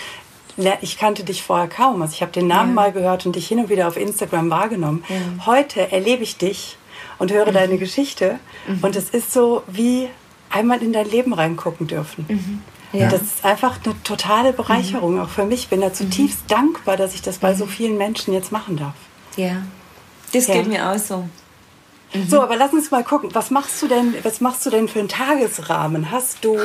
Ich 0.80 0.98
kannte 0.98 1.24
dich 1.24 1.42
vorher 1.42 1.68
kaum. 1.68 2.02
Also 2.02 2.14
ich 2.14 2.22
habe 2.22 2.32
den 2.32 2.46
Namen 2.46 2.70
ja. 2.70 2.74
mal 2.74 2.92
gehört 2.92 3.26
und 3.26 3.36
dich 3.36 3.46
hin 3.46 3.60
und 3.60 3.68
wieder 3.68 3.88
auf 3.88 3.96
Instagram 3.96 4.50
wahrgenommen. 4.50 5.04
Ja. 5.08 5.46
Heute 5.46 5.90
erlebe 5.92 6.22
ich 6.22 6.36
dich 6.36 6.76
und 7.18 7.32
höre 7.32 7.46
mhm. 7.46 7.54
deine 7.54 7.78
Geschichte 7.78 8.38
mhm. 8.66 8.78
und 8.82 8.96
es 8.96 9.10
ist 9.10 9.32
so 9.32 9.62
wie 9.66 10.08
einmal 10.50 10.82
in 10.82 10.92
dein 10.92 11.08
Leben 11.08 11.32
reingucken 11.32 11.86
dürfen. 11.86 12.26
Mhm. 12.28 12.62
Ja. 12.92 13.10
Das 13.10 13.20
ist 13.20 13.44
einfach 13.44 13.78
eine 13.84 14.02
totale 14.02 14.52
Bereicherung, 14.52 15.16
mhm. 15.16 15.20
auch 15.20 15.28
für 15.28 15.44
mich. 15.44 15.64
Ich 15.64 15.68
bin 15.68 15.80
da 15.80 15.92
zutiefst 15.92 16.44
mhm. 16.44 16.48
dankbar, 16.48 16.96
dass 16.96 17.14
ich 17.14 17.22
das 17.22 17.38
bei 17.38 17.54
so 17.54 17.66
vielen 17.66 17.98
Menschen 17.98 18.32
jetzt 18.32 18.50
machen 18.50 18.76
darf. 18.76 18.94
Ja, 19.36 19.62
das 20.32 20.46
geht 20.46 20.66
mir 20.66 20.90
auch 20.90 20.98
so. 20.98 21.28
Mhm. 22.14 22.28
So, 22.28 22.42
aber 22.42 22.56
lass 22.56 22.72
uns 22.72 22.90
mal 22.90 23.04
gucken, 23.04 23.30
was 23.34 23.50
machst 23.50 23.82
du 23.82 23.88
denn, 23.88 24.14
was 24.22 24.40
machst 24.40 24.64
du 24.64 24.70
denn 24.70 24.88
für 24.88 25.00
einen 25.00 25.08
Tagesrahmen? 25.08 26.10
Hast 26.10 26.44
du 26.44 26.58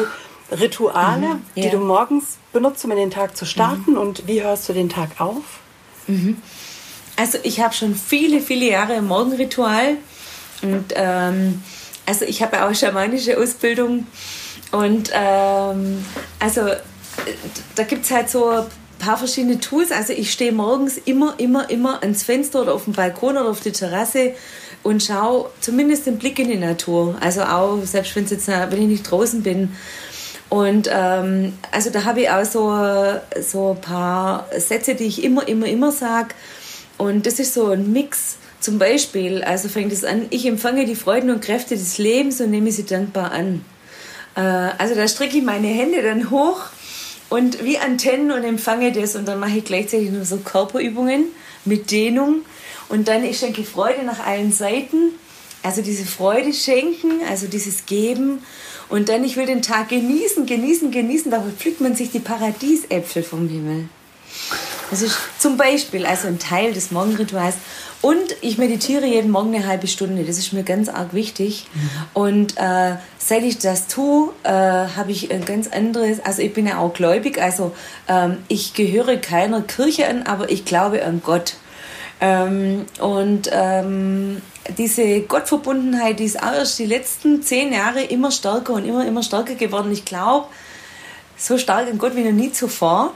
Rituale, 0.51 1.35
mhm. 1.35 1.41
die 1.55 1.69
du 1.69 1.79
morgens 1.79 2.37
benutzt, 2.53 2.85
um 2.85 2.91
in 2.91 2.97
den 2.97 3.11
Tag 3.11 3.35
zu 3.35 3.45
starten? 3.45 3.91
Mhm. 3.91 3.97
Und 3.97 4.27
wie 4.27 4.41
hörst 4.41 4.69
du 4.69 4.73
den 4.73 4.89
Tag 4.89 5.19
auf? 5.19 5.43
Mhm. 6.07 6.37
Also 7.15 7.37
ich 7.43 7.59
habe 7.59 7.73
schon 7.73 7.95
viele, 7.95 8.41
viele 8.41 8.69
Jahre 8.69 8.93
ein 8.93 9.05
Morgenritual. 9.05 9.97
Und 10.61 10.93
ähm, 10.95 11.61
also 12.05 12.25
ich 12.25 12.41
habe 12.41 12.63
auch 12.63 12.73
schamanische 12.73 13.37
Ausbildung. 13.37 14.07
Und 14.71 15.11
ähm, 15.13 16.03
also 16.39 16.61
da 17.75 17.83
gibt 17.83 18.05
es 18.05 18.11
halt 18.11 18.29
so 18.29 18.49
ein 18.49 18.65
paar 18.99 19.17
verschiedene 19.17 19.59
Tools. 19.59 19.91
Also 19.91 20.13
ich 20.13 20.31
stehe 20.31 20.51
morgens 20.51 20.97
immer, 20.97 21.35
immer, 21.39 21.69
immer 21.69 22.01
ans 22.01 22.23
Fenster 22.23 22.61
oder 22.61 22.73
auf 22.73 22.85
dem 22.85 22.93
Balkon 22.93 23.37
oder 23.37 23.49
auf 23.49 23.59
die 23.59 23.71
Terrasse 23.71 24.33
und 24.81 25.03
schaue 25.03 25.49
zumindest 25.61 26.05
den 26.07 26.17
Blick 26.17 26.39
in 26.39 26.49
die 26.49 26.57
Natur. 26.57 27.15
Also 27.19 27.43
auch, 27.43 27.79
selbst 27.83 28.15
wenn, 28.15 28.25
jetzt, 28.25 28.47
wenn 28.47 28.81
ich 28.81 28.87
nicht 28.87 29.03
draußen 29.03 29.43
bin. 29.43 29.75
Und 30.53 30.87
ähm, 30.93 31.53
also 31.71 31.89
da 31.89 32.03
habe 32.03 32.21
ich 32.21 32.29
auch 32.29 32.45
so, 32.45 32.71
so 33.41 33.71
ein 33.71 33.81
paar 33.81 34.47
Sätze, 34.55 34.93
die 34.93 35.05
ich 35.05 35.23
immer, 35.23 35.47
immer, 35.47 35.65
immer 35.65 35.91
sage. 35.91 36.35
Und 36.99 37.25
das 37.25 37.39
ist 37.39 37.55
so 37.55 37.71
ein 37.71 37.91
Mix. 37.91 38.35
Zum 38.59 38.77
Beispiel, 38.77 39.43
also 39.43 39.67
fängt 39.67 39.91
es 39.91 40.03
an, 40.03 40.27
ich 40.29 40.45
empfange 40.45 40.85
die 40.85 40.93
Freuden 40.93 41.31
und 41.31 41.41
Kräfte 41.41 41.75
des 41.75 41.97
Lebens 41.97 42.39
und 42.39 42.51
nehme 42.51 42.71
sie 42.71 42.85
dankbar 42.85 43.31
an. 43.31 43.65
Äh, 44.35 44.41
also 44.41 44.93
da 44.93 45.07
strecke 45.07 45.39
ich 45.39 45.43
meine 45.43 45.69
Hände 45.69 46.03
dann 46.03 46.29
hoch 46.29 46.59
und 47.29 47.63
wie 47.63 47.79
Antennen 47.79 48.29
und 48.29 48.43
empfange 48.43 48.91
das 48.91 49.15
und 49.15 49.27
dann 49.27 49.39
mache 49.39 49.57
ich 49.57 49.65
gleichzeitig 49.65 50.11
nur 50.11 50.23
so 50.23 50.37
Körperübungen 50.37 51.29
mit 51.65 51.89
Dehnung 51.89 52.41
und 52.89 53.07
dann 53.07 53.23
ich 53.23 53.39
schenke 53.39 53.63
Freude 53.63 54.03
nach 54.03 54.23
allen 54.23 54.51
Seiten. 54.51 55.13
Also 55.63 55.81
diese 55.81 56.05
Freude 56.05 56.53
schenken, 56.53 57.21
also 57.29 57.47
dieses 57.47 57.85
Geben. 57.85 58.43
Und 58.89 59.09
dann, 59.09 59.23
ich 59.23 59.37
will 59.37 59.45
den 59.45 59.61
Tag 59.61 59.89
genießen, 59.89 60.45
genießen, 60.45 60.91
genießen. 60.91 61.31
Da 61.31 61.43
pflückt 61.57 61.81
man 61.81 61.95
sich 61.95 62.11
die 62.11 62.19
Paradiesäpfel 62.19 63.23
vom 63.23 63.47
Himmel. 63.47 63.87
Das 64.91 65.01
ist 65.01 65.17
zum 65.39 65.57
Beispiel 65.57 66.05
also 66.05 66.27
ein 66.27 66.37
Teil 66.37 66.73
des 66.73 66.91
Morgenrituals. 66.91 67.55
Und 68.01 68.35
ich 68.41 68.57
meditiere 68.57 69.05
jeden 69.05 69.31
Morgen 69.31 69.55
eine 69.55 69.65
halbe 69.65 69.87
Stunde. 69.87 70.25
Das 70.25 70.37
ist 70.37 70.51
mir 70.51 70.63
ganz 70.63 70.89
arg 70.89 71.13
wichtig. 71.13 71.67
Mhm. 71.73 71.89
Und 72.13 72.57
äh, 72.57 72.97
seit 73.17 73.43
ich 73.43 73.59
das 73.59 73.87
tue, 73.87 74.33
äh, 74.43 74.49
habe 74.49 75.11
ich 75.11 75.31
ein 75.31 75.45
ganz 75.45 75.69
anderes. 75.69 76.19
Also 76.19 76.41
ich 76.41 76.53
bin 76.53 76.67
ja 76.67 76.79
auch 76.79 76.93
gläubig. 76.93 77.41
Also 77.41 77.73
ähm, 78.09 78.39
ich 78.49 78.73
gehöre 78.73 79.15
keiner 79.15 79.61
Kirche 79.61 80.07
an, 80.07 80.23
aber 80.23 80.51
ich 80.51 80.65
glaube 80.65 81.05
an 81.05 81.21
Gott. 81.23 81.55
Ähm, 82.19 82.85
und 82.99 83.49
ähm, 83.53 84.41
diese 84.77 85.21
Gottverbundenheit, 85.21 86.19
die 86.19 86.25
ist 86.25 86.41
auch 86.41 86.53
erst 86.53 86.79
die 86.79 86.85
letzten 86.85 87.41
zehn 87.43 87.73
Jahre 87.73 88.03
immer 88.03 88.31
stärker 88.31 88.73
und 88.73 88.85
immer, 88.85 89.05
immer 89.05 89.23
stärker 89.23 89.55
geworden. 89.55 89.91
Ich 89.91 90.05
glaube, 90.05 90.47
so 91.37 91.57
stark 91.57 91.89
an 91.89 91.97
Gott 91.97 92.15
wie 92.15 92.23
noch 92.23 92.31
nie 92.31 92.51
zuvor. 92.51 93.13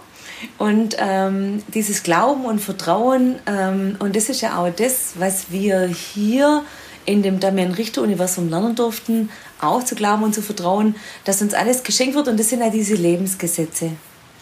Und 0.59 0.95
ähm, 0.99 1.63
dieses 1.73 2.03
Glauben 2.03 2.45
und 2.45 2.59
Vertrauen, 2.59 3.39
ähm, 3.47 3.95
und 3.99 4.15
das 4.15 4.29
ist 4.29 4.41
ja 4.41 4.59
auch 4.59 4.69
das, 4.69 5.13
was 5.17 5.51
wir 5.51 5.87
hier 5.87 6.63
in 7.05 7.23
dem 7.23 7.39
Damian 7.39 7.71
Richter 7.71 8.03
Universum 8.03 8.49
lernen 8.49 8.75
durften, 8.75 9.29
auch 9.59 9.81
zu 9.83 9.95
glauben 9.95 10.23
und 10.23 10.35
zu 10.35 10.43
vertrauen, 10.43 10.95
dass 11.23 11.41
uns 11.41 11.53
alles 11.53 11.83
geschenkt 11.83 12.15
wird. 12.15 12.27
Und 12.27 12.39
das 12.39 12.49
sind 12.49 12.59
ja 12.59 12.69
diese 12.69 12.95
Lebensgesetze. 12.95 13.91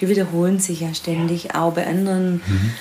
Die 0.02 0.10
wiederholen 0.10 0.60
sich 0.60 0.82
ja 0.82 0.94
ständig, 0.94 1.56
auch 1.56 1.72
bei 1.72 1.88
anderen. 1.88 2.42
Mhm 2.46 2.74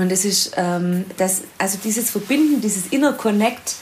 und 0.00 0.10
es 0.12 0.24
ist 0.24 0.52
ähm, 0.56 1.04
das, 1.16 1.42
also 1.58 1.78
dieses 1.82 2.10
Verbinden, 2.10 2.60
dieses 2.60 2.86
Inner 2.88 3.12
Connect, 3.12 3.74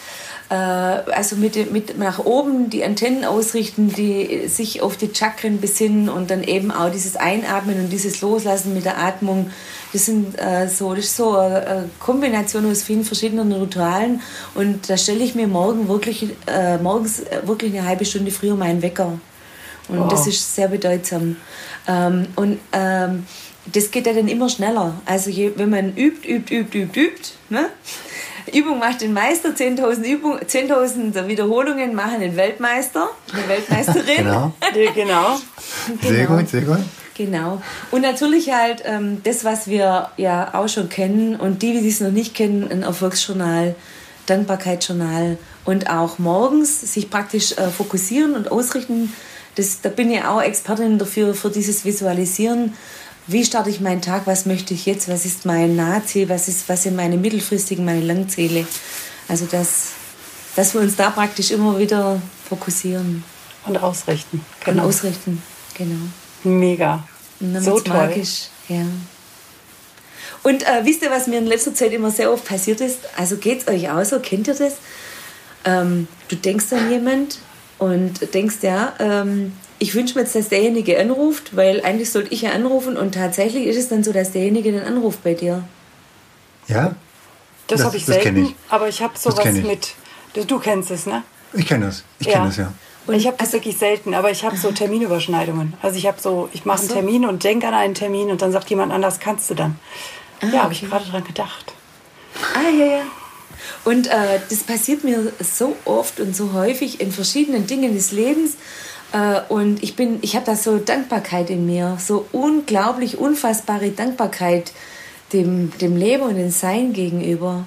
äh, 0.51 0.55
also 0.55 1.37
mit, 1.37 1.73
mit 1.73 1.99
nach 1.99 2.19
oben 2.19 2.71
die 2.71 2.85
Antennen 2.85 3.25
ausrichten, 3.25 3.93
die 3.93 4.49
sich 4.49 4.83
auf 4.83 4.97
die 4.97 5.11
Chakren 5.15 5.61
besinnen 5.61 6.09
und 6.09 6.31
dann 6.31 6.43
eben 6.43 6.71
auch 6.71 6.91
dieses 6.91 7.17
Einatmen 7.17 7.79
und 7.81 7.91
dieses 7.91 8.21
Loslassen 8.21 8.75
mit 8.75 8.85
der 8.85 8.99
Atmung. 8.99 9.51
Das 9.93 10.07
sind 10.07 10.39
äh, 10.39 10.69
so, 10.69 10.95
das 10.95 11.07
ist 11.07 11.17
so 11.17 11.37
eine 11.37 11.89
Kombination 11.99 12.71
aus 12.71 12.83
vielen 12.83 13.05
verschiedenen 13.05 13.53
Ritualen 13.53 14.21
und 14.55 14.89
da 14.89 14.97
stelle 14.97 15.25
ich 15.25 15.35
mir 15.35 15.49
morgen 15.49 15.89
wirklich, 15.89 16.27
äh, 16.47 16.79
morgens 16.79 17.23
wirklich 17.45 17.77
eine 17.77 17.87
halbe 17.87 18.05
Stunde 18.05 18.31
früher 18.31 18.55
meinen 18.55 18.83
Wecker. 18.83 19.19
Und 19.89 20.01
wow. 20.01 20.09
das 20.09 20.27
ist 20.27 20.55
sehr 20.55 20.69
bedeutsam. 20.69 21.37
Ähm, 21.87 22.27
und 22.37 22.59
ähm, 22.73 23.27
das 23.73 23.91
geht 23.91 24.07
ja 24.07 24.13
dann 24.13 24.29
immer 24.29 24.49
schneller. 24.49 24.95
Also 25.05 25.31
je, 25.31 25.53
wenn 25.57 25.71
man 25.71 25.97
übt, 25.97 26.27
übt, 26.29 26.55
übt, 26.55 26.79
übt, 26.79 27.01
übt, 27.01 27.31
ne? 27.49 27.71
Übung 28.53 28.79
macht 28.79 29.03
den 29.03 29.13
Meister, 29.13 29.51
10.000 29.51 30.47
10 30.47 31.29
Wiederholungen 31.29 31.95
machen 31.95 32.21
den 32.21 32.37
Weltmeister, 32.37 33.11
eine 33.33 33.49
Weltmeisterin. 33.49 34.17
genau. 34.17 34.53
genau. 34.73 34.93
genau. 34.95 35.39
Sehr 36.03 36.27
gut, 36.27 36.49
sehr 36.49 36.63
gut. 36.63 36.79
Genau. 37.15 37.61
Und 37.91 38.03
natürlich 38.03 38.53
halt 38.53 38.83
ähm, 38.87 39.21
das, 39.25 39.45
was 39.45 39.67
wir 39.67 40.11
ja 40.17 40.55
auch 40.55 40.69
schon 40.69 40.89
kennen 40.89 41.37
und 41.37 41.63
die, 41.63 41.81
die 41.81 41.89
es 41.89 42.01
noch 42.01 42.13
nicht 42.13 42.35
kennen, 42.35 42.71
ein 42.71 42.85
Erfolgsjournal, 42.85 43.75
Dankbarkeitsjournal 44.27 45.37
und 45.65 45.91
auch 45.91 46.19
morgens 46.19 46.81
sich 46.93 47.11
praktisch 47.11 47.53
äh, 47.53 47.71
fokussieren 47.71 48.35
und 48.35 48.53
ausrichten. 48.53 49.13
Das, 49.57 49.81
da 49.81 49.89
bin 49.89 50.13
ich 50.13 50.23
auch 50.23 50.41
Expertin 50.41 50.99
dafür, 50.99 51.35
für 51.35 51.51
dieses 51.51 51.85
Visualisieren 51.85 52.75
wie 53.29 53.45
starte 53.45 53.71
ich 53.71 53.81
meinen 53.81 54.03
Tag, 54.03 54.27
was 54.27 54.47
möchte 54.47 54.75
ich 54.75 54.87
jetzt, 54.87 55.09
was 55.09 55.25
ist 55.25 55.45
mein 55.45 55.77
Nahziel, 55.77 56.29
was, 56.29 56.49
ist, 56.49 56.69
was 56.69 56.83
sind 56.83 56.97
meine 56.97 57.19
mittelfristigen, 57.19 57.85
meine 57.85 58.01
Langziele. 58.01 58.67
Also 59.29 59.45
dass, 59.45 59.91
dass 60.57 60.75
wir 60.75 60.81
uns 60.81 60.97
da 60.97 61.11
praktisch 61.11 61.51
immer 61.51 61.79
wieder 61.79 62.21
fokussieren. 62.49 63.23
Und 63.67 63.77
ausrichten. 63.77 64.45
Genau. 64.65 64.83
Und 64.83 64.89
ausrichten, 64.89 65.43
genau. 65.75 66.01
Mega. 66.43 67.07
so 67.61 67.79
toll. 67.81 67.97
magisch, 67.97 68.49
ja. 68.69 68.87
Und 70.43 70.63
äh, 70.63 70.85
wisst 70.85 71.03
ihr, 71.03 71.11
was 71.11 71.27
mir 71.27 71.39
in 71.39 71.47
letzter 71.47 71.75
Zeit 71.75 71.93
immer 71.93 72.11
sehr 72.11 72.33
oft 72.33 72.47
passiert 72.47 72.81
ist? 72.81 73.01
Also 73.17 73.37
geht 73.37 73.63
es 73.63 73.69
euch 73.69 73.91
auch 73.91 74.05
so? 74.05 74.21
Kennt 74.21 74.49
ihr 74.49 74.55
das? 74.55 74.77
Ähm, 75.65 76.09
du 76.29 76.37
denkst 76.37 76.73
an 76.73 76.91
jemand 76.91 77.39
und 77.79 78.33
denkst, 78.33 78.57
ja, 78.63 78.95
ähm, 78.99 79.53
ich 79.79 79.95
wünsche 79.95 80.15
mir 80.15 80.23
jetzt, 80.23 80.35
dass 80.35 80.49
derjenige 80.49 80.99
anruft, 80.99 81.57
weil 81.57 81.83
eigentlich 81.83 82.11
sollte 82.11 82.33
ich 82.33 82.43
ja 82.43 82.51
anrufen 82.51 82.97
und 82.97 83.15
tatsächlich 83.15 83.67
ist 83.67 83.77
es 83.77 83.89
dann 83.89 84.03
so, 84.03 84.13
dass 84.13 84.33
derjenige 84.33 84.73
dann 84.73 84.83
anruft 84.83 85.23
bei 85.23 85.35
dir. 85.35 85.65
Ja? 86.67 86.95
Das, 87.67 87.79
das 87.79 87.87
habe 87.87 87.97
ich 87.97 88.07
selten, 88.07 88.47
ich. 88.47 88.55
aber 88.69 88.89
ich 88.89 89.03
habe 89.03 89.19
sowas 89.19 89.45
ich. 89.45 89.65
mit. 89.65 89.95
Du 90.47 90.59
kennst 90.59 90.91
es, 90.91 91.07
ne? 91.07 91.23
Ich 91.53 91.67
kenne 91.67 91.87
das. 91.87 92.05
Ich 92.19 92.27
ja. 92.27 92.35
kenne 92.35 92.47
das, 92.47 92.57
ja. 92.57 92.73
Und 93.07 93.15
ich 93.15 93.27
habe 93.27 93.37
das 93.39 93.53
wirklich 93.55 93.79
selten, 93.79 94.13
aber 94.13 94.31
ich 94.31 94.45
habe 94.45 94.57
so 94.57 94.71
Terminüberschneidungen. 94.71 95.73
Also 95.81 95.97
ich 95.97 96.07
habe 96.07 96.21
so, 96.21 96.51
ich 96.53 96.67
mache 96.67 96.81
einen 96.81 96.89
Termin 96.91 97.25
und 97.25 97.43
denke 97.43 97.67
an 97.67 97.75
einen 97.75 97.95
Termin 97.95 98.31
und 98.31 98.43
dann 98.43 98.53
sagt 98.53 98.69
jemand 98.69 98.93
anders, 98.93 99.19
kannst 99.19 99.49
du 99.49 99.55
dann. 99.55 99.79
Ah, 100.43 100.47
ja, 100.47 100.63
habe 100.65 100.75
ich 100.75 100.83
gerade 100.83 101.09
dran 101.11 101.25
gedacht. 101.25 101.73
Ah, 102.55 102.69
ja, 102.69 102.85
ja. 102.85 103.03
Und 103.85 104.09
äh, 104.09 104.41
das 104.51 104.59
passiert 104.59 105.05
mir 105.05 105.33
so 105.41 105.75
oft 105.87 106.21
und 106.21 106.37
so 106.37 106.53
häufig 106.53 107.01
in 107.01 107.11
verschiedenen 107.11 107.67
Dingen 107.67 107.95
des 107.95 108.13
Lebens. 108.13 108.57
Äh, 109.13 109.41
und 109.49 109.83
ich 109.83 109.97
bin, 109.97 110.19
ich 110.23 110.37
habe 110.37 110.47
da 110.47 110.57
so 110.57 110.79
Dankbarkeit 110.79 111.51
in 111.51 111.67
mir, 111.67 111.97
so 111.99 112.27
unglaublich 112.33 113.19
unfassbare 113.19 113.91
Dankbarkeit 113.91 114.73
dem, 115.33 115.73
dem 115.81 115.97
Leben 115.97 116.23
und 116.23 116.37
dem 116.37 116.51
Sein 116.51 116.93
gegenüber. 116.93 117.67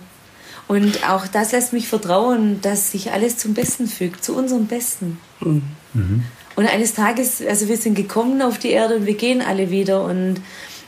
Und 0.67 1.09
auch 1.09 1.27
das 1.27 1.51
lässt 1.51 1.73
mich 1.73 1.87
vertrauen, 1.87 2.61
dass 2.61 2.91
sich 2.91 3.11
alles 3.11 3.37
zum 3.37 3.53
Besten 3.53 3.87
fügt, 3.87 4.23
zu 4.23 4.35
unserem 4.35 4.67
Besten. 4.67 5.19
Mhm. 5.41 6.23
Und 6.55 6.65
eines 6.65 6.93
Tages, 6.93 7.41
also 7.45 7.67
wir 7.67 7.77
sind 7.77 7.95
gekommen 7.95 8.41
auf 8.41 8.57
die 8.57 8.69
Erde 8.69 8.95
und 8.97 9.05
wir 9.05 9.15
gehen 9.15 9.41
alle 9.41 9.69
wieder. 9.69 10.03
Und 10.03 10.41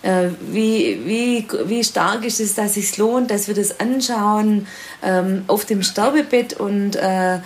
Äh, 0.03 0.31
wie, 0.51 0.99
wie, 1.05 1.47
wie 1.65 1.81
stark 1.81 2.25
ist 2.25 2.41
es, 2.41 2.55
dass 2.55 2.71
es 2.71 2.73
sich 2.73 2.97
lohnt, 2.97 3.31
dass 3.31 3.47
wir 3.47 3.55
das 3.55 3.79
anschauen 3.79 4.67
ähm, 5.01 5.45
auf 5.47 5.63
dem 5.63 5.81
Sterbebett 5.81 6.59
und 6.59 6.97
äh, 6.97 7.39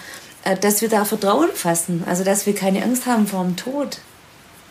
dass 0.56 0.82
wir 0.82 0.90
da 0.90 1.06
Vertrauen 1.06 1.50
fassen, 1.54 2.04
also 2.06 2.24
dass 2.24 2.46
wir 2.46 2.56
keine 2.56 2.84
Angst 2.84 3.06
haben 3.06 3.28
vor 3.28 3.44
dem 3.44 3.56
Tod. 3.56 4.00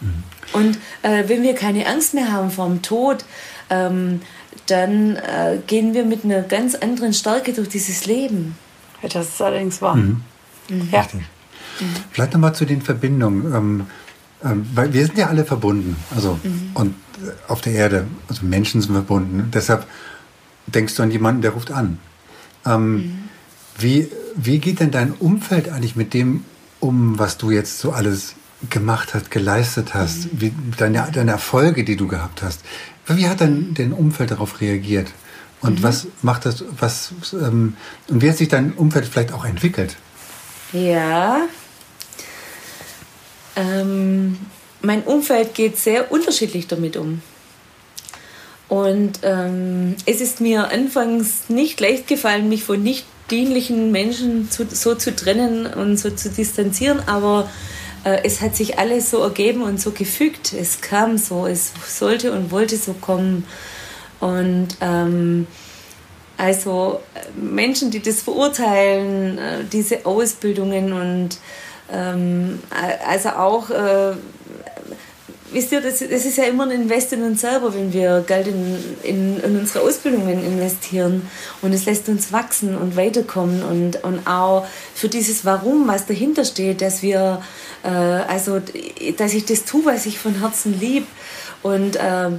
Mhm. 0.01 0.25
Und 0.53 0.79
äh, 1.03 1.25
wenn 1.27 1.43
wir 1.43 1.55
keine 1.55 1.87
Angst 1.87 2.15
mehr 2.15 2.33
haben 2.33 2.51
vor 2.51 2.67
dem 2.69 2.83
Tod, 2.83 3.25
ähm, 3.69 4.21
dann 4.67 5.17
äh, 5.17 5.59
gehen 5.67 5.95
wir 5.95 6.05
mit 6.05 6.25
einer 6.25 6.43
ganz 6.43 6.75
anderen 6.75 7.13
Stärke 7.13 7.53
durch 7.53 7.69
dieses 7.69 8.07
Leben. 8.07 8.57
Das 9.03 9.29
ist 9.29 9.43
allerdings 9.43 9.83
wahr. 9.83 9.97
Mhm. 9.97 10.23
Mhm. 10.69 10.89
Ja. 10.91 11.07
Mhm. 11.13 11.87
Vielleicht 12.11 12.33
nochmal 12.33 12.55
zu 12.55 12.65
den 12.65 12.83
Verbindungen. 12.83 13.55
Ähm, 13.55 13.87
ähm, 14.45 14.67
weil 14.75 14.93
wir 14.93 15.07
sind 15.07 15.19
ja 15.19 15.29
alle 15.29 15.45
verbunden. 15.45 15.97
Also, 16.15 16.39
mhm. 16.43 16.71
und 16.75 16.95
äh, 17.23 17.51
auf 17.51 17.61
der 17.61 17.73
Erde, 17.73 18.07
also 18.29 18.45
Menschen 18.45 18.81
sind 18.83 18.93
verbunden. 18.93 19.51
Deshalb 19.53 19.87
denkst 20.67 20.95
du 20.95 21.03
an 21.03 21.11
jemanden, 21.11 21.43
der 21.43 21.53
ruft 21.53 21.71
an. 21.71 21.99
Ähm, 22.65 22.95
mhm. 22.95 23.29
wie, 23.79 24.09
wie 24.37 24.59
geht 24.59 24.81
denn 24.81 24.91
dein 24.91 25.13
Umfeld 25.13 25.69
eigentlich 25.69 25.97
mit 25.97 26.15
dem 26.15 26.45
um, 26.79 27.19
was 27.19 27.39
du 27.39 27.51
jetzt 27.51 27.79
so 27.79 27.93
alles 27.93 28.35
gemacht 28.71 29.15
hast, 29.15 29.31
geleistet 29.31 29.95
hast, 29.95 30.33
mhm. 30.33 30.41
wie, 30.41 30.53
deine, 30.77 31.09
deine 31.13 31.33
Erfolge, 31.33 31.85
die 31.85 31.97
du 31.97 32.07
gehabt 32.07 32.43
hast? 32.43 32.61
Wie 33.07 33.29
hat 33.29 33.41
dein, 33.41 33.75
dein 33.75 33.93
Umfeld 33.93 34.31
darauf 34.31 34.61
reagiert? 34.61 35.09
Und 35.61 35.81
mhm. 35.81 35.83
was 35.83 36.07
macht 36.23 36.47
das, 36.47 36.65
was, 36.79 37.13
ähm, 37.33 37.77
und 38.09 38.23
wie 38.23 38.29
hat 38.29 38.37
sich 38.37 38.49
dein 38.49 38.73
Umfeld 38.73 39.07
vielleicht 39.07 39.33
auch 39.33 39.45
entwickelt? 39.45 39.97
Ja. 40.73 41.43
Ähm, 43.57 44.39
mein 44.83 45.03
Umfeld 45.03 45.55
geht 45.55 45.79
sehr 45.79 46.13
unterschiedlich 46.13 46.67
damit 46.67 46.97
um. 46.97 47.23
Und 48.69 49.21
ähm, 49.23 49.95
es 50.07 50.21
ist 50.21 50.41
mir 50.41 50.71
anfangs 50.73 51.49
nicht 51.49 51.81
leicht 51.81 52.09
gefallen, 52.09 52.49
mich 52.49 52.65
von 52.65 52.83
nicht 52.83 53.07
dienlichen 53.31 53.93
Menschen 53.93 54.51
zu, 54.51 54.67
so 54.69 54.95
zu 54.95 55.15
trennen 55.15 55.67
und 55.67 55.97
so 55.97 56.11
zu 56.11 56.31
distanzieren, 56.31 57.01
aber 57.07 57.49
äh, 58.05 58.21
es 58.25 58.41
hat 58.41 58.55
sich 58.55 58.79
alles 58.79 59.11
so 59.11 59.21
ergeben 59.23 59.63
und 59.63 59.81
so 59.81 59.91
gefügt. 59.91 60.53
Es 60.53 60.81
kam 60.81 61.19
so, 61.19 61.47
es 61.47 61.73
sollte 61.87 62.33
und 62.33 62.51
wollte 62.51 62.77
so 62.77 62.95
kommen. 62.95 63.45
Und 64.21 64.69
ähm, 64.81 65.47
also 66.37 67.01
Menschen, 67.35 67.91
die 67.91 68.01
das 68.01 68.23
verurteilen, 68.23 69.39
äh, 69.39 69.65
diese 69.73 70.07
Ausbildungen 70.07 70.93
und 70.93 71.39
ähm, 71.91 72.61
also 73.07 73.31
auch, 73.31 73.71
äh, 73.71 74.13
wisst 75.57 75.73
ihr, 75.73 75.81
das, 75.81 76.01
das, 76.01 76.27
ist 76.27 76.37
ja 76.37 76.45
immer 76.45 76.65
ein 76.65 76.71
Invest 76.71 77.15
in 77.15 77.23
uns 77.23 77.41
selber, 77.41 77.75
wenn 77.75 77.91
wir 77.91 78.23
Geld 78.27 78.47
in, 78.47 78.77
in, 79.03 79.41
in, 79.41 79.59
unsere 79.59 79.85
Ausbildungen 79.85 80.45
investieren. 80.45 81.27
Und 81.63 81.73
es 81.73 81.87
lässt 81.87 82.11
uns 82.11 82.31
wachsen 82.31 82.77
und 82.77 82.95
weiterkommen 82.95 83.63
und, 83.63 84.05
und 84.05 84.27
auch 84.27 84.67
für 84.95 85.09
dieses 85.09 85.47
Warum, 85.47 85.89
was 85.89 86.05
dahinter 86.05 86.45
steht, 86.45 86.83
dass 86.83 87.03
wir, 87.03 87.43
äh, 87.83 87.89
also, 87.89 88.61
dass 89.17 89.33
ich 89.33 89.47
das 89.47 89.65
tue, 89.65 89.87
was 89.87 90.05
ich 90.05 90.19
von 90.19 90.41
Herzen 90.41 90.79
liebe. 90.79 91.07
Und 91.63 91.97
äh, 91.97 92.31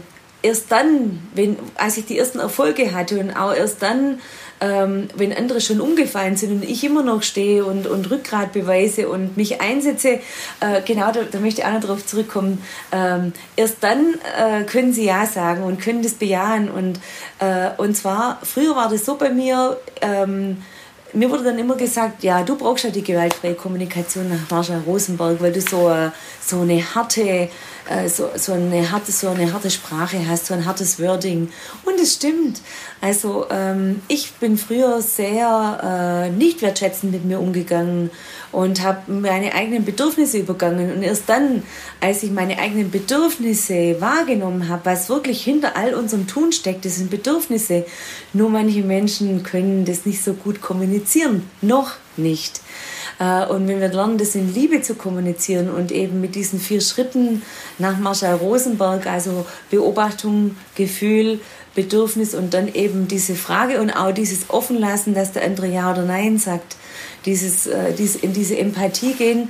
erst 0.43 0.71
dann, 0.71 1.19
wenn, 1.33 1.57
als 1.73 1.97
ich 1.97 2.05
die 2.05 2.19
ersten 2.19 2.37
Erfolge 2.37 2.93
hatte 2.93 3.19
und 3.19 3.31
auch 3.31 3.53
erst 3.53 3.81
dann, 3.81 4.19
ähm, 4.59 5.07
wenn 5.15 5.33
andere 5.33 5.61
schon 5.61 5.81
umgefallen 5.81 6.35
sind 6.35 6.51
und 6.51 6.63
ich 6.63 6.83
immer 6.83 7.03
noch 7.03 7.23
stehe 7.23 7.65
und, 7.65 7.87
und 7.87 8.09
Rückgrat 8.09 8.53
beweise 8.53 9.09
und 9.09 9.37
mich 9.37 9.61
einsetze, 9.61 10.19
äh, 10.59 10.81
genau, 10.85 11.11
da, 11.11 11.21
da, 11.29 11.39
möchte 11.39 11.61
ich 11.61 11.67
auch 11.67 11.73
noch 11.73 11.81
darauf 11.81 12.05
zurückkommen, 12.05 12.63
ähm, 12.91 13.33
erst 13.55 13.77
dann 13.81 14.15
äh, 14.37 14.63
können 14.63 14.93
sie 14.93 15.05
Ja 15.05 15.25
sagen 15.25 15.63
und 15.63 15.79
können 15.79 16.01
das 16.01 16.13
bejahen. 16.13 16.69
Und, 16.69 16.99
äh, 17.39 17.69
und 17.77 17.95
zwar, 17.95 18.39
früher 18.43 18.75
war 18.75 18.89
das 18.89 19.05
so 19.05 19.15
bei 19.15 19.29
mir, 19.29 19.77
ähm, 20.01 20.57
mir 21.13 21.29
wurde 21.29 21.45
dann 21.45 21.59
immer 21.59 21.75
gesagt, 21.75 22.23
ja, 22.23 22.43
du 22.43 22.57
brauchst 22.57 22.83
ja 22.83 22.89
die 22.89 23.03
gewaltfreie 23.03 23.55
Kommunikation 23.55 24.29
nach 24.29 24.49
Marshall 24.49 24.81
Rosenberg, 24.85 25.41
weil 25.41 25.53
du 25.53 25.61
so, 25.61 25.91
so 26.41 26.61
eine 26.61 26.83
harte 26.95 27.49
äh, 27.89 28.09
so, 28.09 28.29
so, 28.35 28.53
eine 28.53 28.91
harte, 28.91 29.11
so 29.11 29.29
eine 29.29 29.51
harte 29.53 29.69
Sprache 29.69 30.27
hast, 30.27 30.47
so 30.47 30.53
ein 30.53 30.65
hartes 30.65 30.99
Wording. 30.99 31.49
Und 31.85 31.99
es 31.99 32.15
stimmt. 32.15 32.61
Also 33.01 33.45
ähm, 33.49 34.01
ich 34.07 34.33
bin 34.33 34.57
früher 34.57 35.01
sehr 35.01 36.27
äh, 36.27 36.29
nicht 36.29 36.61
wertschätzend 36.61 37.11
mit 37.11 37.25
mir 37.25 37.39
umgegangen 37.39 38.09
und 38.51 38.81
habe 38.83 39.11
meine 39.11 39.53
eigenen 39.53 39.85
Bedürfnisse 39.85 40.39
übergangen. 40.39 40.91
Und 40.91 41.03
erst 41.03 41.27
dann, 41.27 41.63
als 42.01 42.23
ich 42.23 42.31
meine 42.31 42.59
eigenen 42.59 42.91
Bedürfnisse 42.91 43.97
wahrgenommen 43.99 44.69
habe, 44.69 44.85
was 44.85 45.09
wirklich 45.09 45.43
hinter 45.43 45.75
all 45.75 45.93
unserem 45.93 46.27
Tun 46.27 46.51
steckt, 46.51 46.85
das 46.85 46.95
sind 46.95 47.09
Bedürfnisse. 47.09 47.85
Nur 48.33 48.49
manche 48.49 48.83
Menschen 48.83 49.43
können 49.43 49.85
das 49.85 50.05
nicht 50.05 50.23
so 50.23 50.33
gut 50.33 50.61
kommunizieren. 50.61 51.49
Noch 51.61 51.91
nicht. 52.15 52.61
Äh, 53.19 53.45
und 53.45 53.67
wenn 53.67 53.79
wir 53.79 53.89
lernen, 53.89 54.17
das 54.17 54.35
in 54.35 54.53
Liebe 54.53 54.81
zu 54.81 54.95
kommunizieren 54.95 55.69
und 55.69 55.91
eben 55.91 56.21
mit 56.21 56.35
diesen 56.35 56.59
vier 56.59 56.81
Schritten 56.81 57.41
nach 57.77 57.97
Marshall 57.97 58.35
Rosenberg, 58.35 59.07
also 59.07 59.45
Beobachtung, 59.69 60.55
Gefühl, 60.75 61.39
Bedürfnis 61.75 62.33
und 62.33 62.53
dann 62.53 62.73
eben 62.73 63.07
diese 63.07 63.35
Frage 63.35 63.79
und 63.79 63.91
auch 63.91 64.11
dieses 64.11 64.49
Offenlassen, 64.49 65.13
dass 65.13 65.33
der 65.33 65.43
andere 65.43 65.67
Ja 65.67 65.91
oder 65.91 66.03
Nein 66.03 66.39
sagt, 66.39 66.75
dieses, 67.25 67.67
äh, 67.67 67.93
in 68.21 68.33
diese 68.33 68.57
Empathie 68.57 69.13
gehen, 69.13 69.49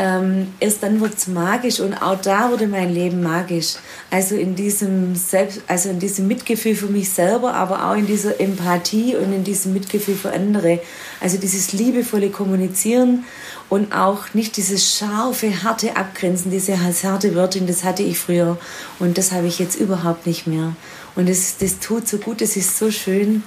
ähm, 0.00 0.54
erst 0.60 0.82
dann 0.82 0.98
wird 1.02 1.18
es 1.18 1.26
magisch 1.26 1.78
und 1.78 1.92
auch 1.92 2.18
da 2.18 2.50
wurde 2.50 2.66
mein 2.66 2.94
Leben 2.94 3.22
magisch. 3.22 3.74
Also 4.10 4.34
in 4.34 4.54
diesem 4.54 5.14
Selbst, 5.14 5.60
also 5.66 5.90
in 5.90 5.98
diesem 5.98 6.26
Mitgefühl 6.26 6.74
für 6.74 6.86
mich 6.86 7.10
selber, 7.10 7.52
aber 7.52 7.84
auch 7.84 7.94
in 7.94 8.06
dieser 8.06 8.40
Empathie 8.40 9.14
und 9.14 9.30
in 9.34 9.44
diesem 9.44 9.74
Mitgefühl 9.74 10.14
für 10.14 10.32
andere. 10.32 10.80
Also 11.20 11.36
dieses 11.36 11.74
liebevolle 11.74 12.30
Kommunizieren 12.30 13.26
und 13.68 13.92
auch 13.92 14.32
nicht 14.32 14.56
dieses 14.56 14.96
scharfe, 14.96 15.62
harte 15.62 15.94
Abgrenzen, 15.96 16.50
diese 16.50 16.80
harte 16.80 17.34
Wörter, 17.34 17.60
das 17.60 17.84
hatte 17.84 18.02
ich 18.02 18.18
früher 18.18 18.56
und 19.00 19.18
das 19.18 19.32
habe 19.32 19.48
ich 19.48 19.58
jetzt 19.58 19.78
überhaupt 19.78 20.26
nicht 20.26 20.46
mehr. 20.46 20.74
Und 21.14 21.28
das, 21.28 21.58
das 21.58 21.78
tut 21.78 22.08
so 22.08 22.16
gut, 22.16 22.40
das 22.40 22.56
ist 22.56 22.78
so 22.78 22.90
schön. 22.90 23.42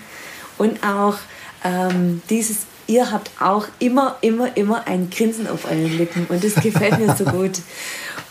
Und 0.59 0.83
auch 0.85 1.15
ähm, 1.63 2.21
dieses 2.29 2.57
ihr 2.87 3.11
habt 3.11 3.31
auch 3.39 3.67
immer, 3.79 4.17
immer, 4.21 4.55
immer 4.55 4.87
ein 4.87 5.09
Grinsen 5.09 5.47
auf 5.47 5.65
euren 5.65 5.97
Lippen 5.97 6.25
und 6.29 6.43
das 6.43 6.55
gefällt 6.55 6.99
mir 6.99 7.15
so 7.15 7.25
gut. 7.25 7.59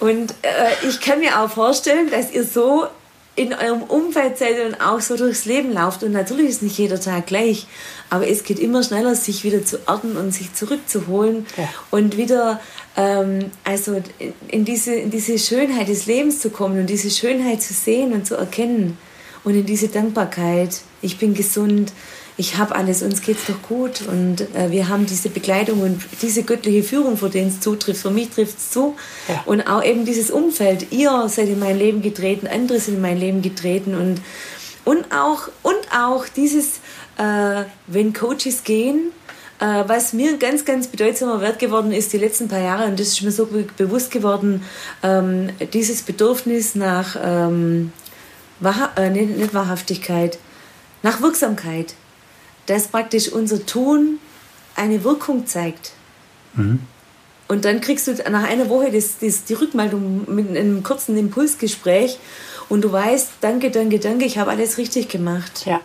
Und 0.00 0.32
äh, 0.42 0.88
ich 0.88 1.00
kann 1.00 1.20
mir 1.20 1.40
auch 1.40 1.50
vorstellen, 1.50 2.10
dass 2.10 2.32
ihr 2.32 2.44
so 2.44 2.86
in 3.34 3.54
eurem 3.54 3.82
Umfeld 3.84 4.36
seid 4.36 4.56
und 4.66 4.80
auch 4.80 5.00
so 5.00 5.16
durchs 5.16 5.46
Leben 5.46 5.72
lauft. 5.72 6.02
Und 6.02 6.12
natürlich 6.12 6.48
ist 6.48 6.62
nicht 6.62 6.76
jeder 6.76 7.00
Tag 7.00 7.26
gleich, 7.26 7.66
aber 8.10 8.28
es 8.28 8.44
geht 8.44 8.58
immer 8.58 8.82
schneller, 8.82 9.14
sich 9.14 9.42
wieder 9.42 9.64
zu 9.64 9.78
erden 9.86 10.16
und 10.16 10.32
sich 10.32 10.52
zurückzuholen 10.52 11.46
ja. 11.56 11.68
und 11.90 12.18
wieder 12.18 12.60
ähm, 12.96 13.50
also 13.64 14.02
in 14.48 14.64
diese, 14.64 14.94
in 14.94 15.10
diese 15.10 15.38
Schönheit 15.38 15.88
des 15.88 16.06
Lebens 16.06 16.40
zu 16.40 16.50
kommen 16.50 16.78
und 16.78 16.86
diese 16.86 17.10
Schönheit 17.10 17.62
zu 17.62 17.72
sehen 17.72 18.12
und 18.12 18.26
zu 18.26 18.34
erkennen 18.34 18.98
und 19.44 19.54
in 19.54 19.64
diese 19.64 19.88
Dankbarkeit. 19.88 20.82
Ich 21.00 21.18
bin 21.18 21.32
gesund, 21.32 21.92
ich 22.36 22.56
habe 22.56 22.74
alles, 22.74 23.02
uns 23.02 23.20
geht 23.20 23.36
es 23.36 23.46
doch 23.46 23.60
gut 23.62 24.02
und 24.08 24.40
äh, 24.54 24.70
wir 24.70 24.88
haben 24.88 25.04
diese 25.06 25.28
Begleitung 25.28 25.80
und 25.82 26.02
diese 26.22 26.42
göttliche 26.42 26.82
Führung, 26.82 27.16
für 27.16 27.28
den 27.28 27.48
es 27.48 27.60
zutrifft. 27.60 28.00
Für 28.00 28.10
mich 28.10 28.30
trifft 28.30 28.58
es 28.58 28.70
zu. 28.70 28.96
Ja. 29.28 29.42
Und 29.44 29.62
auch 29.62 29.84
eben 29.84 30.04
dieses 30.04 30.30
Umfeld. 30.30 30.92
Ihr 30.92 31.28
seid 31.28 31.48
in 31.48 31.58
mein 31.58 31.78
Leben 31.78 32.00
getreten, 32.00 32.46
andere 32.46 32.80
sind 32.80 32.94
in 32.94 33.02
mein 33.02 33.18
Leben 33.18 33.42
getreten 33.42 33.94
und, 33.94 34.20
und, 34.84 35.12
auch, 35.14 35.48
und 35.62 35.76
auch 35.94 36.26
dieses, 36.26 36.78
äh, 37.18 37.64
wenn 37.86 38.14
Coaches 38.14 38.64
gehen, 38.64 39.12
äh, 39.60 39.84
was 39.86 40.14
mir 40.14 40.30
ein 40.30 40.38
ganz, 40.38 40.64
ganz 40.64 40.86
bedeutsamer 40.86 41.42
Wert 41.42 41.58
geworden 41.58 41.92
ist 41.92 42.14
die 42.14 42.18
letzten 42.18 42.48
paar 42.48 42.60
Jahre, 42.60 42.86
und 42.86 42.98
das 42.98 43.08
ist 43.08 43.22
mir 43.22 43.30
so 43.30 43.46
bewusst 43.76 44.10
geworden, 44.10 44.64
ähm, 45.02 45.50
dieses 45.74 46.00
Bedürfnis 46.02 46.74
nach, 46.74 47.14
ähm, 47.22 47.92
Wahr, 48.58 48.92
äh, 48.96 49.10
nicht 49.10 49.52
Wahrhaftigkeit, 49.52 50.38
nach 51.02 51.20
Wirksamkeit 51.20 51.94
dass 52.66 52.88
praktisch 52.88 53.30
unser 53.30 53.64
Tun 53.66 54.18
eine 54.76 55.04
Wirkung 55.04 55.46
zeigt. 55.46 55.92
Mhm. 56.54 56.80
Und 57.48 57.64
dann 57.64 57.80
kriegst 57.80 58.06
du 58.06 58.14
nach 58.30 58.44
einer 58.44 58.68
Woche 58.68 58.90
das, 58.90 59.18
das, 59.20 59.44
die 59.44 59.54
Rückmeldung 59.54 60.24
mit 60.34 60.48
einem 60.56 60.82
kurzen 60.82 61.18
Impulsgespräch 61.18 62.18
und 62.68 62.82
du 62.82 62.90
weißt, 62.90 63.32
danke, 63.40 63.70
danke, 63.70 63.98
danke, 63.98 64.24
ich 64.24 64.38
habe 64.38 64.50
alles 64.50 64.78
richtig 64.78 65.08
gemacht. 65.08 65.66
Ja. 65.66 65.80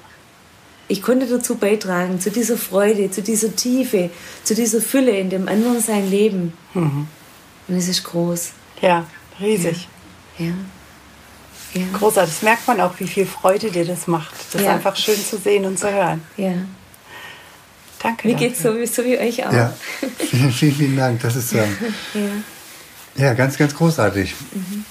Ich 0.88 1.02
konnte 1.02 1.28
dazu 1.28 1.56
beitragen, 1.56 2.22
zu 2.22 2.32
dieser 2.32 2.56
Freude, 2.56 3.12
zu 3.12 3.22
dieser 3.22 3.54
Tiefe, 3.54 4.10
zu 4.44 4.56
dieser 4.56 4.80
Fülle 4.80 5.20
in 5.20 5.30
dem 5.30 5.50
anderen 5.50 5.82
sein 5.82 6.10
Leben. 6.10 6.54
Mhm. 6.74 7.08
Und 7.68 7.76
es 7.76 7.90
ist 7.90 8.06
groß. 8.06 8.52
Ja, 8.82 9.06
riesig. 9.42 9.90
ja. 10.38 10.46
ja. 10.46 10.54
Ja. 11.74 11.82
Großartig. 11.94 12.34
Das 12.34 12.42
merkt 12.44 12.68
man 12.68 12.82
auch, 12.82 12.94
wie 13.00 13.08
viel 13.08 13.26
Freude 13.26 13.70
dir 13.72 13.86
das 13.86 14.08
macht. 14.08 14.34
Das 14.52 14.62
ja. 14.62 14.70
ist 14.70 14.76
einfach 14.76 14.96
schön 14.96 15.20
zu 15.24 15.38
sehen 15.38 15.66
und 15.66 15.78
zu 15.78 15.92
hören. 15.92 16.24
Ja. 16.38 16.54
Danke. 18.02 18.28
Mir 18.28 18.36
geht 18.36 18.54
es 18.54 18.62
so, 18.62 18.74
so, 18.86 19.04
wie 19.04 19.18
euch 19.18 19.46
auch. 19.46 19.52
Ja. 19.52 19.74
Vielen, 20.30 20.52
vielen, 20.52 20.76
vielen 20.76 20.98
Dank. 20.98 21.22
Das 21.22 21.36
ist 21.36 21.54
ähm, 21.54 21.78
ja. 23.16 23.28
ja 23.28 23.34
ganz, 23.34 23.58
ganz 23.58 23.76
großartig. 23.76 24.36
Mhm. 24.54 24.86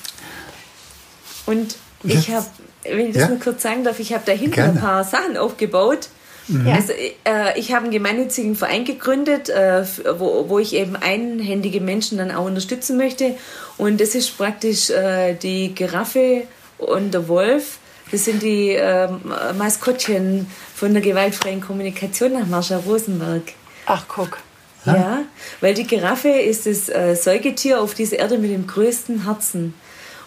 Und 1.46 1.76
ich 2.02 2.30
habe 2.30 2.46
wenn 2.90 3.08
ich 3.08 3.14
das 3.14 3.24
ja? 3.24 3.28
mal 3.30 3.38
kurz 3.38 3.62
sagen 3.62 3.84
darf, 3.84 3.98
ich 4.00 4.12
habe 4.12 4.22
da 4.24 4.32
hinten 4.32 4.52
Gerne. 4.52 4.72
ein 4.72 4.80
paar 4.80 5.04
Sachen 5.04 5.36
aufgebaut. 5.36 6.08
Mhm. 6.48 6.68
Also 6.68 6.92
äh, 6.92 7.58
ich 7.58 7.72
habe 7.72 7.84
einen 7.84 7.92
gemeinnützigen 7.92 8.54
Verein 8.54 8.84
gegründet, 8.84 9.48
äh, 9.48 9.84
wo, 10.18 10.48
wo 10.48 10.58
ich 10.58 10.74
eben 10.74 10.94
einhändige 10.94 11.80
Menschen 11.80 12.18
dann 12.18 12.30
auch 12.30 12.44
unterstützen 12.44 12.96
möchte. 12.96 13.34
Und 13.78 14.00
das 14.00 14.14
ist 14.14 14.36
praktisch 14.36 14.90
äh, 14.90 15.34
die 15.34 15.74
Giraffe 15.74 16.44
und 16.78 17.12
der 17.12 17.28
Wolf. 17.28 17.78
Das 18.10 18.24
sind 18.24 18.42
die 18.42 18.70
ähm, 18.70 19.20
Maskottchen 19.58 20.46
von 20.74 20.92
der 20.92 21.02
gewaltfreien 21.02 21.60
Kommunikation 21.60 22.34
nach 22.34 22.46
Marsha 22.46 22.76
Rosenberg. 22.76 23.42
Ach, 23.86 24.04
guck. 24.06 24.38
Ja, 24.84 25.24
weil 25.60 25.74
die 25.74 25.86
Giraffe 25.86 26.28
ist 26.28 26.66
das 26.66 26.88
äh, 26.88 27.16
Säugetier 27.16 27.80
auf 27.80 27.94
dieser 27.94 28.20
Erde 28.20 28.38
mit 28.38 28.52
dem 28.52 28.68
größten 28.68 29.24
Herzen. 29.24 29.74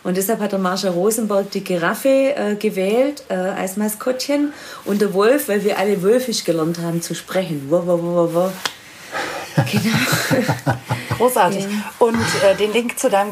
Und 0.03 0.17
deshalb 0.17 0.39
hat 0.39 0.51
der 0.51 0.59
Marsha 0.59 0.89
Rosenberg 0.89 1.51
die 1.51 1.63
Giraffe 1.63 2.09
äh, 2.35 2.55
gewählt 2.55 3.23
äh, 3.29 3.35
als 3.35 3.77
Maskottchen 3.77 4.53
und 4.85 5.01
der 5.01 5.13
Wolf, 5.13 5.47
weil 5.47 5.63
wir 5.63 5.77
alle 5.77 6.01
wölfisch 6.01 6.43
gelernt 6.43 6.79
haben 6.79 7.01
zu 7.01 7.15
sprechen. 7.15 7.67
Wo, 7.69 7.85
wo, 7.85 8.01
wo, 8.01 8.33
wo. 8.33 8.51
Genau. 9.71 10.77
Großartig. 11.17 11.65
Und 11.99 12.15
äh, 12.43 12.55
den 12.55 12.71
Link 12.71 12.97
zu 12.97 13.09
deinem 13.09 13.31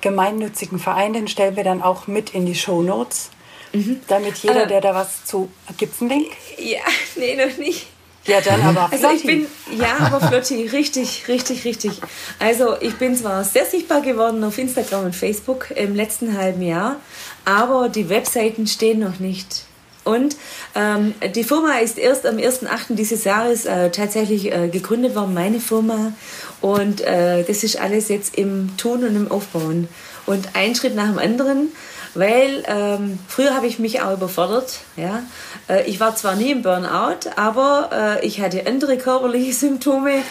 gemeinnützigen 0.00 0.78
Verein, 0.78 1.12
den 1.12 1.28
stellen 1.28 1.56
wir 1.56 1.64
dann 1.64 1.82
auch 1.82 2.06
mit 2.06 2.30
in 2.30 2.46
die 2.46 2.54
Show 2.54 2.82
Notes. 2.82 3.30
Mhm. 3.72 4.00
Damit 4.08 4.38
jeder, 4.38 4.66
der 4.66 4.80
da 4.80 4.94
was 4.94 5.24
zu. 5.24 5.50
Gibt 5.76 5.94
es 5.94 6.00
einen 6.00 6.10
Link? 6.10 6.32
Ja, 6.58 6.80
nee, 7.16 7.36
noch 7.36 7.56
nicht. 7.58 7.86
Ja, 8.26 8.40
dann 8.40 8.60
aber 8.60 8.88
Flotti. 8.88 9.04
Also 9.04 9.16
ich 9.16 9.22
bin, 9.24 9.46
ja, 9.78 9.96
aber 10.00 10.20
Flotti, 10.20 10.66
richtig, 10.66 11.26
richtig, 11.26 11.64
richtig. 11.64 11.92
Also 12.38 12.76
ich 12.80 12.96
bin 12.96 13.16
zwar 13.16 13.44
sehr 13.44 13.64
sichtbar 13.64 14.02
geworden 14.02 14.44
auf 14.44 14.58
Instagram 14.58 15.06
und 15.06 15.16
Facebook 15.16 15.70
im 15.74 15.94
letzten 15.94 16.36
halben 16.36 16.62
Jahr, 16.62 16.96
aber 17.44 17.88
die 17.88 18.08
Webseiten 18.08 18.66
stehen 18.66 19.00
noch 19.00 19.20
nicht. 19.20 19.64
Und 20.04 20.36
ähm, 20.74 21.14
die 21.34 21.44
Firma 21.44 21.78
ist 21.78 21.98
erst 21.98 22.26
am 22.26 22.36
1.8. 22.36 22.94
dieses 22.94 23.24
Jahres 23.24 23.66
äh, 23.66 23.90
tatsächlich 23.90 24.52
äh, 24.52 24.68
gegründet 24.68 25.14
worden, 25.14 25.34
meine 25.34 25.60
Firma. 25.60 26.12
Und 26.60 27.00
äh, 27.02 27.44
das 27.44 27.64
ist 27.64 27.78
alles 27.80 28.08
jetzt 28.08 28.36
im 28.36 28.76
Tun 28.76 29.04
und 29.04 29.14
im 29.14 29.30
Aufbauen. 29.30 29.88
Und 30.26 30.50
ein 30.54 30.74
Schritt 30.74 30.94
nach 30.94 31.08
dem 31.08 31.18
anderen 31.18 31.68
weil 32.14 32.62
ähm, 32.66 33.18
früher 33.28 33.54
habe 33.54 33.66
ich 33.66 33.78
mich 33.78 34.02
auch 34.02 34.14
überfordert. 34.14 34.80
Ja? 34.96 35.22
Äh, 35.68 35.88
ich 35.88 36.00
war 36.00 36.16
zwar 36.16 36.36
nie 36.36 36.50
im 36.50 36.62
Burnout, 36.62 37.30
aber 37.36 38.18
äh, 38.20 38.26
ich 38.26 38.40
hatte 38.40 38.66
andere 38.66 38.98
körperliche 38.98 39.52
Symptome 39.66 40.22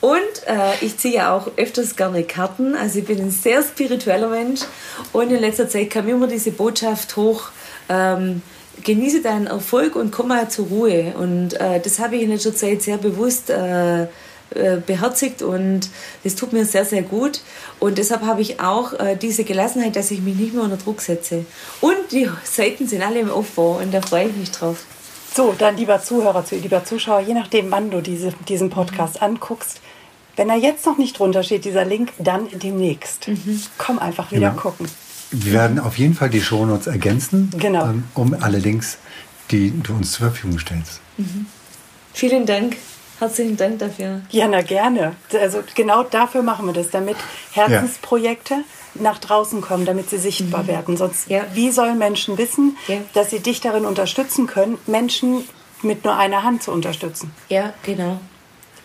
und 0.00 0.20
äh, 0.46 0.72
ich 0.80 0.98
ziehe 0.98 1.14
ja 1.14 1.36
auch 1.36 1.48
öfters 1.56 1.96
gerne 1.96 2.24
Karten. 2.24 2.74
Also 2.74 3.00
ich 3.00 3.04
bin 3.04 3.20
ein 3.20 3.30
sehr 3.30 3.62
spiritueller 3.62 4.28
Mensch 4.28 4.62
und 5.12 5.30
in 5.30 5.40
letzter 5.40 5.68
Zeit 5.68 5.90
kam 5.90 6.08
immer 6.08 6.26
diese 6.26 6.50
Botschaft 6.50 7.16
hoch. 7.16 7.50
Ähm, 7.88 8.42
genieße 8.82 9.22
deinen 9.22 9.46
Erfolg 9.46 9.96
und 9.96 10.10
komm 10.10 10.28
mal 10.28 10.48
zur 10.48 10.66
Ruhe. 10.66 11.14
Und 11.16 11.54
äh, 11.54 11.80
das 11.80 11.98
habe 11.98 12.16
ich 12.16 12.22
in 12.22 12.30
letzter 12.30 12.54
Zeit 12.54 12.82
sehr 12.82 12.98
bewusst 12.98 13.50
äh, 13.50 14.06
äh, 14.52 14.78
beherzigt 14.84 15.42
und 15.42 15.88
das 16.24 16.34
tut 16.34 16.52
mir 16.52 16.64
sehr, 16.64 16.84
sehr 16.84 17.02
gut. 17.02 17.40
Und 17.78 17.98
deshalb 17.98 18.22
habe 18.22 18.42
ich 18.42 18.60
auch 18.60 18.94
äh, 18.94 19.16
diese 19.16 19.44
Gelassenheit, 19.44 19.94
dass 19.94 20.10
ich 20.10 20.22
mich 20.22 20.34
nicht 20.34 20.54
mehr 20.54 20.64
unter 20.64 20.76
Druck 20.76 21.00
setze. 21.02 21.44
Und 21.80 21.96
die 22.10 22.28
Seiten 22.42 22.88
sind 22.88 23.02
alle 23.02 23.20
im 23.20 23.30
Aufbau 23.30 23.78
und 23.78 23.94
da 23.94 24.00
freue 24.00 24.28
ich 24.28 24.36
mich 24.36 24.50
drauf. 24.50 24.84
So, 25.32 25.54
dann 25.56 25.76
lieber 25.76 26.02
Zuhörer, 26.02 26.44
lieber 26.50 26.84
Zuschauer, 26.84 27.20
je 27.20 27.34
nachdem, 27.34 27.70
wann 27.70 27.92
du 27.92 28.00
diese, 28.00 28.32
diesen 28.48 28.70
Podcast 28.70 29.22
anguckst, 29.22 29.80
wenn 30.34 30.50
er 30.50 30.56
jetzt 30.56 30.84
noch 30.84 30.98
nicht 30.98 31.18
drunter 31.18 31.44
steht, 31.44 31.64
dieser 31.64 31.84
Link, 31.84 32.12
dann 32.18 32.48
demnächst. 32.52 33.28
Mhm. 33.28 33.62
Komm 33.78 34.00
einfach 34.00 34.32
wieder 34.32 34.50
genau. 34.50 34.62
gucken. 34.62 34.88
Wir 35.30 35.52
werden 35.52 35.78
auf 35.78 35.98
jeden 35.98 36.14
Fall 36.14 36.30
die 36.30 36.40
Shownotes 36.40 36.86
ergänzen, 36.86 37.50
genau. 37.56 37.84
ähm, 37.84 38.04
um 38.14 38.34
alle 38.40 38.58
Links, 38.58 38.98
die 39.50 39.72
du 39.82 39.94
uns 39.94 40.12
zur 40.12 40.26
Verfügung 40.30 40.58
stellst. 40.58 41.00
Mhm. 41.16 41.46
Vielen 42.12 42.46
Dank. 42.46 42.76
Herzlichen 43.20 43.56
Dank 43.56 43.78
dafür. 43.78 44.22
Ja, 44.30 44.48
na 44.48 44.62
gerne. 44.62 45.14
Also 45.38 45.62
genau 45.74 46.02
dafür 46.02 46.42
machen 46.42 46.66
wir 46.66 46.72
das, 46.72 46.88
damit 46.90 47.16
Herzensprojekte 47.52 48.54
ja. 48.54 49.02
nach 49.02 49.18
draußen 49.18 49.60
kommen, 49.60 49.84
damit 49.84 50.08
sie 50.08 50.16
sichtbar 50.16 50.62
mhm. 50.62 50.68
werden. 50.68 50.96
Sonst, 50.96 51.28
ja. 51.28 51.44
wie 51.52 51.70
sollen 51.70 51.98
Menschen 51.98 52.38
wissen, 52.38 52.78
ja. 52.88 52.96
dass 53.12 53.28
sie 53.30 53.40
dich 53.40 53.60
darin 53.60 53.84
unterstützen 53.84 54.46
können, 54.46 54.78
Menschen 54.86 55.44
mit 55.82 56.04
nur 56.04 56.16
einer 56.16 56.44
Hand 56.44 56.62
zu 56.62 56.72
unterstützen? 56.72 57.30
Ja, 57.50 57.74
genau. 57.82 58.18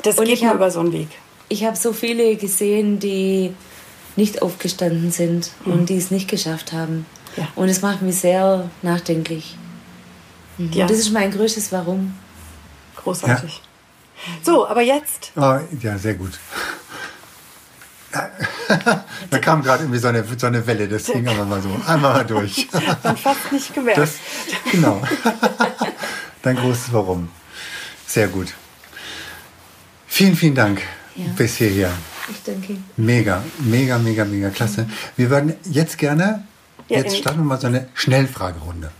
Das 0.04 0.20
Und 0.20 0.26
geht 0.26 0.42
nur 0.42 0.50
hab, 0.50 0.58
über 0.58 0.70
so 0.70 0.82
einen 0.82 0.92
Weg. 0.92 1.08
Ich 1.48 1.64
habe 1.64 1.78
so 1.78 1.94
viele 1.94 2.36
gesehen, 2.36 3.00
die 3.00 3.54
nicht 4.16 4.42
aufgestanden 4.42 5.12
sind 5.12 5.52
mhm. 5.66 5.74
und 5.74 5.90
die 5.90 5.98
es 5.98 6.12
nicht 6.12 6.30
geschafft 6.30 6.72
haben. 6.72 7.06
Ja. 7.38 7.48
Und 7.56 7.70
es 7.70 7.82
macht 7.82 8.02
mich 8.02 8.18
sehr 8.18 8.70
nachdenklich. 8.82 9.58
Mhm. 10.58 10.72
Ja. 10.72 10.84
Und 10.84 10.92
das 10.92 11.00
ist 11.00 11.12
mein 11.12 11.32
größtes 11.32 11.72
Warum. 11.72 12.14
Großartig. 12.98 13.62
Ja. 13.62 14.34
So, 14.42 14.68
aber 14.68 14.82
jetzt. 14.82 15.32
Oh, 15.36 15.60
ja, 15.82 15.98
sehr 15.98 16.16
gut. 16.16 16.40
da 19.30 19.40
kam 19.40 19.62
gerade 19.62 19.84
irgendwie 19.84 20.00
so 20.00 20.08
eine, 20.08 20.24
so 20.38 20.48
eine 20.48 20.66
Welle, 20.66 20.88
das 20.88 21.06
ging 21.06 21.28
aber 21.28 21.44
mal 21.44 21.62
so 21.62 21.70
einmal 21.86 22.14
mal 22.14 22.26
durch. 22.26 22.68
Man 23.04 23.18
fast 23.18 23.52
nicht 23.52 23.74
gemerkt. 23.74 23.98
Das, 23.98 24.14
genau. 24.72 25.02
Dein 26.42 26.56
großes 26.56 26.94
Warum. 26.94 27.30
Sehr 28.08 28.28
gut. 28.28 28.54
Vielen, 30.08 30.36
vielen 30.36 30.56
Dank 30.56 30.82
ja. 31.16 31.26
bis 31.36 31.58
hierher. 31.58 31.92
Ich 32.30 32.44
danke. 32.44 32.78
Mega, 32.98 33.44
mega, 33.60 33.98
mega, 33.98 34.26
mega 34.26 34.50
klasse. 34.50 34.88
Wir 35.16 35.30
würden 35.30 35.54
jetzt 35.70 35.98
gerne, 35.98 36.44
ja, 36.88 37.00
jetzt 37.00 37.18
starten 37.18 37.40
wir 37.40 37.46
mal 37.46 37.60
so 37.60 37.68
eine 37.68 37.88
Schnellfragerunde. 37.94 38.92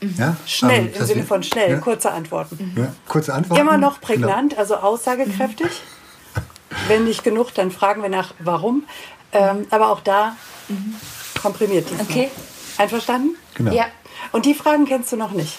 Mhm. 0.00 0.14
Ja? 0.16 0.36
Schnell, 0.46 0.86
ähm, 0.86 0.92
im 0.98 1.06
Sinne 1.06 1.22
von 1.24 1.42
schnell, 1.42 1.72
ja? 1.72 1.78
kurze 1.78 2.10
Antworten. 2.10 2.72
Ja, 2.76 2.94
kurze 3.06 3.34
Antworten. 3.34 3.60
Immer 3.60 3.76
noch 3.76 4.00
prägnant, 4.00 4.50
genau. 4.50 4.60
also 4.60 4.76
aussagekräftig. 4.76 5.66
Mhm. 5.66 6.42
Wenn 6.88 7.04
nicht 7.04 7.24
genug, 7.24 7.52
dann 7.54 7.70
fragen 7.70 8.02
wir 8.02 8.08
nach, 8.08 8.34
warum. 8.38 8.84
Ähm, 9.32 9.66
aber 9.70 9.90
auch 9.90 10.00
da 10.00 10.36
mhm. 10.68 10.94
komprimiert 11.40 11.88
diesmal. 11.90 12.06
Okay. 12.08 12.30
Einverstanden? 12.78 13.36
Genau. 13.54 13.72
Ja. 13.72 13.86
Und 14.32 14.46
die 14.46 14.54
Fragen 14.54 14.86
kennst 14.86 15.12
du 15.12 15.16
noch 15.16 15.32
nicht. 15.32 15.58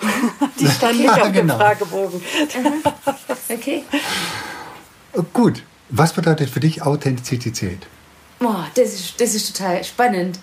die 0.60 0.68
standen 0.68 0.98
nicht 1.02 1.10
auf 1.10 1.32
genau. 1.32 1.54
dem 1.54 1.60
Fragebogen. 1.60 2.20
Mhm. 2.20 2.82
Okay. 3.48 3.84
Gut. 5.32 5.62
Was 5.90 6.12
bedeutet 6.12 6.50
für 6.50 6.60
dich 6.60 6.82
Authentizität? 6.82 7.86
Boah, 8.38 8.66
das 8.74 8.94
ist, 8.94 9.20
das 9.20 9.34
ist 9.34 9.56
total 9.56 9.84
spannend 9.84 10.38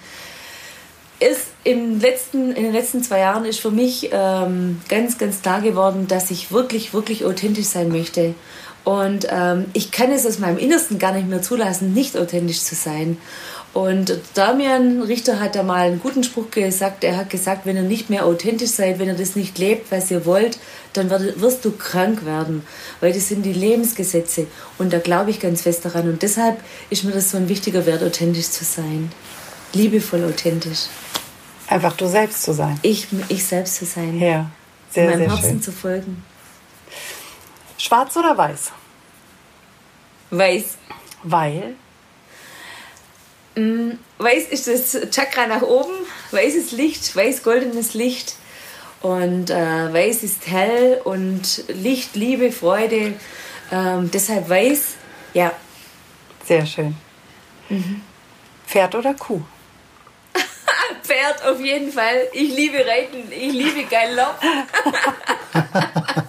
ist 1.19 1.47
im 1.63 1.99
letzten, 1.99 2.51
in 2.51 2.63
den 2.63 2.73
letzten 2.73 3.03
zwei 3.03 3.19
Jahren 3.19 3.45
ist 3.45 3.59
für 3.59 3.71
mich 3.71 4.09
ähm, 4.11 4.81
ganz, 4.87 5.17
ganz 5.17 5.41
klar 5.41 5.61
geworden, 5.61 6.07
dass 6.07 6.31
ich 6.31 6.51
wirklich, 6.51 6.93
wirklich 6.93 7.25
authentisch 7.25 7.65
sein 7.65 7.89
möchte. 7.89 8.35
Und 8.83 9.27
ähm, 9.29 9.65
ich 9.73 9.91
kann 9.91 10.11
es 10.11 10.25
aus 10.25 10.39
meinem 10.39 10.57
Innersten 10.57 10.99
gar 10.99 11.11
nicht 11.13 11.27
mehr 11.27 11.41
zulassen, 11.41 11.93
nicht 11.93 12.15
authentisch 12.15 12.61
zu 12.61 12.75
sein. 12.75 13.17
Und 13.73 14.17
Damian 14.33 15.01
Richter 15.01 15.39
hat 15.39 15.55
da 15.55 15.63
mal 15.63 15.87
einen 15.87 15.99
guten 15.99 16.23
Spruch 16.23 16.51
gesagt. 16.51 17.03
Er 17.03 17.17
hat 17.17 17.29
gesagt, 17.29 17.65
wenn 17.65 17.75
ihr 17.75 17.81
nicht 17.81 18.09
mehr 18.09 18.25
authentisch 18.25 18.69
seid, 18.69 18.97
wenn 18.97 19.07
ihr 19.07 19.13
das 19.13 19.35
nicht 19.35 19.57
lebt, 19.57 19.91
was 19.91 20.09
ihr 20.09 20.25
wollt, 20.25 20.57
dann 20.97 21.09
wirst 21.09 21.63
du 21.65 21.71
krank 21.71 22.25
werden. 22.25 22.65
Weil 22.99 23.13
das 23.13 23.27
sind 23.27 23.43
die 23.43 23.53
Lebensgesetze. 23.53 24.47
Und 24.77 24.93
da 24.93 24.99
glaube 24.99 25.31
ich 25.31 25.39
ganz 25.39 25.61
fest 25.61 25.85
daran. 25.85 26.09
Und 26.09 26.21
deshalb 26.21 26.59
ist 26.89 27.03
mir 27.03 27.11
das 27.11 27.31
so 27.31 27.37
ein 27.37 27.49
wichtiger 27.49 27.85
Wert, 27.85 28.03
authentisch 28.03 28.49
zu 28.49 28.63
sein. 28.63 29.11
Liebevoll 29.73 30.23
authentisch. 30.25 30.85
Einfach 31.67 31.95
du 31.97 32.07
selbst 32.07 32.43
zu 32.43 32.53
sein. 32.53 32.79
Ich, 32.81 33.07
ich 33.27 33.45
selbst 33.45 33.75
zu 33.75 33.85
sein. 33.85 34.19
Ja, 34.19 34.49
sehr, 34.89 35.09
meinem 35.09 35.19
sehr 35.19 35.29
Herzen 35.29 35.49
schön. 35.49 35.61
zu 35.61 35.71
folgen. 35.71 36.23
Schwarz 37.77 38.15
oder 38.15 38.37
weiß? 38.37 38.71
Weiß. 40.31 40.77
Weil? 41.23 41.75
Mm, 43.55 43.91
weiß 44.17 44.47
ist 44.49 44.67
das 44.67 45.09
Chakra 45.11 45.47
nach 45.47 45.61
oben, 45.61 45.93
weiß 46.31 46.55
ist 46.55 46.71
Licht, 46.71 47.15
weiß 47.15 47.43
goldenes 47.43 47.93
Licht. 47.93 48.35
Und 49.01 49.49
äh, 49.49 49.93
weiß 49.93 50.23
ist 50.23 50.47
hell 50.47 51.01
und 51.03 51.63
Licht, 51.67 52.15
Liebe, 52.15 52.51
Freude. 52.51 53.13
Ähm, 53.71 54.09
deshalb 54.11 54.49
weiß, 54.49 54.95
ja. 55.33 55.51
Sehr 56.45 56.65
schön. 56.65 56.95
Mhm. 57.69 58.01
Pferd 58.65 58.95
oder 58.95 59.13
Kuh? 59.13 59.41
Pferd 61.03 61.45
auf 61.45 61.59
jeden 61.59 61.91
Fall. 61.91 62.27
Ich 62.33 62.55
liebe 62.55 62.77
Reiten, 62.85 63.31
ich 63.31 63.53
liebe 63.53 63.83
Galopp. 63.83 64.39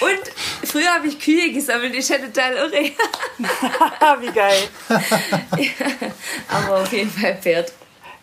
Und 0.00 0.68
früher 0.68 0.94
habe 0.94 1.08
ich 1.08 1.20
Kühe 1.20 1.52
gesammelt, 1.52 1.94
ich 1.94 2.08
hätte 2.08 2.32
total 2.32 2.54
irre. 2.54 2.90
Wie 4.20 4.32
geil. 4.32 4.68
Ja, 4.88 6.10
aber 6.48 6.80
auf 6.80 6.92
jeden 6.92 7.10
Fall 7.10 7.36
Pferd. 7.36 7.72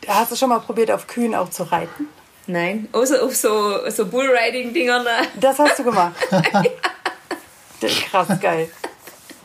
Hast 0.07 0.31
du 0.31 0.35
schon 0.35 0.49
mal 0.49 0.59
probiert, 0.59 0.89
auf 0.89 1.05
Kühen 1.05 1.35
auch 1.35 1.49
zu 1.49 1.63
reiten? 1.63 2.07
Nein, 2.47 2.87
außer 2.93 3.21
auf 3.23 3.35
so, 3.35 3.89
so 3.89 4.05
Bullriding-Dingern. 4.05 5.05
Das 5.35 5.59
hast 5.59 5.79
du 5.79 5.83
gemacht. 5.83 6.15
ja. 6.31 7.89
Krass 8.09 8.39
geil. 8.39 8.69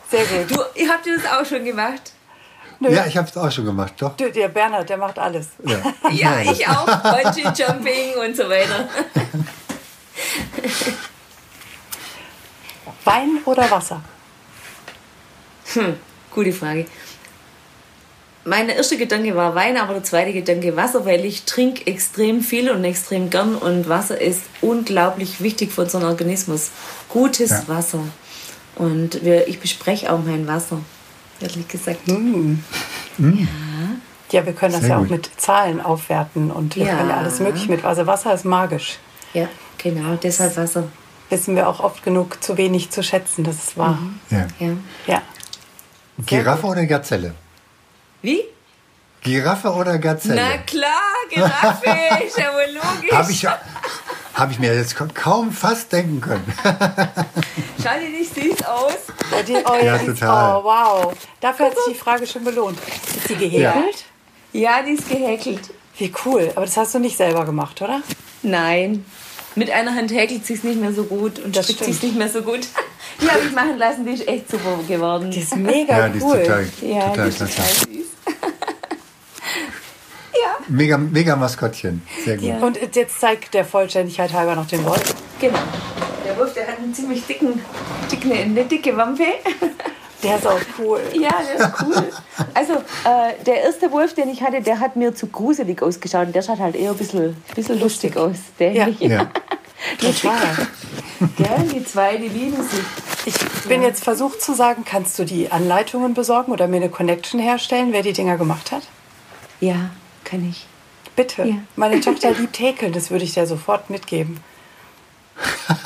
Sehr 0.08 0.24
gut. 0.24 0.50
Du, 0.50 0.60
habt 0.88 1.06
ihr 1.06 1.16
das 1.16 1.30
auch 1.30 1.44
schon 1.44 1.64
gemacht? 1.64 2.12
Nö. 2.78 2.90
Ja, 2.90 3.06
ich 3.06 3.16
habe 3.16 3.28
es 3.28 3.36
auch 3.36 3.50
schon 3.50 3.64
gemacht, 3.64 3.94
doch. 3.98 4.16
Du, 4.16 4.30
der 4.30 4.48
Bernhard, 4.48 4.88
der 4.88 4.96
macht 4.96 5.18
alles. 5.18 5.48
Ja, 5.64 5.78
ja 6.10 6.40
ich 6.40 6.66
auch. 6.66 6.86
Bungee 6.86 7.48
Jumping 7.54 8.14
und 8.20 8.36
so 8.36 8.48
weiter. 8.48 8.88
Wein 13.04 13.38
oder 13.44 13.70
Wasser? 13.70 14.00
Hm, 15.74 15.96
gute 16.30 16.52
Frage. 16.52 16.86
Mein 18.44 18.68
erster 18.68 18.96
Gedanke 18.96 19.36
war 19.36 19.54
Wein, 19.54 19.76
aber 19.76 19.94
der 19.94 20.02
zweite 20.02 20.32
Gedanke 20.32 20.76
Wasser, 20.76 21.04
weil 21.04 21.24
ich 21.24 21.44
trinke 21.44 21.86
extrem 21.86 22.40
viel 22.40 22.70
und 22.70 22.84
extrem 22.84 23.30
gern 23.30 23.54
und 23.54 23.88
Wasser 23.88 24.20
ist 24.20 24.42
unglaublich 24.60 25.40
wichtig 25.40 25.70
für 25.70 25.82
unseren 25.82 26.04
Organismus. 26.04 26.70
Gutes 27.08 27.50
ja. 27.50 27.62
Wasser. 27.68 28.00
Und 28.74 29.24
wir, 29.24 29.46
ich 29.46 29.60
bespreche 29.60 30.12
auch 30.12 30.18
mein 30.24 30.48
Wasser, 30.48 30.80
ehrlich 31.40 31.68
gesagt. 31.68 32.08
Mm. 32.08 32.54
Ja. 33.18 33.46
ja, 34.32 34.46
wir 34.46 34.52
können 34.54 34.72
das 34.72 34.80
Sehr 34.80 34.90
ja 34.90 34.96
auch 34.96 35.02
gut. 35.02 35.10
mit 35.10 35.30
Zahlen 35.36 35.80
aufwerten 35.80 36.50
und 36.50 36.74
wir 36.74 36.86
ja. 36.86 36.96
können 36.96 37.10
ja 37.10 37.18
alles 37.18 37.38
mögliche 37.38 37.70
mit 37.70 37.84
Wasser. 37.84 38.08
Wasser 38.08 38.34
ist 38.34 38.44
magisch. 38.44 38.98
Ja, 39.34 39.48
genau, 39.78 40.16
deshalb 40.20 40.56
Wasser. 40.56 40.84
Wissen 41.30 41.54
wir 41.54 41.68
auch 41.68 41.80
oft 41.80 42.02
genug 42.02 42.42
zu 42.42 42.58
wenig 42.58 42.90
zu 42.90 43.02
schätzen, 43.02 43.44
das 43.44 43.56
ist 43.56 43.78
wahr. 43.78 43.98
Mhm. 44.00 44.20
Ja. 44.30 44.46
ja. 44.58 44.72
ja. 45.06 45.22
Giraffe 46.26 46.66
oder 46.66 46.86
Gazelle? 46.86 47.34
Wie? 48.22 48.44
Giraffe 49.22 49.70
oder 49.72 49.98
Gazelle? 49.98 50.40
Na 50.40 50.58
klar, 50.58 50.90
Giraffe, 51.30 51.86
ist 52.26 52.38
ja 52.38 52.52
wohl 52.52 52.74
logisch. 52.74 53.12
Habe 53.12 53.30
ich, 53.30 53.46
hab 54.34 54.50
ich 54.50 54.58
mir 54.58 54.74
jetzt 54.74 54.96
kaum 55.14 55.52
fast 55.52 55.92
denken 55.92 56.20
können. 56.20 56.52
Schau 57.82 57.98
dir 58.00 58.08
nicht 58.10 58.34
süß 58.34 58.66
aus. 58.66 58.94
Oh, 59.32 59.42
die, 59.46 59.54
oh, 59.54 59.84
ja, 59.84 59.98
total. 59.98 60.56
Oh, 60.56 60.64
wow. 60.64 61.14
Dafür 61.40 61.66
hat 61.66 61.74
sich 61.74 61.94
die 61.94 61.98
Frage 61.98 62.26
schon 62.26 62.44
belohnt. 62.44 62.78
Ist 63.16 63.28
sie 63.28 63.36
gehäkelt? 63.36 64.04
Ja. 64.52 64.78
ja, 64.78 64.82
die 64.82 64.92
ist 64.92 65.08
gehäkelt. 65.08 65.70
Wie 65.98 66.12
cool. 66.24 66.50
Aber 66.54 66.64
das 66.64 66.76
hast 66.76 66.94
du 66.94 66.98
nicht 66.98 67.16
selber 67.16 67.44
gemacht, 67.44 67.80
oder? 67.82 68.02
Nein. 68.42 69.04
Mit 69.54 69.70
einer 69.70 69.94
Hand 69.94 70.10
häkelt 70.12 70.46
sie 70.46 70.54
es 70.54 70.64
nicht 70.64 70.80
mehr 70.80 70.92
so 70.92 71.04
gut 71.04 71.38
und 71.38 71.56
das 71.56 71.66
strickt 71.66 71.84
sie 71.84 71.90
es 71.90 72.02
nicht 72.02 72.16
mehr 72.16 72.28
so 72.28 72.42
gut. 72.42 72.66
Die 73.20 73.28
habe 73.28 73.40
ich 73.46 73.52
machen 73.52 73.78
lassen, 73.78 74.04
die 74.06 74.12
ist 74.12 74.26
echt 74.28 74.50
super 74.50 74.78
geworden. 74.86 75.30
Die 75.30 75.40
ist 75.40 75.56
mega 75.56 75.98
ja, 75.98 76.08
die 76.08 76.20
cool. 76.20 76.36
Ist 76.36 76.46
total, 76.46 76.66
ja, 76.82 77.08
total, 77.08 77.24
die 77.24 77.28
ist 77.28 77.38
total 77.38 77.64
süß. 77.64 78.06
ja. 80.42 80.56
Mega, 80.68 80.98
mega 80.98 81.36
Maskottchen. 81.36 82.02
Sehr 82.24 82.36
gut. 82.36 82.46
Ja. 82.46 82.58
Und 82.58 82.78
jetzt 82.94 83.20
zeigt 83.20 83.54
der 83.54 83.64
Vollständigkeit 83.64 84.32
halber 84.32 84.54
noch 84.54 84.66
den 84.66 84.84
Wolf. 84.84 85.14
Genau. 85.40 85.58
Der 86.24 86.36
Wolf, 86.38 86.54
der 86.54 86.68
hat 86.68 86.78
einen 86.78 86.94
ziemlich 86.94 87.26
dicken, 87.26 87.60
dicken 88.10 88.32
eine 88.32 88.64
dicke 88.64 88.96
Wampe. 88.96 89.24
Der 90.22 90.36
ist 90.36 90.46
auch 90.46 90.60
cool. 90.78 91.00
Ja, 91.14 91.30
der 91.42 91.66
ist 91.66 91.74
cool. 91.82 92.04
Also, 92.54 92.74
äh, 92.74 93.44
der 93.44 93.62
erste 93.62 93.90
Wolf, 93.90 94.14
den 94.14 94.28
ich 94.28 94.40
hatte, 94.42 94.60
der 94.62 94.78
hat 94.78 94.94
mir 94.94 95.14
zu 95.14 95.26
gruselig 95.26 95.82
ausgeschaut. 95.82 96.28
Und 96.28 96.34
der 96.34 96.42
schaut 96.42 96.60
halt 96.60 96.76
eher 96.76 96.90
ein 96.90 96.96
bisschen, 96.96 97.36
bisschen 97.54 97.80
lustig, 97.80 98.16
aus. 98.16 98.36
Der 98.58 98.72
ja. 98.72 98.86
ja. 99.00 99.30
Total. 99.98 100.68
ja, 101.38 101.58
die 101.72 101.84
zwei, 101.84 102.16
die 102.16 102.28
lieben 102.28 102.62
sich. 102.62 102.84
Ich 103.24 103.34
bin 103.68 103.82
ja. 103.82 103.88
jetzt 103.88 104.02
versucht 104.02 104.42
zu 104.42 104.54
sagen, 104.54 104.84
kannst 104.84 105.18
du 105.18 105.24
die 105.24 105.50
Anleitungen 105.50 106.14
besorgen 106.14 106.52
oder 106.52 106.66
mir 106.68 106.76
eine 106.76 106.88
Connection 106.88 107.40
herstellen, 107.40 107.92
wer 107.92 108.02
die 108.02 108.12
Dinger 108.12 108.36
gemacht 108.36 108.72
hat? 108.72 108.82
Ja, 109.60 109.90
kann 110.24 110.48
ich. 110.48 110.66
Bitte. 111.14 111.44
Ja. 111.44 111.54
Meine 111.76 112.00
Tochter 112.00 112.32
liebt 112.32 112.58
Häkeln, 112.58 112.92
das 112.92 113.10
würde 113.10 113.24
ich 113.24 113.34
dir 113.34 113.46
sofort 113.46 113.90
mitgeben. 113.90 114.40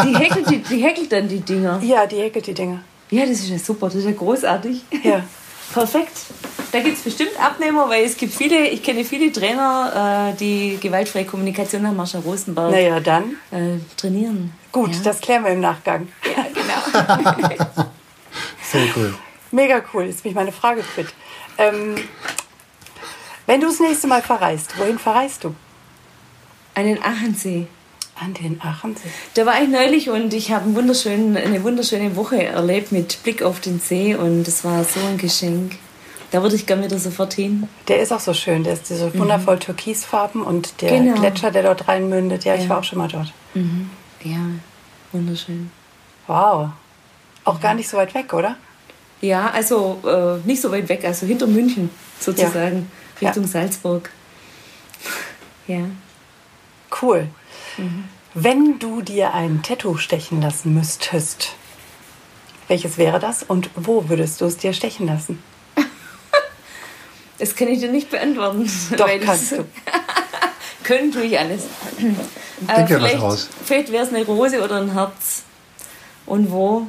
Die 0.04 0.16
häkelt, 0.16 0.50
die, 0.50 0.58
die 0.58 0.82
häkelt 0.82 1.12
dann 1.12 1.28
die 1.28 1.40
Dinger? 1.40 1.80
Ja, 1.82 2.06
die 2.06 2.16
häkelt 2.16 2.46
die 2.46 2.54
Dinger. 2.54 2.80
Ja, 3.10 3.22
das 3.22 3.38
ist 3.40 3.48
ja 3.48 3.58
super, 3.58 3.86
das 3.86 3.96
ist 3.96 4.04
ja 4.04 4.12
großartig. 4.12 4.82
Ja. 5.02 5.22
Perfekt. 5.72 6.12
Da 6.72 6.80
gibt 6.80 6.98
es 6.98 7.04
bestimmt 7.04 7.38
Abnehmer, 7.40 7.88
weil 7.88 8.04
es 8.04 8.16
gibt 8.16 8.34
viele, 8.34 8.68
ich 8.68 8.82
kenne 8.82 9.04
viele 9.04 9.32
Trainer, 9.32 10.32
äh, 10.32 10.36
die 10.36 10.78
gewaltfreie 10.80 11.24
Kommunikation 11.24 11.86
haben, 11.86 11.96
Marsha 11.96 12.18
Rosenberg. 12.18 12.70
Naja, 12.70 13.00
dann. 13.00 13.36
Äh, 13.50 13.78
trainieren. 13.96 14.52
Gut, 14.72 14.94
ja. 14.94 15.00
das 15.04 15.20
klären 15.20 15.44
wir 15.44 15.52
im 15.52 15.60
Nachgang. 15.60 16.08
Ja, 16.24 16.46
genau. 16.52 17.86
Sehr 18.62 18.86
cool. 18.96 19.14
Mega 19.52 19.82
cool, 19.94 20.04
ist 20.04 20.24
mich 20.24 20.34
meine 20.34 20.52
Frage 20.52 20.82
fit. 20.82 21.06
Ähm, 21.56 21.96
wenn 23.46 23.60
du 23.60 23.68
das 23.68 23.80
nächste 23.80 24.06
Mal 24.08 24.22
verreist, 24.22 24.78
wohin 24.78 24.98
verreist 24.98 25.44
du? 25.44 25.54
An 26.74 26.84
den 26.84 27.02
An 28.18 28.32
den 28.32 28.60
Achensee. 28.62 29.08
Da 29.34 29.44
war 29.44 29.62
ich 29.62 29.68
neulich 29.68 30.08
und 30.08 30.32
ich 30.32 30.50
habe 30.50 30.70
ein 30.70 31.36
eine 31.36 31.62
wunderschöne 31.62 32.16
Woche 32.16 32.42
erlebt 32.42 32.90
mit 32.90 33.22
Blick 33.22 33.42
auf 33.42 33.60
den 33.60 33.78
See 33.78 34.14
und 34.14 34.48
es 34.48 34.64
war 34.64 34.84
so 34.84 35.00
ein 35.00 35.18
Geschenk. 35.18 35.72
Da 36.30 36.42
würde 36.42 36.56
ich 36.56 36.66
gerne 36.66 36.84
wieder 36.84 36.98
sofort 36.98 37.34
hin. 37.34 37.68
Der 37.88 38.00
ist 38.00 38.12
auch 38.12 38.20
so 38.20 38.32
schön. 38.32 38.64
Der 38.64 38.72
ist 38.72 38.86
so 38.86 39.06
mhm. 39.06 39.18
wundervoll 39.18 39.58
türkisfarben 39.58 40.42
und 40.42 40.80
der 40.80 40.98
genau. 40.98 41.20
Gletscher, 41.20 41.50
der 41.50 41.62
dort 41.62 41.88
reinmündet. 41.88 42.44
Ja, 42.44 42.54
ja, 42.54 42.62
ich 42.62 42.68
war 42.68 42.78
auch 42.78 42.84
schon 42.84 42.98
mal 42.98 43.08
dort. 43.08 43.32
Mhm. 43.54 43.90
Ja, 44.24 44.40
wunderschön. 45.12 45.70
Wow. 46.26 46.70
Auch 47.44 47.60
gar 47.60 47.74
nicht 47.74 47.88
so 47.88 47.96
weit 47.96 48.14
weg, 48.14 48.32
oder? 48.32 48.56
Ja, 49.20 49.50
also 49.50 50.00
äh, 50.04 50.46
nicht 50.46 50.60
so 50.60 50.72
weit 50.72 50.88
weg, 50.88 51.04
also 51.04 51.26
hinter 51.26 51.46
München 51.46 51.90
sozusagen, 52.18 52.90
ja. 53.20 53.28
Richtung 53.28 53.44
ja. 53.44 53.48
Salzburg. 53.48 54.10
ja. 55.66 55.80
Cool. 57.00 57.28
Mhm. 57.76 58.04
Wenn 58.34 58.78
du 58.78 59.00
dir 59.00 59.32
ein 59.34 59.62
Tattoo 59.62 59.96
stechen 59.96 60.42
lassen 60.42 60.74
müsstest, 60.74 61.54
welches 62.68 62.98
wäre 62.98 63.18
das 63.18 63.42
und 63.42 63.70
wo 63.74 64.08
würdest 64.08 64.40
du 64.40 64.44
es 64.44 64.56
dir 64.56 64.72
stechen 64.72 65.06
lassen? 65.06 65.42
Das 67.38 67.54
kann 67.54 67.68
ich 67.68 67.80
dir 67.80 67.92
nicht 67.92 68.10
beantworten. 68.10 68.66
Doch, 68.96 69.10
kannst 69.22 69.52
du. 69.52 69.66
können 70.84 71.12
tue 71.12 71.24
ich 71.24 71.38
alles. 71.38 71.64
Denk 71.98 72.88
dir 72.88 73.02
was 73.02 73.20
raus. 73.20 73.48
Vielleicht 73.62 73.92
wäre 73.92 74.04
es 74.04 74.08
eine 74.08 74.24
Rose 74.24 74.62
oder 74.64 74.76
ein 74.76 74.94
Herz. 74.94 75.42
Und 76.24 76.50
wo? 76.50 76.86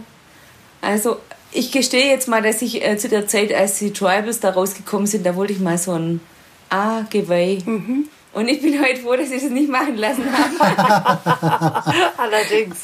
Also, 0.80 1.18
ich 1.52 1.72
gestehe 1.74 2.10
jetzt 2.10 2.30
mal, 2.30 2.42
dass 2.42 2.62
ich 2.62 2.82
äh, 2.82 2.98
zu 2.98 3.10
der 3.10 3.28
Zeit, 3.28 3.54
als 3.54 3.80
die 3.80 3.92
Tribals 3.92 4.40
da 4.40 4.52
rausgekommen 4.52 5.08
sind, 5.08 5.26
da 5.26 5.36
wollte 5.36 5.52
ich 5.52 5.60
mal 5.60 5.78
so 5.78 5.94
ein 5.94 6.22
A-Geweih. 6.70 7.60
Mhm. 7.66 8.08
Und 8.34 8.48
ich 8.48 8.62
bin 8.62 8.80
heute 8.82 9.02
froh, 9.02 9.16
dass 9.16 9.32
ich 9.32 9.42
das 9.42 9.52
nicht 9.52 9.70
machen 9.70 9.98
lassen 9.98 10.26
habe. 10.32 11.84
Allerdings. 12.18 12.78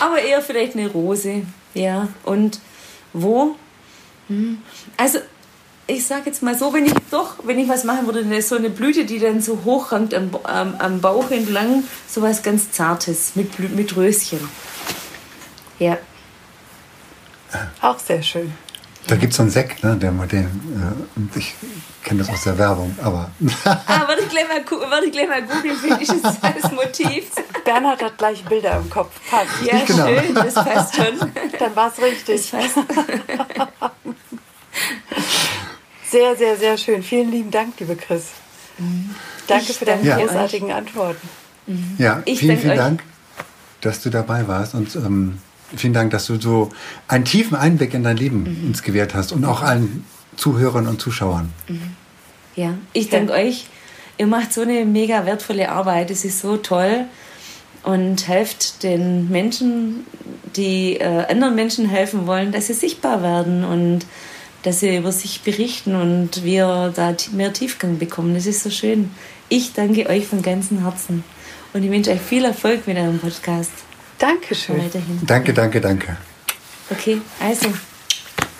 Aber 0.00 0.20
eher 0.20 0.42
vielleicht 0.42 0.74
eine 0.74 0.88
Rose. 0.88 1.42
Ja. 1.74 2.08
Und 2.24 2.60
wo? 3.12 3.56
Hm. 4.28 4.58
Also, 4.96 5.18
ich 5.86 6.06
sage 6.06 6.22
jetzt 6.26 6.42
mal 6.42 6.56
so, 6.56 6.72
wenn 6.72 6.86
ich 6.86 6.94
doch, 7.10 7.34
wenn 7.44 7.58
ich 7.58 7.68
was 7.68 7.84
machen 7.84 8.06
würde, 8.06 8.42
so 8.42 8.56
eine 8.56 8.70
Blüte, 8.70 9.04
die 9.04 9.18
dann 9.18 9.40
so 9.40 9.60
hochrankt 9.64 10.14
am, 10.14 10.30
am, 10.44 10.74
am 10.78 11.00
Bauch 11.00 11.30
entlang, 11.30 11.84
so 12.08 12.22
was 12.22 12.42
ganz 12.42 12.70
Zartes 12.70 13.32
mit, 13.34 13.58
mit 13.58 13.96
Röschen. 13.96 14.40
Ja. 15.78 15.98
Auch 17.80 17.98
sehr 17.98 18.22
schön. 18.22 18.52
Da 19.06 19.16
gibt 19.16 19.32
es 19.32 19.36
so 19.38 19.42
einen 19.42 19.50
Sekt, 19.50 19.82
ne, 19.82 19.96
der, 19.96 20.12
den, 20.12 20.44
äh, 20.44 21.38
ich 21.38 21.54
kenne 22.02 22.20
das 22.20 22.30
aus 22.30 22.44
der 22.44 22.58
Werbung, 22.58 22.94
aber. 23.02 23.30
ah, 23.64 24.02
warte 24.06 24.22
ich 24.22 24.28
gleich 24.28 24.48
mal, 24.48 24.64
warte 24.90 25.06
ich 25.06 25.12
gleich 25.12 25.28
mal 25.28 25.42
googeln, 25.42 25.76
finde 25.76 26.02
ich 26.02 26.08
das 26.08 26.72
Motiv. 26.72 27.30
Bernhard 27.64 28.02
hat 28.02 28.18
gleich 28.18 28.44
Bilder 28.44 28.78
im 28.78 28.88
Kopf. 28.90 29.12
Passt. 29.30 29.48
Ja, 29.64 29.84
genau. 29.84 30.06
schön, 30.06 30.34
das 30.34 30.54
passt 30.54 30.96
schon. 30.96 31.18
Dann 31.58 31.76
war 31.76 31.92
es 31.92 32.02
richtig. 32.02 32.42
sehr, 36.10 36.36
sehr, 36.36 36.56
sehr 36.56 36.78
schön. 36.78 37.02
Vielen 37.02 37.30
lieben 37.30 37.50
Dank, 37.50 37.78
liebe 37.78 37.96
Chris. 37.96 38.28
Mhm. 38.78 39.14
Danke 39.46 39.70
ich 39.70 39.76
für 39.76 39.84
deine 39.84 40.02
großartigen 40.02 40.68
euch. 40.68 40.74
Antworten. 40.74 41.28
Mhm. 41.66 41.96
Ja, 41.98 42.22
ich 42.24 42.40
vielen, 42.40 42.58
vielen 42.58 42.76
Dank, 42.76 43.02
dass 43.80 44.02
du 44.02 44.10
dabei 44.10 44.48
warst 44.48 44.74
und 44.74 44.96
ähm, 44.96 45.38
vielen 45.76 45.92
Dank, 45.92 46.10
dass 46.12 46.26
du 46.26 46.40
so 46.40 46.70
einen 47.08 47.24
tiefen 47.24 47.56
Einblick 47.56 47.94
in 47.94 48.02
dein 48.02 48.16
Leben 48.16 48.42
mhm. 48.44 48.68
uns 48.68 48.82
gewährt 48.82 49.14
hast 49.14 49.32
und 49.32 49.44
auch 49.44 49.62
allen 49.62 50.04
Zuhörern 50.36 50.86
und 50.86 51.00
Zuschauern. 51.00 51.52
Mhm. 51.68 51.96
Ja, 52.56 52.74
ich 52.92 53.08
danke 53.08 53.32
ja. 53.32 53.38
euch. 53.38 53.66
Ihr 54.18 54.26
macht 54.26 54.52
so 54.52 54.62
eine 54.62 54.84
mega 54.84 55.24
wertvolle 55.24 55.70
Arbeit. 55.70 56.10
Es 56.10 56.24
ist 56.24 56.40
so 56.40 56.56
toll 56.56 57.06
und 57.82 58.28
helft 58.28 58.82
den 58.82 59.30
Menschen, 59.30 60.06
die 60.56 60.96
äh, 60.96 61.26
anderen 61.28 61.54
Menschen 61.54 61.88
helfen 61.88 62.26
wollen, 62.26 62.52
dass 62.52 62.66
sie 62.66 62.74
sichtbar 62.74 63.22
werden 63.22 63.64
und 63.64 64.00
dass 64.62 64.80
sie 64.80 64.96
über 64.96 65.12
sich 65.12 65.40
berichten 65.40 65.94
und 65.94 66.44
wir 66.44 66.92
da 66.94 67.14
mehr 67.32 67.52
Tiefgang 67.52 67.98
bekommen. 67.98 68.34
Das 68.34 68.46
ist 68.46 68.62
so 68.62 68.70
schön. 68.70 69.10
Ich 69.48 69.72
danke 69.72 70.06
euch 70.08 70.26
von 70.26 70.42
ganzem 70.42 70.82
Herzen 70.82 71.24
und 71.72 71.82
ich 71.82 71.90
wünsche 71.90 72.10
euch 72.10 72.20
viel 72.20 72.44
Erfolg 72.44 72.86
mit 72.86 72.98
eurem 72.98 73.18
Podcast. 73.18 73.72
Dankeschön. 74.18 74.78
Weiterhin. 74.78 75.20
Danke, 75.26 75.54
danke, 75.54 75.80
danke. 75.80 76.16
Okay, 76.90 77.20
also. 77.40 77.68